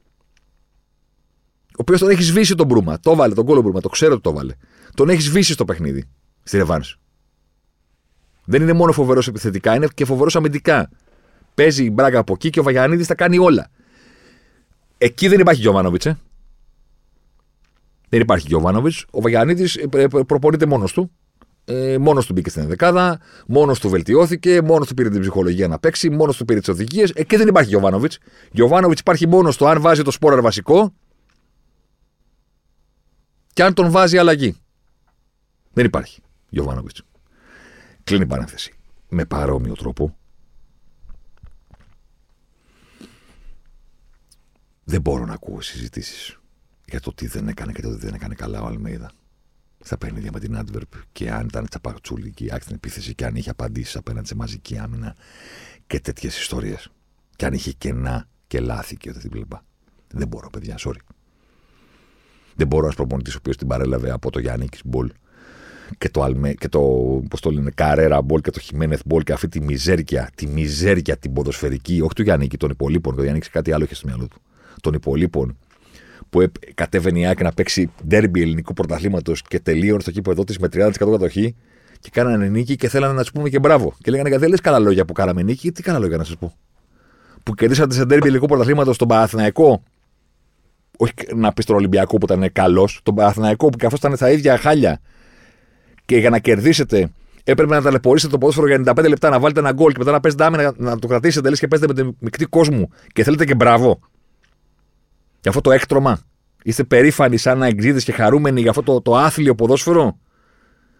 Ο 1.72 1.76
οποίος 1.76 2.00
τον 2.00 2.10
έχει 2.10 2.22
σβήσει 2.22 2.54
τον 2.54 2.66
Μπρούμα. 2.66 3.00
Το 3.00 3.14
βάλε, 3.14 3.34
τον 3.34 3.44
κόλλο 3.44 3.60
Μπρούμα, 3.60 3.80
το 3.80 3.88
ξέρω 3.88 4.12
ότι 4.12 4.22
το 4.22 4.32
βάλε. 4.32 4.54
Τον 4.94 5.08
έχει 5.08 5.20
σβήσει 5.20 5.52
στο 5.52 5.64
παιχνίδι 5.64 6.04
στη 6.42 6.56
Ρεβάνση. 6.56 6.96
Δεν 8.44 8.62
είναι 8.62 8.72
μόνο 8.72 8.92
φοβερός 8.92 9.28
επιθετικά, 9.28 9.74
είναι 9.74 9.88
και 9.94 10.04
φοβερός 10.04 10.36
αμυντικά. 10.36 10.90
Παίζει 11.54 11.84
η 11.84 11.90
μπράγκα 11.92 12.18
από 12.18 12.32
εκεί 12.32 12.50
και 12.50 12.60
ο 12.60 12.62
Βαγιανίδης 12.62 13.06
τα 13.06 13.14
κάνει 13.14 13.38
όλα. 13.38 13.70
Εκεί 14.98 15.28
δεν 15.28 15.40
υπάρχει 15.40 15.60
Γιωβάνοβιτς. 15.60 16.06
Ε. 16.06 16.18
Δεν 18.12 18.20
υπάρχει 18.20 18.46
Γιωβάνοβιτς. 18.46 19.06
Ο 19.10 19.20
Βαγιανίδη 19.20 19.88
ε, 19.92 20.06
προπονείται 20.26 20.66
μόνος 20.66 20.92
του. 20.92 21.10
Ε, 21.64 21.98
μόνος 21.98 22.26
του 22.26 22.32
μπήκε 22.32 22.50
στην 22.50 22.66
δεκάδα, 22.66 23.20
μόνος 23.46 23.80
του 23.80 23.88
βελτιώθηκε, 23.88 24.62
μόνος 24.62 24.86
του 24.88 24.94
πήρε 24.94 25.10
την 25.10 25.20
ψυχολογία 25.20 25.68
να 25.68 25.78
παίξει, 25.78 26.10
μόνος 26.10 26.36
του 26.36 26.44
πήρε 26.44 26.58
τις 26.58 26.68
οδηγίες. 26.68 27.10
Εκεί 27.10 27.36
δεν 27.36 27.48
υπάρχει 27.48 27.68
Γιωβάνοβιτς. 27.68 28.18
Γιωβάνοβιτς 28.50 29.00
υπάρχει 29.00 29.28
μόνος 29.28 29.56
του 29.56 29.68
αν 29.68 29.80
βάζει 29.80 30.02
το 30.02 30.10
σπόραρ 30.10 30.40
βασικό 30.40 30.94
και 33.52 33.62
αν 33.62 33.74
τον 33.74 33.90
βάζει 33.90 34.18
αλλαγή. 34.18 34.56
Δεν 35.72 35.84
υπάρχει 35.84 36.22
Γιωβάνοβιτς. 36.48 37.02
Κλείνει 38.04 38.26
παρένθεση. 38.26 38.74
Με 39.08 39.24
παρόμοιο 39.24 39.74
τρόπο. 39.74 40.16
Δεν 44.84 45.00
μπορώ 45.00 45.24
να 45.24 45.32
ακούω 45.32 45.60
συζητήσεις 45.60 46.36
για 46.92 47.00
το 47.00 47.12
τι 47.14 47.26
δεν 47.26 47.48
έκανε 47.48 47.72
και 47.72 47.82
το 47.82 47.90
τι 47.90 47.96
δεν 47.96 48.14
έκανε 48.14 48.34
καλά 48.34 48.62
ο 48.62 48.66
Αλμέιδα 48.66 49.10
στα 49.80 49.98
παιχνίδια 49.98 50.30
με 50.32 50.40
την 50.40 50.56
Άντβερπ 50.56 50.92
και 51.12 51.30
αν 51.30 51.46
ήταν 51.46 51.66
τσαπατσούλικη 51.68 52.48
η 52.52 52.55
ΑΕΚ 52.55 52.64
στην 52.64 52.74
επίθεση 52.74 53.14
και 53.14 53.24
αν 53.24 53.34
είχε 53.36 53.50
απαντήσει 53.50 53.98
απέναντι 53.98 54.26
σε 54.26 54.34
μαζική 54.34 54.78
άμυνα 54.78 55.16
και 55.86 56.00
τέτοιες 56.00 56.38
ιστορίες. 56.38 56.90
Και 57.36 57.46
αν 57.46 57.52
είχε 57.52 57.72
κενά 57.72 58.28
και 58.46 58.60
λάθη 58.60 58.96
και 58.96 59.10
ό,τι 59.10 59.28
βλέπα. 59.28 59.64
Δεν 60.08 60.28
μπορώ, 60.28 60.50
παιδιά, 60.50 60.78
sorry. 60.78 61.00
Δεν 62.54 62.66
μπορώ 62.66 62.86
να 62.86 62.92
προπονητής 62.92 63.34
ο 63.34 63.36
οποίος 63.38 63.56
την 63.56 63.66
παρέλαβε 63.66 64.10
από 64.10 64.30
το 64.30 64.38
Γιάννη 64.38 64.68
Μπολ 64.84 65.12
και 65.98 66.08
το, 66.08 66.22
Αλμέ, 66.22 66.52
και 66.52 66.68
το 66.68 66.80
πώς 67.30 67.40
το 67.40 67.50
λένε, 67.50 67.70
Καρέρα 67.74 68.22
Μπολ 68.22 68.40
και 68.40 68.50
το 68.50 68.60
Χιμένεθ 68.60 69.00
Μπολ 69.04 69.22
και 69.22 69.32
αυτή 69.32 69.48
τη 69.48 69.60
μιζέρια, 69.60 70.30
τη 70.34 70.46
μιζέρια 70.46 71.16
την 71.16 71.32
ποδοσφαιρική, 71.32 72.00
όχι 72.00 72.14
του 72.14 72.22
Γιάννη, 72.22 72.46
των 72.46 72.70
υπολοίπων, 72.70 73.16
το 73.16 73.22
Γιάννη 73.22 73.40
κάτι 73.40 73.72
άλλο 73.72 73.84
είχε 73.84 73.94
στο 73.94 74.06
μυαλό 74.06 74.28
του, 74.28 74.40
των 74.80 74.94
υπολοίπων, 74.94 75.58
που 76.32 76.52
κατέβαινε 76.74 77.18
η 77.18 77.26
ΑΕΚ 77.26 77.42
να 77.42 77.52
παίξει 77.52 77.90
ντέρμπι 78.06 78.42
ελληνικού 78.42 78.72
πρωταθλήματος 78.72 79.42
και 79.42 79.60
τελείωνε 79.60 80.00
στο 80.00 80.10
κήπο 80.10 80.44
της 80.44 80.58
με 80.58 80.68
30% 80.72 80.90
κατοχή 80.98 81.56
και 82.00 82.10
κάνανε 82.12 82.48
νίκη 82.48 82.76
και 82.76 82.88
θέλανε 82.88 83.12
να 83.12 83.20
τους 83.20 83.32
πούμε 83.32 83.48
και 83.48 83.58
μπράβο. 83.58 83.94
Και 83.98 84.10
λέγανε 84.10 84.38
δεν 84.38 84.48
λες 84.48 84.60
καλά 84.60 84.78
λόγια 84.78 85.04
που 85.04 85.12
κάναμε 85.12 85.42
νίκη, 85.42 85.72
τι 85.72 85.82
καλά 85.82 85.98
λόγια 85.98 86.16
να 86.16 86.24
σας 86.24 86.36
πω. 86.36 86.52
Που 87.42 87.54
κερδίσατε 87.54 87.94
σε 87.94 88.04
ντέρμπι 88.04 88.26
ελληνικού 88.26 88.46
πρωταθλήματος 88.46 88.94
στον 88.94 89.08
Παναθηναϊκό 89.08 89.82
Όχι 90.96 91.12
να 91.34 91.52
πεις 91.52 91.64
στον 91.64 91.76
Ολυμπιακό 91.76 92.18
που 92.18 92.24
ήταν 92.32 92.52
καλός, 92.52 93.00
τον 93.02 93.14
Παναθηναϊκό 93.14 93.68
που 93.68 93.76
καθόταν 93.78 94.16
στα 94.16 94.30
ίδια 94.30 94.58
χάλια. 94.58 95.00
Και 96.04 96.16
για 96.16 96.30
να 96.30 96.38
κερδίσετε 96.38 97.10
έπρεπε 97.44 97.74
να 97.74 97.82
ταλαιπωρήσετε 97.82 98.32
το 98.32 98.38
ποδόσφαιρο 98.38 98.66
για 98.66 98.94
95 98.94 99.08
λεπτά, 99.08 99.28
να 99.28 99.40
βάλετε 99.40 99.60
ένα 99.60 99.72
γκολ 99.72 99.92
και 99.92 99.98
μετά 99.98 100.10
να 100.10 100.20
παίζετε 100.20 100.44
άμυνα, 100.44 100.74
να 100.76 100.98
το 100.98 101.06
κρατήσετε 101.06 101.48
λες 101.48 101.58
και 101.58 101.68
παίζετε 101.68 101.92
με 101.94 102.02
τη 102.02 102.16
μεικτή 102.18 102.44
κόσμου 102.44 102.88
και 103.12 103.22
θέλετε 103.22 103.44
και 103.44 103.54
μπράβο. 103.54 104.00
Για 105.42 105.50
αυτό 105.50 105.60
το 105.60 105.70
έκτρωμα. 105.70 106.18
Είστε 106.62 106.84
περήφανοι 106.84 107.36
σαν 107.36 107.62
εκδίδε 107.62 108.00
και 108.00 108.12
χαρούμενοι 108.12 108.60
για 108.60 108.70
αυτό 108.70 108.82
το, 108.82 109.00
το 109.00 109.16
άθλιο 109.16 109.54
ποδόσφαιρο. 109.54 110.18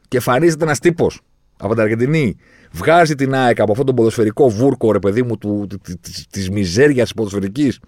Και 0.09 0.17
εμφανίζεται 0.17 0.65
ένας 0.65 0.79
τύπος 0.79 1.21
από 1.59 1.73
την 1.73 1.83
Αργεντινή. 1.83 2.37
Βγάζει 2.73 3.15
την 3.15 3.35
ΑΕΚ 3.35 3.61
από 3.61 3.71
αυτόν 3.71 3.87
τον 3.87 3.95
ποδοσφαιρικό 3.95 4.51
βούρκο, 4.51 4.93
ρε 4.93 4.99
παιδί 4.99 5.23
μου, 5.23 5.37
της 6.31 6.51
μιζέριας 6.51 7.03
της 7.03 7.15
ποδοσφαιρικής. 7.15 7.81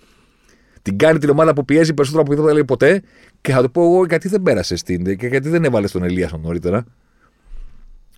Την 0.82 0.98
κάνει 0.98 1.18
την 1.18 1.30
ομάδα 1.30 1.52
που 1.52 1.64
πιέζει 1.64 1.94
περισσότερο 1.94 2.24
από 2.26 2.42
δεν 2.42 2.52
λέει 2.54 2.64
ποτέ. 2.64 3.02
Και 3.40 3.52
θα 3.52 3.62
του 3.62 3.70
πω 3.70 3.82
εγώ 3.82 4.04
γιατί 4.04 4.28
δεν 4.28 4.42
πέρασε 4.42 4.76
στην. 4.76 5.16
και 5.16 5.26
γιατί 5.26 5.48
δεν 5.48 5.64
έβαλε 5.64 5.88
τον 5.88 6.02
Ελίασον 6.02 6.40
νωρίτερα. 6.40 6.84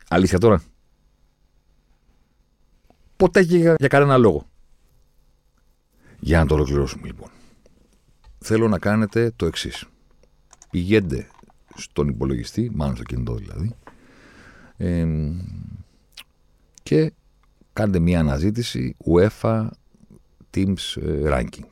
Αλήθεια 0.09 0.39
τώρα. 0.39 0.63
Ποτέ 3.17 3.45
και 3.45 3.57
για, 3.57 3.75
για 3.79 3.89
κανένα 3.89 4.17
λόγο. 4.17 4.47
Για 6.19 6.39
να 6.39 6.47
το 6.47 6.55
ολοκληρώσουμε 6.55 7.07
λοιπόν. 7.07 7.31
Θέλω 8.49 8.69
να 8.69 8.79
κάνετε 8.79 9.33
το 9.37 9.47
εξής. 9.47 9.85
Πηγαίνετε 10.71 11.29
στον 11.75 12.09
υπολογιστή, 12.09 12.71
μάλλον 12.75 12.95
στο 12.95 13.05
κινητό 13.05 13.35
δηλαδή, 13.35 13.75
και 16.83 17.13
κάντε 17.73 17.99
μια 17.99 18.21
αναζήτηση 18.21 18.97
UEFA 19.07 19.69
Teams 20.55 21.03
ε, 21.03 21.23
Ranking. 21.25 21.69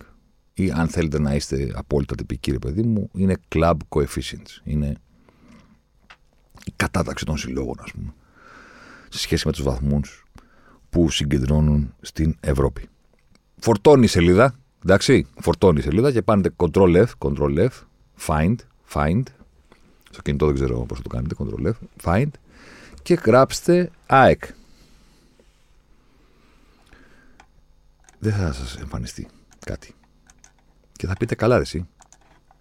Ή 0.55 0.71
αν 0.71 0.89
θέλετε 0.89 1.19
να 1.19 1.35
είστε 1.35 1.73
απόλυτα 1.75 2.15
τυπικοί, 2.15 2.51
ρε 2.51 2.59
παιδί 2.59 2.83
μου, 2.83 3.11
είναι 3.13 3.37
Club 3.55 3.77
Coefficients. 3.89 4.61
Είναι 4.65 4.97
η 6.65 6.73
κατάταξη 6.77 7.25
των 7.25 7.37
συλλόγων, 7.37 7.77
ας 7.81 7.93
πούμε, 7.93 8.15
σε 9.09 9.19
σχέση 9.19 9.47
με 9.47 9.53
τους 9.53 9.63
βαθμούς 9.63 10.25
που 10.91 11.11
συγκεντρώνουν 11.11 11.95
στην 12.01 12.37
Ευρώπη. 12.41 12.89
Φορτώνει 13.57 14.05
η 14.05 14.09
σελίδα, 14.09 14.55
εντάξει, 14.85 15.27
φορτώνει 15.41 15.79
η 15.79 15.83
σελίδα 15.83 16.13
και 16.13 16.23
πάνετε 16.23 16.55
Ctrl 16.57 17.07
F, 17.07 17.09
Ctrl 17.19 17.69
F, 17.69 17.71
Find, 18.27 18.55
Find, 18.93 19.23
στο 20.11 20.23
κινητό 20.23 20.47
δεν 20.47 20.55
ξέρω 20.55 20.79
πώς 20.79 21.03
το 21.03 21.09
κάνετε, 21.09 21.35
Ctrl 21.39 21.67
F, 21.67 21.75
Find, 22.05 22.31
και 23.03 23.15
γράψτε 23.15 23.91
ΑΕΚ. 24.07 24.45
Δεν 28.19 28.33
θα 28.33 28.53
σας 28.53 28.77
εμφανιστεί 28.77 29.29
κάτι. 29.67 29.95
Και 30.93 31.07
θα 31.07 31.15
πείτε 31.15 31.35
καλά 31.35 31.57
ρε 31.57 31.63
εσύ. 31.63 31.89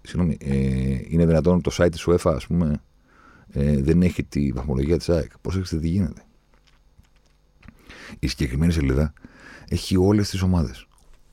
Συγγνώμη, 0.01 0.37
ε, 0.39 0.99
είναι 1.07 1.25
δυνατόν 1.25 1.61
το 1.61 1.71
site 1.77 1.91
της 1.91 2.07
UEFA 2.07 2.33
ας 2.35 2.47
πούμε 2.47 2.81
ε, 3.51 3.81
δεν 3.81 4.01
έχει 4.01 4.23
τη 4.23 4.51
βαθμολογία 4.51 4.97
της 4.97 5.09
ΑΕΚ. 5.09 5.31
Προσέξτε 5.41 5.79
τι 5.79 5.87
γίνεται. 5.87 6.21
Η 8.19 8.27
συγκεκριμένη 8.27 8.71
σελίδα 8.71 9.13
έχει 9.69 9.97
όλες 9.97 10.29
τις 10.29 10.41
ομάδες. 10.41 10.87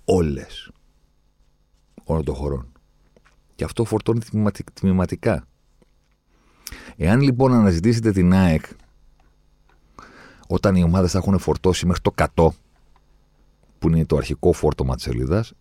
Όλες. 0.04 0.70
Όλων 2.10 2.24
των 2.24 2.34
χωρών. 2.34 2.72
Και 3.54 3.64
αυτό 3.64 3.84
φορτώνει 3.84 4.20
τμηματικά. 4.72 5.46
Εάν 6.96 7.20
λοιπόν 7.20 7.52
αναζητήσετε 7.52 8.12
την 8.12 8.32
ΑΕΚ 8.32 8.64
όταν 10.46 10.76
οι 10.76 10.82
ομάδες 10.82 11.10
θα 11.10 11.18
έχουν 11.18 11.38
φορτώσει 11.38 11.86
μέχρι 11.86 12.02
το 12.02 12.12
100, 12.34 12.48
που 13.78 13.88
είναι 13.88 14.06
το 14.06 14.16
αρχικό 14.16 14.52
φόρτωμα 14.52 14.94
της 14.94 15.04
σελίδας, 15.04 15.52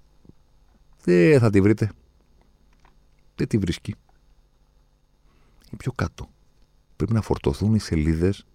δεν 1.04 1.40
θα 1.40 1.50
τη 1.50 1.62
βρείτε. 1.62 1.92
Δεν 3.36 3.48
τη 3.48 3.58
βρίσκει. 3.58 3.96
Είναι 5.66 5.78
πιο 5.78 5.92
κάτω. 5.92 6.30
Πρέπει 6.96 7.14
να 7.14 7.22
φορτωθούν 7.22 7.76
οι 7.76 7.80
σελίδες 7.80 8.46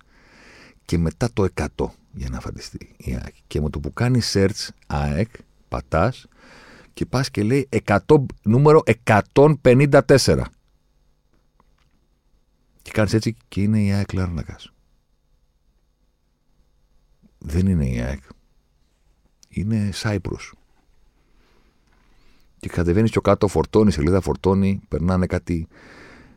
και 0.84 0.98
μετά 0.98 1.32
το 1.32 1.46
100 1.54 1.66
για 2.12 2.28
να 2.30 2.40
φανταστεί 2.40 2.94
η 2.96 3.14
ΑΕΚ. 3.14 3.34
Και 3.46 3.60
με 3.60 3.70
το 3.70 3.80
που 3.80 3.92
κάνει 3.92 4.20
search 4.32 4.68
ΑΕΚ, 4.86 5.30
πατάς 5.68 6.26
και 6.94 7.06
πας 7.06 7.30
και 7.30 7.42
λέει 7.42 7.68
100, 7.86 7.98
νούμερο 8.42 8.82
154. 9.04 10.44
Και 12.82 12.90
κάνεις 12.90 13.12
έτσι 13.12 13.36
και 13.48 13.62
είναι 13.62 13.82
η 13.82 13.92
ΑΕΚ 13.92 14.12
Λάρνακας 14.12 14.74
δεν 17.46 17.66
είναι 17.66 17.86
η 17.86 18.00
ΑΕΚ. 18.00 18.22
Είναι 19.48 19.90
Σάιπρος. 19.92 20.54
Και 22.58 22.68
κατεβαίνεις 22.68 23.10
πιο 23.10 23.20
κάτω, 23.20 23.48
φορτώνει, 23.48 23.90
σελίδα 23.90 24.20
φορτώνει, 24.20 24.80
περνάνε 24.88 25.26
κάτι 25.26 25.68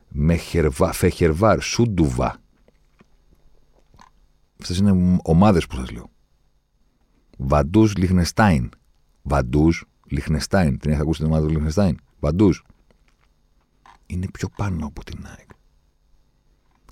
Μεχερβά, 0.10 0.92
Φεχερβάρ, 0.92 1.62
Σούντουβα. 1.62 2.42
Αυτές 4.62 4.78
είναι 4.78 5.18
ομάδες 5.24 5.68
που 5.68 5.76
σας 5.76 5.92
λέω. 5.92 6.10
Βαντούς 7.38 7.96
Λιχνεστάιν. 7.96 8.70
Βαντούς 9.22 9.86
Λιχνεστάιν. 10.08 10.78
Την 10.80 10.90
έχετε 10.90 11.04
ακούσει 11.04 11.20
την 11.20 11.30
ομάδα 11.30 11.46
του 11.46 11.54
Λιχνεστάιν; 11.54 12.00
Βαντούς. 12.20 12.64
Είναι 14.06 14.28
πιο 14.34 14.50
πάνω 14.58 14.86
από 14.86 15.04
την 15.04 15.26
ΑΕΚ. 15.26 15.50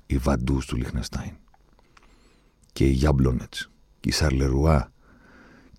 Οι 0.06 0.16
Βαντούς 0.16 0.66
του 0.66 0.76
Λιχνεστάιν. 0.76 1.32
Και 2.72 2.86
οι 2.86 2.90
Γιάμπλονετς 2.90 3.70
η 4.06 4.10
Σαρλερουά 4.10 4.92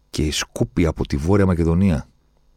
και 0.10 0.26
η 0.26 0.32
Σκούπη 0.32 0.86
από 0.86 1.08
τη 1.08 1.18
Βόρεια 1.18 1.46
Μακεδονία. 1.46 2.08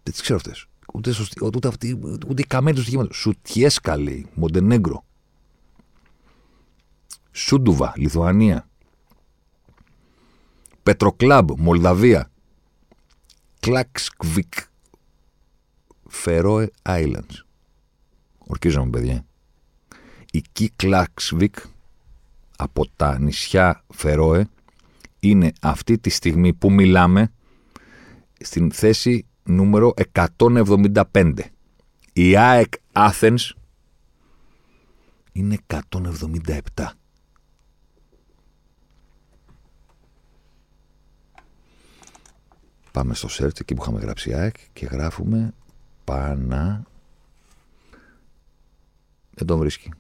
Δεν 0.03 0.13
τις 0.13 0.21
ξέρω 0.23 0.37
αυτές. 0.37 0.67
Ούτε, 0.95 1.15
ούτε, 1.43 1.69
αυτοί, 1.69 1.99
ούτε 2.29 2.43
οι 2.43 2.45
καμένοι 2.45 2.77
του 2.77 2.83
στοιχείματο. 2.83 3.13
Σουτιέσκα 3.13 3.97
λέει, 3.97 4.27
Μοντενέγκρο. 4.35 5.05
Σούντουβα, 7.33 7.93
Λιθουανία. 7.97 8.69
Πετροκλάμπ, 10.83 11.51
Μολδαβία. 11.59 12.31
Κλάξκβικ, 13.61 14.53
Φερόε 16.11 16.71
Islands. 16.83 17.45
Ορκίζομαι, 18.39 18.91
παιδιά. 18.91 19.25
Η 20.33 20.43
Κι 20.53 20.71
Κλάξκβικ 20.77 21.57
από 22.57 22.87
τα 22.97 23.19
νησιά 23.19 23.85
Φερόε 23.89 24.49
είναι 25.21 25.53
αυτή 25.61 25.99
τη 25.99 26.11
στιγμή 26.11 26.53
που 26.53 26.73
μιλάμε 26.73 27.33
στην 28.41 28.73
θέση 28.73 29.27
νούμερο 29.45 29.95
175. 30.13 31.35
Η 32.13 32.37
ΑΕΚ 32.37 32.73
Athens 32.93 33.51
είναι 35.33 35.59
177. 35.67 36.61
Πάμε 42.93 43.15
στο 43.15 43.29
search 43.31 43.61
εκεί 43.61 43.75
που 43.75 43.83
είχαμε 43.83 44.01
γράψει 44.01 44.35
ΑΕΚ 44.35 44.57
και 44.73 44.87
γράφουμε 44.87 45.55
Πανα... 46.11 46.83
Δεν 49.31 49.47
τον 49.47 49.59
βρίσκει. 49.59 49.91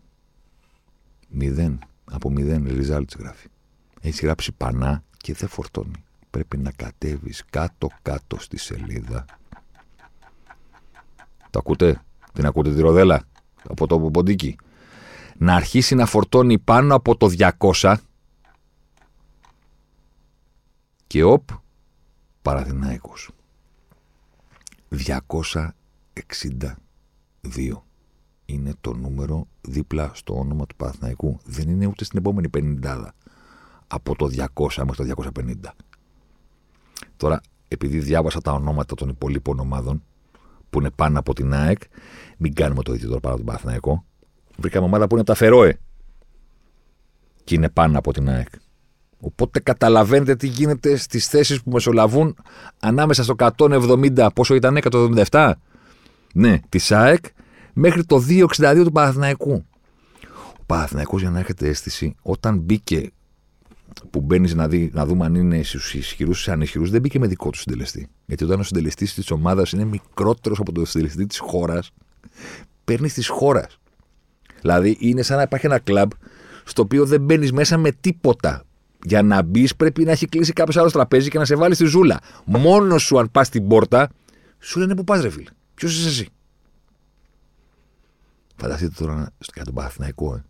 Μηδέν. 1.28 1.78
Από 2.04 2.30
μηδέν 2.30 2.66
results 2.68 3.18
γράφει. 3.18 3.48
Έχει 4.00 4.24
γράψει 4.26 4.52
Πανά 4.52 5.02
και 5.16 5.34
δεν 5.34 5.48
φορτώνει. 5.48 6.04
Πρέπει 6.30 6.56
να 6.56 6.70
κατέβεις 6.70 7.44
κάτω-κάτω 7.50 8.38
στη 8.38 8.56
σελίδα. 8.56 9.24
Το 11.50 11.58
ακούτε, 11.58 12.02
την 12.32 12.46
ακούτε 12.46 12.74
τη 12.74 12.80
ροδέλα; 12.80 13.22
Από 13.68 13.86
το 13.86 14.00
ποντίκι; 14.00 14.56
Να 15.36 15.54
αρχίσει 15.54 15.94
να 15.94 16.06
φορτώνει 16.06 16.58
πάνω 16.58 16.94
από 16.94 17.16
το 17.16 17.30
200 17.78 17.96
και 21.06 21.22
οπ, 21.22 21.48
Παραθυναϊκός. 22.42 23.30
262 26.12 27.82
είναι 28.46 28.74
το 28.80 28.94
νούμερο 28.94 29.46
δίπλα 29.60 30.10
στο 30.14 30.38
όνομα 30.38 30.66
του 30.66 30.76
Παναθηναϊκού. 30.76 31.38
Δεν 31.44 31.68
είναι 31.68 31.86
ούτε 31.86 32.04
στην 32.04 32.18
επόμενη 32.18 32.48
πενιντάδα 32.48 33.14
από 33.86 34.16
το 34.16 34.28
200 34.54 34.84
μέχρι 34.86 35.06
το 35.06 35.30
250. 35.34 35.52
Τώρα, 37.16 37.40
επειδή 37.68 37.98
διάβασα 37.98 38.40
τα 38.40 38.52
ονόματα 38.52 38.94
των 38.94 39.08
υπολείπων 39.08 39.58
ομάδων 39.58 40.02
που 40.70 40.78
είναι 40.78 40.90
πάνω 40.90 41.18
από 41.18 41.34
την 41.34 41.54
ΑΕΚ, 41.54 41.78
μην 42.36 42.54
κάνουμε 42.54 42.82
το 42.82 42.94
ίδιο 42.94 43.08
τώρα 43.08 43.20
πάνω 43.20 43.34
από 43.34 43.44
τον 43.44 43.52
Παναθηναϊκό. 43.52 44.04
Βρήκαμε 44.56 44.86
ομάδα 44.86 45.06
που 45.06 45.12
είναι 45.12 45.20
από 45.20 45.30
τα 45.30 45.36
Φερόε 45.36 45.78
και 47.44 47.54
είναι 47.54 47.68
πάνω 47.68 47.98
από 47.98 48.12
την 48.12 48.28
ΑΕΚ. 48.28 48.48
Οπότε 49.20 49.60
καταλαβαίνετε 49.60 50.36
τι 50.36 50.46
γίνεται 50.46 50.96
στις 50.96 51.28
θέσεις 51.28 51.62
που 51.62 51.70
μεσολαβούν 51.70 52.36
ανάμεσα 52.80 53.22
στο 53.22 53.34
170, 53.38 54.28
πόσο 54.34 54.54
ήταν, 54.54 54.78
177, 55.30 55.52
ναι, 56.34 56.60
της 56.68 56.92
ΑΕΚ, 56.92 57.24
μέχρι 57.72 58.04
το 58.04 58.24
262 58.28 58.82
του 58.84 58.92
Παναθηναϊκού. 58.92 59.64
Ο 60.58 60.64
Παναθηναϊκός, 60.66 61.20
για 61.20 61.30
να 61.30 61.38
έχετε 61.38 61.68
αίσθηση, 61.68 62.14
όταν 62.22 62.58
μπήκε 62.58 63.10
που 64.10 64.20
μπαίνεις 64.20 64.54
να, 64.54 64.68
δει, 64.68 64.90
να 64.92 65.06
δούμε 65.06 65.24
αν 65.24 65.34
είναι 65.34 65.62
στους 65.62 65.94
ισχυρούς 65.94 66.46
ή 66.46 66.50
ανισχυρούς, 66.50 66.90
δεν 66.90 67.00
μπήκε 67.00 67.18
με 67.18 67.26
δικό 67.26 67.50
του 67.50 67.58
συντελεστή. 67.58 68.08
Γιατί 68.26 68.44
όταν 68.44 68.60
ο 68.60 68.62
συντελεστής 68.62 69.14
της 69.14 69.30
ομάδας 69.30 69.72
είναι 69.72 69.84
μικρότερος 69.84 70.58
από 70.58 70.72
το 70.72 70.84
συντελεστή 70.84 71.26
της 71.26 71.38
χώρας, 71.38 71.92
Παίρνεις 72.84 73.14
της 73.14 73.28
χώρας. 73.28 73.78
Δηλαδή 74.60 74.96
είναι 75.00 75.22
σαν 75.22 75.36
να 75.36 75.42
υπάρχει 75.42 75.66
ένα 75.66 75.78
κλαμπ 75.78 76.10
στο 76.64 76.82
οποίο 76.82 77.06
δεν 77.06 77.20
μπαίνεις 77.20 77.52
μέσα 77.52 77.78
με 77.78 77.92
τίποτα. 77.92 78.64
Για 79.04 79.22
να 79.22 79.42
μπεις 79.42 79.76
πρέπει 79.76 80.04
να 80.04 80.10
έχει 80.10 80.26
κλείσει 80.26 80.52
κάποιος 80.52 80.76
άλλος 80.76 80.92
τραπέζι 80.92 81.30
και 81.30 81.38
να 81.38 81.44
σε 81.44 81.56
βάλει 81.56 81.74
στη 81.74 81.84
ζούλα. 81.84 82.20
Μόνος 82.44 83.02
σου 83.02 83.18
αν 83.18 83.30
πας 83.30 83.46
στην 83.46 83.68
πόρτα, 83.68 84.10
σου 84.58 84.78
λένε 84.78 84.94
που 84.94 85.04
πας, 85.04 85.20
ρε 85.20 85.30
φίλε. 85.30 85.50
Ποιος 85.80 85.98
είσαι 85.98 86.08
εσύ; 86.08 86.28
Φανταστείτε 88.56 89.04
τώρα 89.04 89.32
για 89.54 89.64
τον 89.64 89.74
Παναθηναϊκό, 89.74 90.34
ε. 90.34 90.44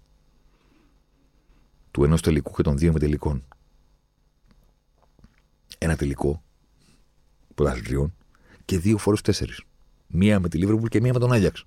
Του 1.91 2.05
ενός 2.05 2.22
τελικού 2.22 2.53
και 2.53 2.62
των 2.62 2.78
δύο 2.78 2.93
με 2.93 2.99
τελικών. 2.99 3.45
Ένα 5.78 5.97
τελικό 5.97 6.43
πρωταθλητριών 7.55 8.14
και 8.64 8.78
δύο 8.78 8.99
φορές 8.99 9.20
τέσσερις. 9.20 9.62
Μία 10.07 10.41
με 10.41 10.49
τη 10.49 10.59
Λίβερπουλ 10.59 10.87
και 10.89 11.01
μία 11.01 11.12
με 11.12 11.18
τον 11.18 11.33
Άγιαξ. 11.33 11.64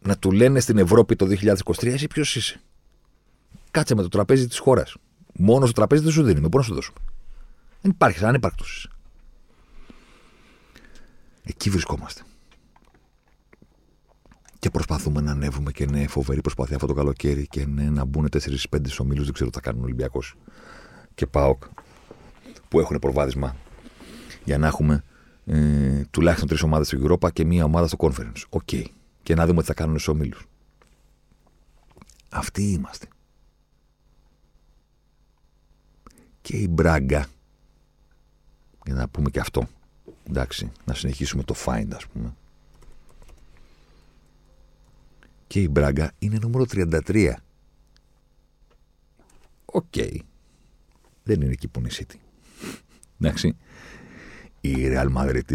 Να 0.00 0.18
του 0.18 0.32
λένε 0.32 0.60
στην 0.60 0.78
Ευρώπη 0.78 1.16
το 1.16 1.26
2023 1.26 1.86
εσύ 1.86 2.06
ποιος 2.06 2.36
είσαι; 2.36 2.60
Κάτσε 3.70 3.94
με 3.94 4.02
το 4.02 4.08
τραπέζι 4.08 4.46
της 4.46 4.58
χώρας. 4.58 4.96
Μόνος 5.32 5.68
στο 5.68 5.78
τραπέζι 5.78 6.02
δεν 6.02 6.12
σου 6.12 6.22
δίνουμε. 6.22 6.48
Μπορεί 6.48 6.56
να 6.56 6.62
σου 6.68 6.74
δώσουμε. 6.74 6.98
Δεν 7.80 7.90
υπάρχεις, 7.90 8.22
ανύπαρκτος 8.22 8.76
είσαι. 8.76 8.88
Εκεί 11.48 11.70
βρισκόμαστε. 11.70 12.22
Και 14.58 14.70
προσπαθούμε 14.70 15.20
να 15.20 15.30
ανέβουμε 15.30 15.72
και 15.72 15.86
ναι, 15.86 16.06
φοβερή 16.06 16.40
προσπάθεια 16.40 16.74
αυτό 16.74 16.86
το 16.86 16.94
καλοκαίρι 16.94 17.46
και 17.46 17.66
ναι, 17.66 17.90
να 17.90 18.04
μπουν 18.04 18.28
4-5 18.32 18.38
ομίλους. 18.98 19.24
Δεν 19.24 19.34
ξέρω 19.34 19.50
τι 19.50 19.56
θα 19.56 19.60
κάνουν 19.60 19.82
Ολυμπιακός 19.82 20.34
και 21.14 21.26
ΠΑΟΚ 21.26 21.62
που 22.68 22.80
έχουν 22.80 22.98
προβάδισμα 22.98 23.56
για 24.44 24.58
να 24.58 24.66
έχουμε 24.66 25.04
ε, 25.46 26.04
τουλάχιστον 26.10 26.48
τρεις 26.48 26.62
ομάδες 26.62 26.86
στο 26.86 26.98
Europa 27.02 27.32
και 27.32 27.44
μία 27.44 27.64
ομάδα 27.64 27.86
στο 27.86 27.96
Conference. 28.00 28.42
OK. 28.48 28.68
Okay. 28.72 28.84
Και 29.22 29.34
να 29.34 29.46
δούμε 29.46 29.60
τι 29.60 29.66
θα 29.66 29.74
κάνουν 29.74 29.98
στους 29.98 30.14
ομίλους. 30.14 30.46
Αυτοί 32.28 32.62
είμαστε. 32.62 33.06
Και 36.40 36.56
η 36.56 36.66
Μπράγκα. 36.70 37.26
Για 38.84 38.94
να 38.94 39.08
πούμε 39.08 39.30
και 39.30 39.40
αυτό. 39.40 39.68
Εντάξει, 40.28 40.72
να 40.84 40.94
συνεχίσουμε 40.94 41.42
το 41.42 41.54
fight, 41.66 41.88
ας 41.94 42.06
πούμε. 42.06 42.34
Και 45.46 45.60
η 45.60 45.68
Μπράγκα 45.70 46.12
είναι 46.18 46.38
νούμερο 46.40 46.64
33. 46.64 47.34
OK. 49.64 49.84
Okay. 49.94 50.16
Δεν 51.22 51.40
είναι 51.40 51.52
εκεί 51.52 51.68
που 51.68 51.78
είναι 51.78 51.88
η 51.88 51.94
City. 51.94 52.16
Εντάξει 53.20 53.56
η 54.60 54.74
Real 54.78 55.12
Madrid 55.16 55.54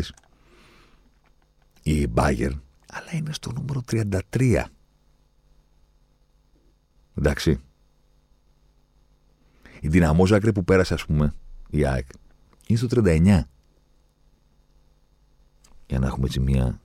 η 1.84 2.08
Bayern, 2.16 2.60
αλλά 2.90 3.14
είναι 3.14 3.34
στο 3.34 3.52
νούμερο 3.52 3.82
33. 4.32 4.64
Εντάξει. 7.16 7.60
Η 9.80 9.88
Ντιναμό 9.88 10.26
Ζάγκρεμπ 10.26 10.52
που 10.52 10.64
πέρασε, 10.64 10.94
ας 10.94 11.06
πούμε, 11.06 11.34
η 11.70 11.86
ΑΕΚ, 11.86 12.08
είναι 12.68 12.78
στο 12.78 12.88
39. 12.88 13.44
Για 15.94 16.02
να 16.02 16.08
έχουμε 16.08 16.26
έτσι 16.26 16.40
μια 16.40 16.82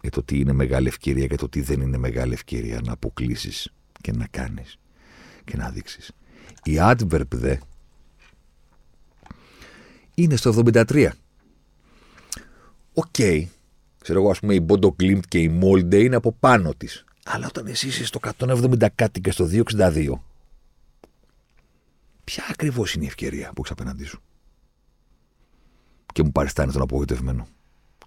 για 0.00 0.10
το 0.10 0.22
τι 0.22 0.38
είναι 0.38 0.52
μεγάλη 0.52 0.88
ευκαιρία 0.88 1.26
και 1.26 1.36
το 1.36 1.48
τι 1.48 1.60
δεν 1.60 1.80
είναι 1.80 1.96
μεγάλη 1.96 2.32
ευκαιρία 2.32 2.80
να 2.84 2.92
αποκλείσεις 2.92 3.72
και 4.00 4.12
να 4.12 4.26
κάνεις 4.26 4.78
και 5.44 5.56
να 5.56 5.70
δείξεις. 5.70 6.12
Η 6.62 6.76
Antwerp 6.78 7.26
δε 7.30 7.56
είναι 10.14 10.36
στο 10.36 10.62
73. 10.72 11.10
OK. 12.94 13.06
Okay. 13.18 13.46
Ξέρω 13.98 14.20
εγώ, 14.20 14.30
ας 14.30 14.40
πούμε, 14.40 14.54
η 14.54 14.66
Bodo 14.68 14.88
Glimt 15.00 15.26
και 15.28 15.38
η 15.38 15.60
Molde 15.62 15.94
είναι 15.94 16.16
από 16.16 16.32
πάνω 16.32 16.74
της. 16.74 17.04
Αλλά 17.24 17.46
όταν 17.46 17.66
εσύ 17.66 17.86
είσαι 17.86 18.04
στο 18.04 18.20
170 18.38 18.86
κάτι 18.94 19.20
και 19.20 19.30
στο 19.30 19.44
262, 19.44 20.22
ποια 22.24 22.44
ακριβώς 22.50 22.94
είναι 22.94 23.04
η 23.04 23.08
ευκαιρία 23.08 23.46
που 23.48 23.54
έχεις 23.58 23.70
απέναντί 23.70 24.04
σου; 24.04 24.22
Και 26.12 26.22
μου 26.22 26.32
παριστάνει 26.32 26.72
τον 26.72 26.82
απογοητευμένο. 26.82 27.46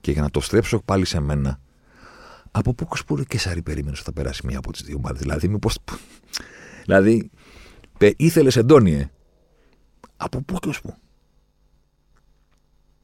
Και 0.04 0.12
για 0.12 0.22
να 0.22 0.30
το 0.30 0.40
στρέψω 0.40 0.82
πάλι 0.82 1.06
σε 1.06 1.20
μένα, 1.20 1.60
από 2.52 2.74
πού 2.74 2.86
κοσπούρε 2.86 3.24
και 3.24 3.38
σάρι 3.38 3.62
περίμενες 3.62 4.00
ότι 4.00 4.08
θα 4.08 4.14
περάσει 4.14 4.46
μία 4.46 4.58
από 4.58 4.72
τις 4.72 4.82
δύο 4.82 4.96
ομάδε. 4.98 5.20
Δηλαδή, 5.20 5.48
μήπω. 5.48 5.70
δηλαδή, 6.84 7.30
ήθελες 8.18 8.56
εντόνιε; 8.56 9.10
Από 10.18 10.42
πού 10.42 10.60
και 10.60 10.70
ω 10.70 10.74
πού. 10.82 10.96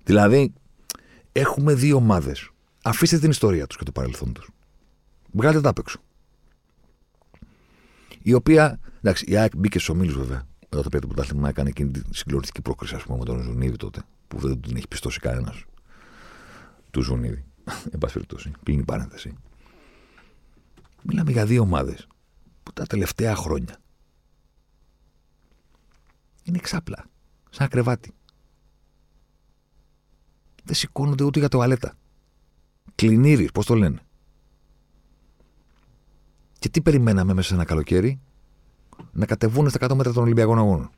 Δηλαδή, 0.04 0.54
έχουμε 1.32 1.74
δύο 1.74 1.96
ομάδες. 1.96 2.50
Αφήστε 2.84 3.20
την 3.20 3.30
ιστορία 3.30 3.68
τους 3.68 3.78
και 3.78 3.84
το 3.84 3.92
παρελθόν 3.92 4.34
τους. 4.34 4.50
Βγάλετε 5.32 5.62
τα 5.62 5.70
απ' 5.70 5.78
έξω. 5.78 6.00
Η 8.22 8.34
οποία. 8.34 8.80
Εντάξει, 8.98 9.26
η 9.28 9.38
ΑΕΚ 9.38 9.56
μπήκε 9.56 9.80
στους 9.80 9.96
ομίλους 9.96 10.16
βέβαια. 10.16 10.48
Εδώ 10.70 10.82
το 10.82 10.90
πήρε 10.90 11.02
το 11.02 11.08
πρωτάθλημα, 11.08 11.50
έκανε 11.50 11.70
εκείνη 11.70 11.92
τη 11.92 12.02
συγκλονιστική 12.10 12.62
πρόκριση, 12.62 12.96
ας 12.96 13.04
πούμε, 13.04 13.18
με 13.18 13.26
τον 13.26 13.42
Ζουνίδη 13.42 13.76
τότε, 13.76 14.02
που 14.28 14.40
δεν 14.40 14.62
την 14.62 14.76
έχει 14.76 14.88
πιστώσει 14.88 15.20
κανένας. 15.20 15.64
Του 16.92 17.02
Ζουνίδη. 17.02 17.46
Εν 17.92 18.00
πάση 18.00 18.14
περιπτώσει. 18.14 18.52
Κλείνει 18.64 18.84
παρένθεση. 18.84 19.34
Μιλάμε 21.02 21.32
για 21.32 21.46
δύο 21.46 21.62
ομάδες 21.62 22.08
που 22.64 22.74
τα 22.74 22.86
τελευταία 22.86 23.36
χρόνια 23.36 23.78
είναι 26.44 26.58
ξάπλα. 26.58 27.06
Σαν 27.50 27.68
κρεβάτι 27.68 28.14
δεν 30.70 30.76
σηκώνονται 30.76 31.24
ούτε 31.24 31.40
για 31.40 31.48
το 31.48 31.60
αλέτα. 31.60 31.94
Κλινήρι, 32.96 33.50
πώς 33.54 33.66
το 33.66 33.76
λένε. 33.76 34.00
Και 36.60 36.70
τι 36.70 36.82
περιμέναμε 36.82 37.34
μέσα 37.34 37.48
σε 37.48 37.54
ένα 37.54 37.66
καλοκαίρι, 37.66 38.20
να 39.12 39.26
κατεβούν 39.26 39.70
στα 39.70 39.88
100 39.88 39.96
μέτρα 39.96 40.14
των 40.14 40.24
Ολυμπιακών 40.24 40.58
Αγώνων. 40.58 40.90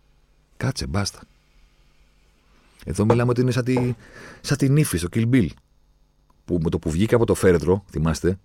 Κάτσε, 0.58 0.88
μπάστα. 0.88 1.22
Εδώ 2.86 3.06
μιλάμε 3.06 3.32
ότι 3.32 3.42
είναι 3.42 3.52
σαν, 3.52 3.64
τη, 3.64 3.94
σαν 4.42 4.58
την 4.58 4.78
ύφη 4.78 4.98
στο 4.98 5.08
Kill 5.12 5.30
Bill. 5.30 5.48
Που 6.52 6.60
με 6.64 6.70
το 6.70 6.80
που 6.80 6.89
βγήκε 6.89 7.16
από 7.16 7.26
το 7.26 7.36
φέρετρο, 7.36 7.84
θυμάστε, 7.89 8.39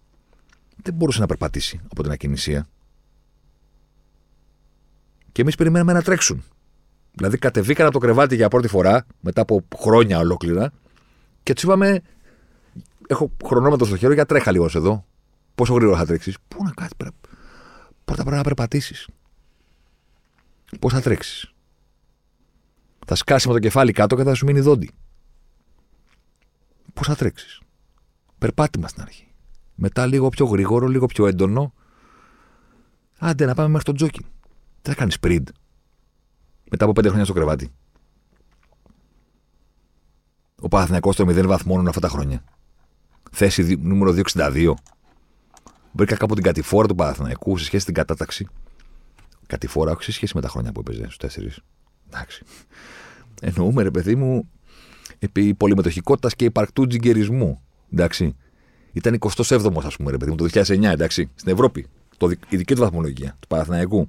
δεν 0.82 0.94
μπορούσε 0.94 1.20
να 1.20 1.26
περπατήσει 1.26 1.80
από 1.90 2.02
την 2.02 2.12
ακινησία. 2.12 2.66
Και 5.32 5.42
εμείς 5.42 5.54
περιμέναμε 5.54 5.92
να 5.92 6.02
τρέξουν. 6.02 6.42
Δηλαδή 7.12 7.38
κατεβήκαν 7.38 7.86
από 7.86 7.94
το 7.94 8.00
κρεβάτι 8.00 8.34
για 8.34 8.48
πρώτη 8.48 8.68
φορά, 8.68 9.06
μετά 9.20 9.40
από 9.40 9.64
χρόνια 9.76 10.18
ολόκληρα, 10.18 10.72
και 11.42 11.52
τους 11.52 11.62
είπαμε, 11.62 12.02
έχω 13.06 13.32
χρονόμετρο 13.44 13.86
στο 13.86 13.96
χέρι 13.96 14.14
για 14.14 14.26
τρέχα 14.26 14.50
λίγο 14.50 14.68
εδώ. 14.74 15.04
Πόσο 15.54 15.74
γρήγορα 15.74 15.98
θα 15.98 16.06
τρέξεις; 16.06 16.36
Πού 16.48 16.64
να 16.64 16.70
κάτι 16.70 16.94
πρέπει. 16.96 17.16
Πρώτα 18.04 18.22
πρέπει 18.22 18.36
να 18.36 18.42
περπατήσεις. 18.42 19.08
Πώς 20.80 20.92
θα 20.92 21.00
τρέξεις. 21.00 21.52
Θα 23.06 23.14
σκάσει 23.14 23.48
με 23.48 23.54
το 23.54 23.60
κεφάλι 23.60 23.92
κάτω 23.92 24.16
και 24.16 24.22
θα 24.22 24.34
σου 24.34 24.44
μείνει 24.44 24.60
δόντι. 24.60 24.90
Πώς 26.94 27.06
θα 27.06 27.16
τρέξεις. 27.16 27.60
Περπάτημα 28.38 28.88
στην 28.88 29.02
αρχή. 29.02 29.26
Μετά 29.74 30.06
λίγο 30.06 30.28
πιο 30.28 30.46
γρήγορο, 30.46 30.86
λίγο 30.86 31.06
πιο 31.06 31.26
έντονο. 31.26 31.72
Άντε 33.18 33.44
να 33.46 33.54
πάμε 33.54 33.68
μέχρι 33.68 33.84
τον 33.84 33.94
τζόκι. 33.94 34.20
Τι 34.82 34.90
θα 34.90 34.94
κάνεις 34.94 35.16
sprint. 35.20 35.44
Μετά 36.70 36.84
από 36.84 36.92
πέντε 36.92 37.08
χρόνια 37.08 37.24
στο 37.24 37.34
κρεβάτι 37.34 37.72
ο 40.60 40.68
Παναθηναϊκός 40.68 41.14
στο 41.14 41.24
0 41.28 41.46
βαθμών 41.46 41.88
αυτά 41.88 42.00
τα 42.00 42.08
χρόνια. 42.08 42.44
Θέση 43.32 43.76
νούμερο 43.76 44.14
262. 44.34 44.74
Βρήκα 45.92 46.16
κάπου 46.16 46.34
την 46.34 46.42
κατηφόρα 46.42 46.88
του 46.88 46.94
Παναθηναϊκού 46.94 47.58
σε 47.58 47.64
σχέση 47.64 47.84
με 47.86 47.92
την 47.92 47.94
κατάταξη. 47.94 48.48
Κατηφόρα, 49.46 49.90
όχι 49.92 50.02
σε 50.02 50.12
σχέση 50.12 50.32
με 50.34 50.40
τα 50.40 50.48
χρόνια 50.48 50.72
που 50.72 50.80
έπαιζε 50.80 51.02
στους 51.02 51.16
τέσσερις. 51.16 51.60
Εντάξει. 52.06 52.44
Εννοούμε, 53.40 53.82
ρε 53.82 53.90
παιδί 53.90 54.14
μου, 54.14 54.50
επί 55.18 55.54
πολυμετοχικότητας 55.54 56.34
και 56.34 56.44
υπαρκτού 56.44 56.86
τζιγκερισμού. 56.86 57.62
Εντάξει. 57.92 58.36
Ήταν 58.92 59.18
27ο, 59.18 59.72
ας 59.84 59.96
πούμε, 59.96 60.10
ρε 60.10 60.16
παιδί 60.16 60.30
μου, 60.30 60.36
το 60.36 60.44
2009, 60.44 60.82
εντάξει, 60.84 61.30
στην 61.34 61.52
Ευρώπη. 61.52 61.86
Το, 62.16 62.30
η 62.48 62.56
δική 62.56 62.74
του 62.74 62.80
βαθμολογία, 62.80 63.36
του 63.40 63.46
Παναθηναϊκού. 63.46 64.06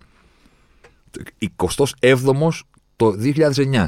27ο 1.57 2.49
το 2.95 3.15
2009 3.21 3.85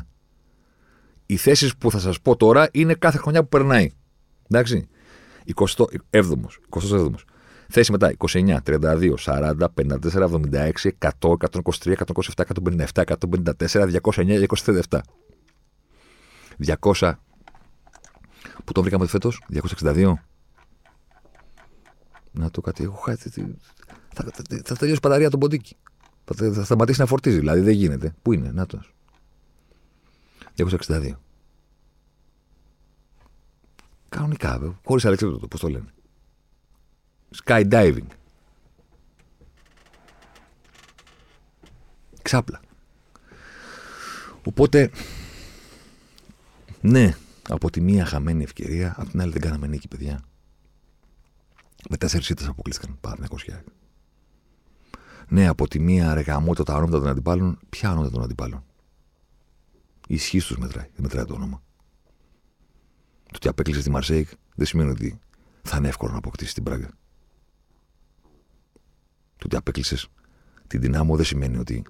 οι 1.32 1.38
θέσεις 1.38 1.78
που 1.78 1.92
θα 1.92 2.00
σας 2.00 2.22
πω 2.22 2.36
τώρα 2.36 2.70
είναι 2.72 2.94
κάθε 2.94 3.18
χρονιά 3.18 3.42
που 3.42 3.48
περνάει. 3.48 3.92
Εντάξει. 4.48 4.88
27ο. 5.56 6.34
27 6.70 7.10
Θέση 7.72 7.92
μετά 7.92 8.14
29, 8.18 8.58
32, 8.64 9.14
40, 9.18 9.54
54, 9.76 10.30
76, 10.30 10.72
100, 11.00 11.34
123, 11.80 11.94
127, 12.36 12.44
157, 12.94 13.04
154, 13.04 13.90
209, 14.02 14.46
237. 14.48 15.00
200. 16.82 17.12
Που 18.70 18.76
το 18.76 18.82
βρήκαμε 18.82 19.08
φέτος, 19.08 19.42
262. 19.80 20.14
Να 22.32 22.52
το 22.52 22.62
κάτι. 22.62 22.84
Έχω 22.84 22.96
χάσει. 22.96 23.30
Θα, 24.14 24.24
θα, 24.24 24.44
θα 24.64 24.76
τελειώσει 24.76 24.98
η 24.98 25.00
μπαταρία 25.02 25.30
τον 25.30 25.40
ποντίκι. 25.40 25.76
Θα, 26.26 26.52
θα 26.52 26.64
σταματήσει 26.64 27.00
να 27.00 27.06
φορτίζει. 27.06 27.38
Δηλαδή 27.38 27.62
δεν 27.62 27.74
γίνεται. 27.74 28.16
Πού 28.22 28.34
είναι, 28.34 28.52
να 28.52 28.66
το. 28.66 28.82
262. 30.58 31.12
Κανονικά, 34.10 34.80
χωρίς 34.86 35.06
αλεξίπτωτο, 35.06 35.48
πώς 35.48 35.60
το 35.60 35.68
λένε. 35.68 35.94
Skydiving. 37.44 38.08
Ξάπλα. 42.22 42.62
Οπότε, 44.44 44.92
ναι, 46.82 47.16
από 47.50 47.70
τη 47.70 47.82
μία 47.82 48.06
χαμένη 48.06 48.44
ευκαιρία, 48.44 48.96
από 48.98 49.10
την 49.10 49.22
άλλη 49.22 49.32
δεν 49.32 49.42
κάναμε 49.42 49.68
νίκη, 49.68 49.88
παιδιά. 49.88 50.24
Με 51.90 51.98
τέσσερις 51.98 52.30
ήττες 52.30 52.48
αποκλείστηκαν 52.48 52.98
πάρα 53.02 53.28
κοσιά. 53.28 53.64
Ναι, 55.28 55.48
από 55.48 55.68
τη 55.68 55.80
μία 55.80 56.14
ρεγαμότητα 56.14 56.64
τα 56.64 56.74
ονόματα 56.74 57.00
των 57.00 57.08
αντιπάλων, 57.08 57.60
ποια 57.70 57.92
ονόματα 57.92 58.12
των 58.12 58.24
αντιπάλων. 58.24 58.64
Η 60.08 60.14
ισχύ 60.14 60.40
τους 60.40 60.58
μετράει, 60.58 60.86
δεν 60.86 61.02
μετράει 61.02 61.26
το 61.26 61.34
όνομα. 61.34 61.62
Το 63.26 63.36
ότι 63.36 63.48
απέκλεισε 63.48 63.82
τη 63.82 63.90
Μαρσέικ 63.90 64.30
δεν 64.56 64.66
σημαίνει 64.66 64.90
ότι 64.90 65.20
θα 65.62 65.78
είναι 65.78 65.88
εύκολο 65.88 66.12
να 66.12 66.18
αποκτήσει 66.18 66.54
την 66.54 66.64
πράγκα. 66.64 66.88
Το 69.38 69.46
ότι 69.46 69.56
απέκλεισες 69.56 70.08
την 70.68 70.82
δυνάμω 70.82 71.16
δεν 71.16 71.26
σημαίνει 71.26 71.58
ότι 71.58 71.84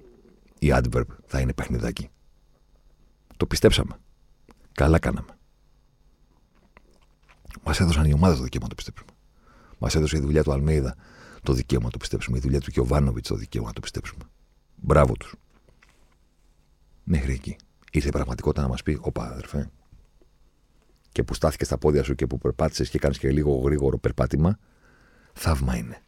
η 0.59 0.67
Adverb 0.71 1.05
θα 1.25 1.39
είναι 1.39 1.53
παιχνιδάκι. 1.53 2.09
Το 3.37 3.45
πιστέψαμε. 3.45 3.99
Καλά 4.71 4.99
κάναμε. 4.99 5.38
Μας 7.63 7.79
έδωσαν 7.79 8.05
οι 8.05 8.13
ομάδες 8.13 8.37
το 8.37 8.43
δικαίωμα 8.43 8.67
να 8.67 8.69
το 8.69 8.75
πιστέψουμε. 8.75 9.11
Μας 9.77 9.95
έδωσε 9.95 10.17
η 10.17 10.19
δουλειά 10.19 10.43
του 10.43 10.51
Αλμέιδα 10.51 10.95
το 11.43 11.53
δικαίωμα 11.53 11.85
να 11.85 11.91
το 11.91 11.97
πιστέψουμε. 11.97 12.37
Η 12.37 12.41
δουλειά 12.41 12.59
του 12.59 12.71
Κιωβάνοβιτ 12.71 13.27
το 13.27 13.35
δικαίωμα 13.35 13.67
να 13.67 13.73
το 13.73 13.79
πιστέψουμε. 13.79 14.23
Μπράβο 14.75 15.13
τους. 15.13 15.35
Μέχρι 17.03 17.33
εκεί. 17.33 17.55
Ήρθε 17.91 18.07
η 18.07 18.11
πραγματικότητα 18.11 18.61
να 18.61 18.67
μας 18.67 18.83
πει: 18.83 18.99
Ωπα, 19.01 19.25
αδερφέ. 19.25 19.69
Και 21.11 21.23
που 21.23 21.33
στάθηκε 21.33 21.65
στα 21.65 21.77
πόδια 21.77 22.03
σου 22.03 22.15
και 22.15 22.27
που 22.27 22.37
περπάτησες 22.37 22.89
και 22.89 22.97
έκανε 22.97 23.15
και 23.15 23.31
λίγο 23.31 23.55
γρήγορο 23.55 23.97
περπάτημα, 23.97 24.59
θαύμα 25.33 25.75
είναι. 25.75 26.01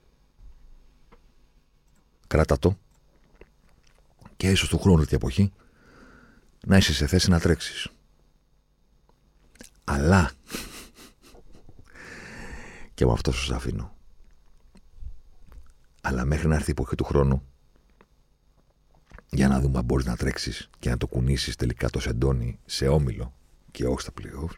Κράτα 2.28 2.60
το. 2.60 2.78
Και 4.38 4.52
ίσως 4.52 4.70
του 4.70 4.80
χρόνου 4.80 5.04
την 5.04 5.16
εποχή 5.16 5.54
να 6.66 6.78
είσαι 6.78 6.94
σε 6.94 7.08
θέση 7.08 7.30
να 7.30 7.40
τρέξεις. 7.40 7.88
Αλλά 9.84 10.32
και 13.02 13.08
με 13.08 13.14
αυτό 13.14 13.32
σα 13.32 13.56
αφήνω. 13.56 13.94
Αλλά 16.02 16.26
μέχρι 16.26 16.48
να 16.48 16.56
έρθει 16.56 16.70
η 16.70 16.72
εποχή 16.72 16.96
του 16.96 17.04
χρόνου, 17.04 17.44
για 19.30 19.48
να 19.48 19.60
δούμε 19.60 19.78
αν 19.78 19.86
μπορείς 19.86 20.06
να 20.06 20.16
τρέξεις 20.16 20.70
και 20.80 20.90
να 20.90 20.98
το 20.98 21.08
κουνήσεις 21.08 21.56
τελικά 21.56 21.90
το 21.90 22.00
σεντόνι 22.00 22.60
σε 22.66 22.88
όμιλο 22.88 23.34
και 23.72 23.86
όχι 23.86 24.02
στα 24.02 24.12
πλοίο. 24.12 24.50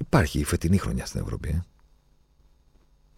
Υπάρχει 0.00 0.38
η 0.38 0.44
φετινή 0.44 0.78
χρονιά 0.78 1.06
στην 1.06 1.20
Ευρώπη. 1.20 1.48
Ε. 1.48 1.62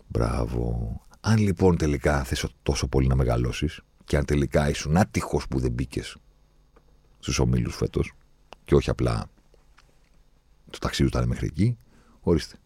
Μπράβο. 0.09 1.01
Αν 1.21 1.39
λοιπόν 1.39 1.77
τελικά 1.77 2.25
θες 2.25 2.47
τόσο 2.63 2.89
πολύ 2.89 3.07
να 3.07 3.15
μεγαλώσεις 3.15 3.81
και 4.05 4.17
αν 4.17 4.25
τελικά 4.25 4.69
ήσουν 4.69 4.97
άτυχος 4.97 5.49
που 5.49 5.59
δεν 5.59 5.73
μπήκες 5.73 6.17
στους 7.19 7.39
ομίλους 7.39 7.77
φέτος 7.77 8.13
και 8.65 8.75
όχι 8.75 8.91
απλά 8.91 9.31
το 10.71 10.79
ταξίδι 10.79 11.11
του 11.11 11.17
ήταν 11.17 11.29
μέχρι 11.29 11.47
εκεί, 11.47 11.79
ορίστε. 12.21 12.57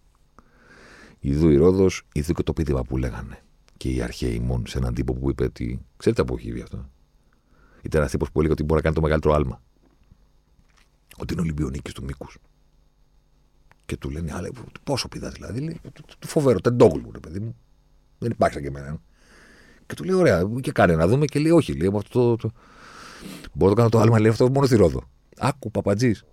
Ιδού 1.26 1.48
η 1.48 1.56
Ρόδος, 1.56 2.02
ιδού 2.12 2.32
και 2.32 2.42
το 2.42 2.52
πείδημα 2.52 2.82
που 2.82 2.96
λέγανε. 2.96 3.42
Και 3.76 3.90
οι 3.90 4.02
αρχαίοι 4.02 4.38
μόνο 4.38 4.66
σε 4.66 4.78
έναν 4.78 4.94
τύπο 4.94 5.14
που 5.14 5.30
είπε 5.30 5.44
ότι. 5.44 5.80
Ξέρετε 5.96 6.22
από 6.22 6.34
έχει 6.38 6.52
βγει 6.52 6.62
αυτό. 6.62 6.90
Ήταν 7.82 8.00
ένας 8.00 8.10
τύπος 8.10 8.30
που 8.30 8.38
έλεγε 8.38 8.52
ότι 8.52 8.62
μπορεί 8.62 8.74
να 8.74 8.80
κάνει 8.80 8.94
το 8.94 9.00
μεγαλύτερο 9.00 9.34
άλμα. 9.34 9.62
Ότι 11.16 11.32
είναι 11.32 11.42
Ολυμπιονίκης 11.42 11.92
του 11.92 12.04
μήκους. 12.04 12.38
Και 13.86 13.96
του 13.96 14.10
λένε, 14.10 14.32
αλλά 14.34 14.48
πόσο 14.84 15.08
πηδάς 15.08 15.32
δηλαδή. 15.32 15.60
Λέει, 15.60 15.80
του 16.18 16.28
φοβερό, 16.28 16.60
τεντόγλου, 16.60 17.10
ρε 17.12 17.18
παιδί 17.18 17.40
μου. 17.40 17.56
Δεν 18.18 18.30
υπάρχει 18.30 18.60
και 18.60 18.66
εμένα. 18.66 19.00
Και 19.86 19.94
του 19.94 20.04
λέει, 20.04 20.14
ωραία, 20.14 20.50
και 20.60 20.72
κάνε 20.72 20.94
να 20.94 21.08
δούμε. 21.08 21.24
Και 21.24 21.38
λέει, 21.38 21.50
όχι, 21.50 21.74
λέει, 21.74 21.90
αυτό 21.96 22.36
το, 22.36 22.36
το... 22.36 22.50
Μπορώ 23.52 23.70
να 23.70 23.76
κάνω 23.76 23.88
το 23.88 23.98
άλμα, 23.98 24.20
λέει 24.20 24.30
αυτό 24.30 24.50
μόνο 24.50 24.66
στη 24.66 24.76
Ρόδο. 24.76 25.02
Άκου, 25.38 25.70
παπατζής. 25.70 26.24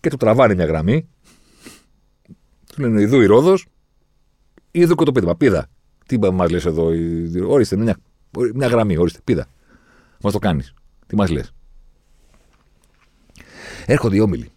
Και 0.00 0.10
του 0.10 0.16
τραβάνε 0.16 0.54
μια 0.54 0.66
γραμμή 0.66 1.08
του 2.72 2.80
λένε 2.80 3.00
Ιδού 3.00 3.20
η 3.20 3.26
Ρόδος, 3.26 3.66
Ιδού 4.70 4.94
και 4.94 5.04
το 5.04 5.12
πίδημα. 5.12 5.36
Πίδα. 5.36 5.66
Τι 6.06 6.18
μας 6.32 6.50
λες 6.50 6.64
εδώ, 6.64 6.90
ορίστε, 7.46 7.76
μια, 7.76 7.96
μια 8.54 8.66
γραμμή, 8.66 8.96
ορίστε, 8.96 9.20
πίδα. 9.24 9.46
Μας 10.22 10.32
το 10.32 10.38
κάνεις. 10.38 10.74
Τι 11.06 11.16
μας 11.16 11.30
λες. 11.30 11.52
Έρχονται 13.86 14.16
οι 14.16 14.20
όμιλοι. 14.20 14.50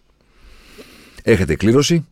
Έχετε 1.22 1.56
κλήρωση, 1.56 2.06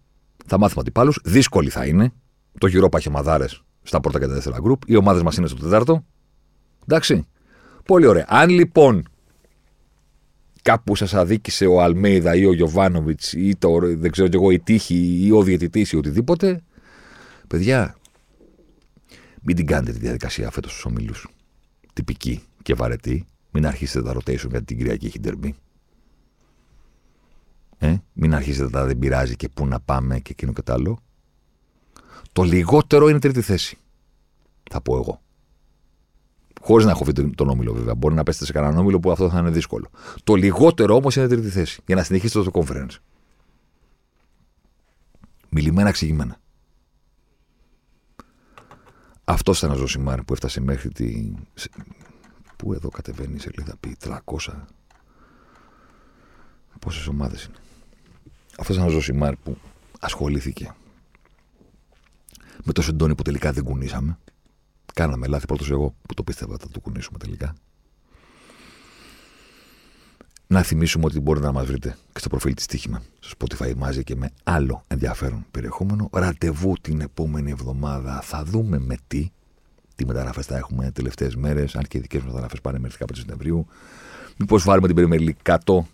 θα 0.46 0.58
μάθουμε 0.58 0.80
αντιπάλους. 0.80 1.20
Δύσκολη 1.24 1.68
θα 1.70 1.86
είναι. 1.86 2.12
Το 2.58 2.66
γυρόπα 2.66 2.98
έχει 2.98 3.08
ομαδάρες 3.08 3.62
στα 3.82 4.00
πρώτα 4.00 4.18
και 4.18 4.26
τα 4.26 4.32
δεύτερα 4.32 4.58
γκρουπ. 4.60 4.82
Οι 4.86 4.96
ομάδες 4.96 5.22
μας 5.22 5.36
είναι 5.36 5.46
στο 5.46 5.56
τέταρτο. 5.56 6.04
Εντάξει. 6.82 7.26
Πολύ 7.84 8.06
ωραία. 8.06 8.24
Αν 8.28 8.48
λοιπόν 8.48 9.08
κάπου 10.64 10.96
σας 10.96 11.14
αδίκησε 11.14 11.66
ο 11.66 11.82
Αλμέιδα 11.82 12.34
ή 12.34 12.44
ο 12.44 12.52
Γιωβάνοβιτς 12.52 13.32
ή 13.32 13.56
το, 13.56 13.78
δεν 13.80 14.10
ξέρω 14.10 14.28
εγώ, 14.32 14.50
η 14.50 14.60
τύχη 14.60 15.26
ή 15.26 15.30
ο 15.30 15.42
διαιτητής 15.42 15.92
ή 15.92 15.96
οτιδήποτε. 15.96 16.62
Παιδιά, 17.48 17.96
μην 19.42 19.56
την 19.56 19.66
κάνετε 19.66 19.92
τη 19.92 19.98
διαδικασία 19.98 20.50
φέτος 20.50 20.70
στους 20.70 20.84
ομίλους. 20.84 21.28
Τυπική 21.92 22.42
και 22.62 22.74
βαρετή. 22.74 23.26
Μην 23.50 23.66
αρχίσετε 23.66 24.02
τα 24.02 24.14
rotation 24.16 24.50
γιατί 24.50 24.64
την 24.64 24.76
Κυριακή 24.76 25.06
έχει 25.06 25.20
ντερμπή. 25.20 25.54
Ε, 27.78 27.96
μην 28.12 28.34
αρχίσετε 28.34 28.70
τα 28.70 28.84
δεν 28.84 28.98
πειράζει 28.98 29.36
και 29.36 29.48
πού 29.48 29.66
να 29.66 29.80
πάμε 29.80 30.18
και 30.18 30.30
εκείνο 30.32 30.52
και 30.52 30.62
το 30.62 30.72
άλλο. 30.72 30.98
Το 32.32 32.42
λιγότερο 32.42 33.08
είναι 33.08 33.18
τρίτη 33.18 33.40
θέση. 33.40 33.78
Θα 34.70 34.80
πω 34.80 34.96
εγώ. 34.96 35.20
Χωρίς 36.64 36.84
να 36.84 36.90
έχω 36.90 37.04
βρει 37.04 37.30
τον 37.30 37.48
όμιλο, 37.48 37.72
βέβαια. 37.72 37.94
Μπορεί 37.94 38.14
να 38.14 38.22
πέσετε 38.22 38.44
σε 38.44 38.52
κανέναν 38.52 38.78
όμιλο 38.78 39.00
που 39.00 39.10
αυτό 39.10 39.30
θα 39.30 39.38
είναι 39.38 39.50
δύσκολο. 39.50 39.90
Το 40.24 40.34
λιγότερο 40.34 40.94
όμως 40.94 41.16
είναι 41.16 41.28
τρίτη 41.28 41.48
θέση 41.48 41.82
για 41.86 41.96
να 41.96 42.02
συνεχίσετε 42.02 42.50
το 42.50 42.64
conference. 42.64 42.96
Μιλημένα, 45.48 45.88
εξηγημένα. 45.88 46.36
Αυτός 49.24 49.58
ήταν 49.58 49.70
ο 49.70 49.74
Ζωσιμάρ 49.74 50.22
που 50.22 50.32
έφτασε 50.32 50.60
μέχρι 50.60 50.88
τη. 50.88 51.32
Πού 52.56 52.72
εδώ 52.72 52.88
κατεβαίνει 52.88 53.34
η 53.34 53.38
σελίδα, 53.38 53.76
πει 53.80 53.96
300. 54.04 54.18
Πόσες 56.78 57.06
ομάδες 57.06 57.44
είναι. 57.44 57.56
Αυτός 58.58 58.76
ήταν 58.76 58.88
ο 58.88 58.90
Ζωσιμάρ 58.90 59.36
που 59.36 59.56
ασχολήθηκε 60.00 60.74
με 62.64 62.72
το 62.72 62.82
σεντόνι 62.82 63.14
που 63.14 63.22
τελικά 63.22 63.52
δεν 63.52 63.64
κουνήσαμε. 63.64 64.18
Κάναμε 64.94 65.26
λάθη 65.26 65.46
πρώτος 65.46 65.70
εγώ 65.70 65.94
που 66.08 66.14
το 66.14 66.22
πίστευα 66.22 66.56
θα 66.60 66.68
το 66.68 66.80
κουνήσουμε 66.80 67.18
τελικά. 67.18 67.54
Να 70.46 70.62
θυμίσουμε 70.62 71.04
ότι 71.04 71.20
μπορείτε 71.20 71.46
να 71.46 71.52
μας 71.52 71.66
βρείτε 71.66 71.96
και 72.12 72.18
στο 72.18 72.28
προφίλ 72.28 72.54
της 72.54 72.66
Τύχημα 72.66 73.02
στο 73.20 73.36
Spotify 73.38 73.74
μαζί 73.76 74.04
και 74.04 74.16
με 74.16 74.30
άλλο 74.42 74.84
ενδιαφέρον 74.86 75.46
περιεχόμενο. 75.50 76.08
Ραντεβού 76.12 76.74
την 76.80 77.00
επόμενη 77.00 77.50
εβδομάδα. 77.50 78.20
Θα 78.20 78.44
δούμε 78.44 78.78
με 78.78 78.96
τι. 79.06 79.30
Τι 79.94 80.06
μεταγραφές 80.06 80.46
θα 80.46 80.56
έχουμε 80.56 80.90
τελευταίες 80.90 81.36
μέρες, 81.36 81.76
αν 81.76 81.82
και 81.82 81.98
οι 81.98 82.00
δικές 82.00 82.18
μας 82.20 82.28
μεταγραφές 82.28 82.60
πάνε 82.60 82.78
μέχρι 82.78 82.96
15 83.00 83.04
Σεπτεμβρίου. 83.12 83.66
Μήπως 84.38 84.64
βάλουμε 84.64 84.88
την 84.88 84.96
Premier 84.98 85.30
κάτω 85.42 85.86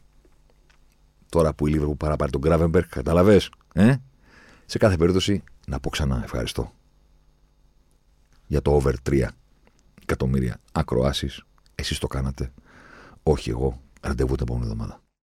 τώρα 1.28 1.54
που 1.54 1.66
η 1.66 1.70
Λίβερπουλ 1.70 1.96
παραπάρει 1.96 2.30
τον 2.30 2.40
Γκράβεμπεργκ, 2.40 2.86
κατάλαβε. 2.88 3.40
Ε; 3.72 3.94
Σε 4.66 4.78
κάθε 4.78 4.96
περίπτωση, 4.96 5.42
να 5.66 5.80
πω 5.80 5.90
ξανά 5.90 6.20
ευχαριστώ 6.24 6.72
για 8.50 8.62
το 8.62 8.82
over 8.82 8.94
3 9.10 9.26
εκατομμύρια 10.02 10.60
ακροάσεις. 10.72 11.44
Εσείς 11.74 11.98
το 11.98 12.06
κάνατε. 12.06 12.52
Όχι 13.22 13.50
εγώ. 13.50 13.80
Ραντεβού 14.00 14.34
την 14.34 14.42
επόμενη 14.48 14.64
εβδομάδα. 14.64 14.99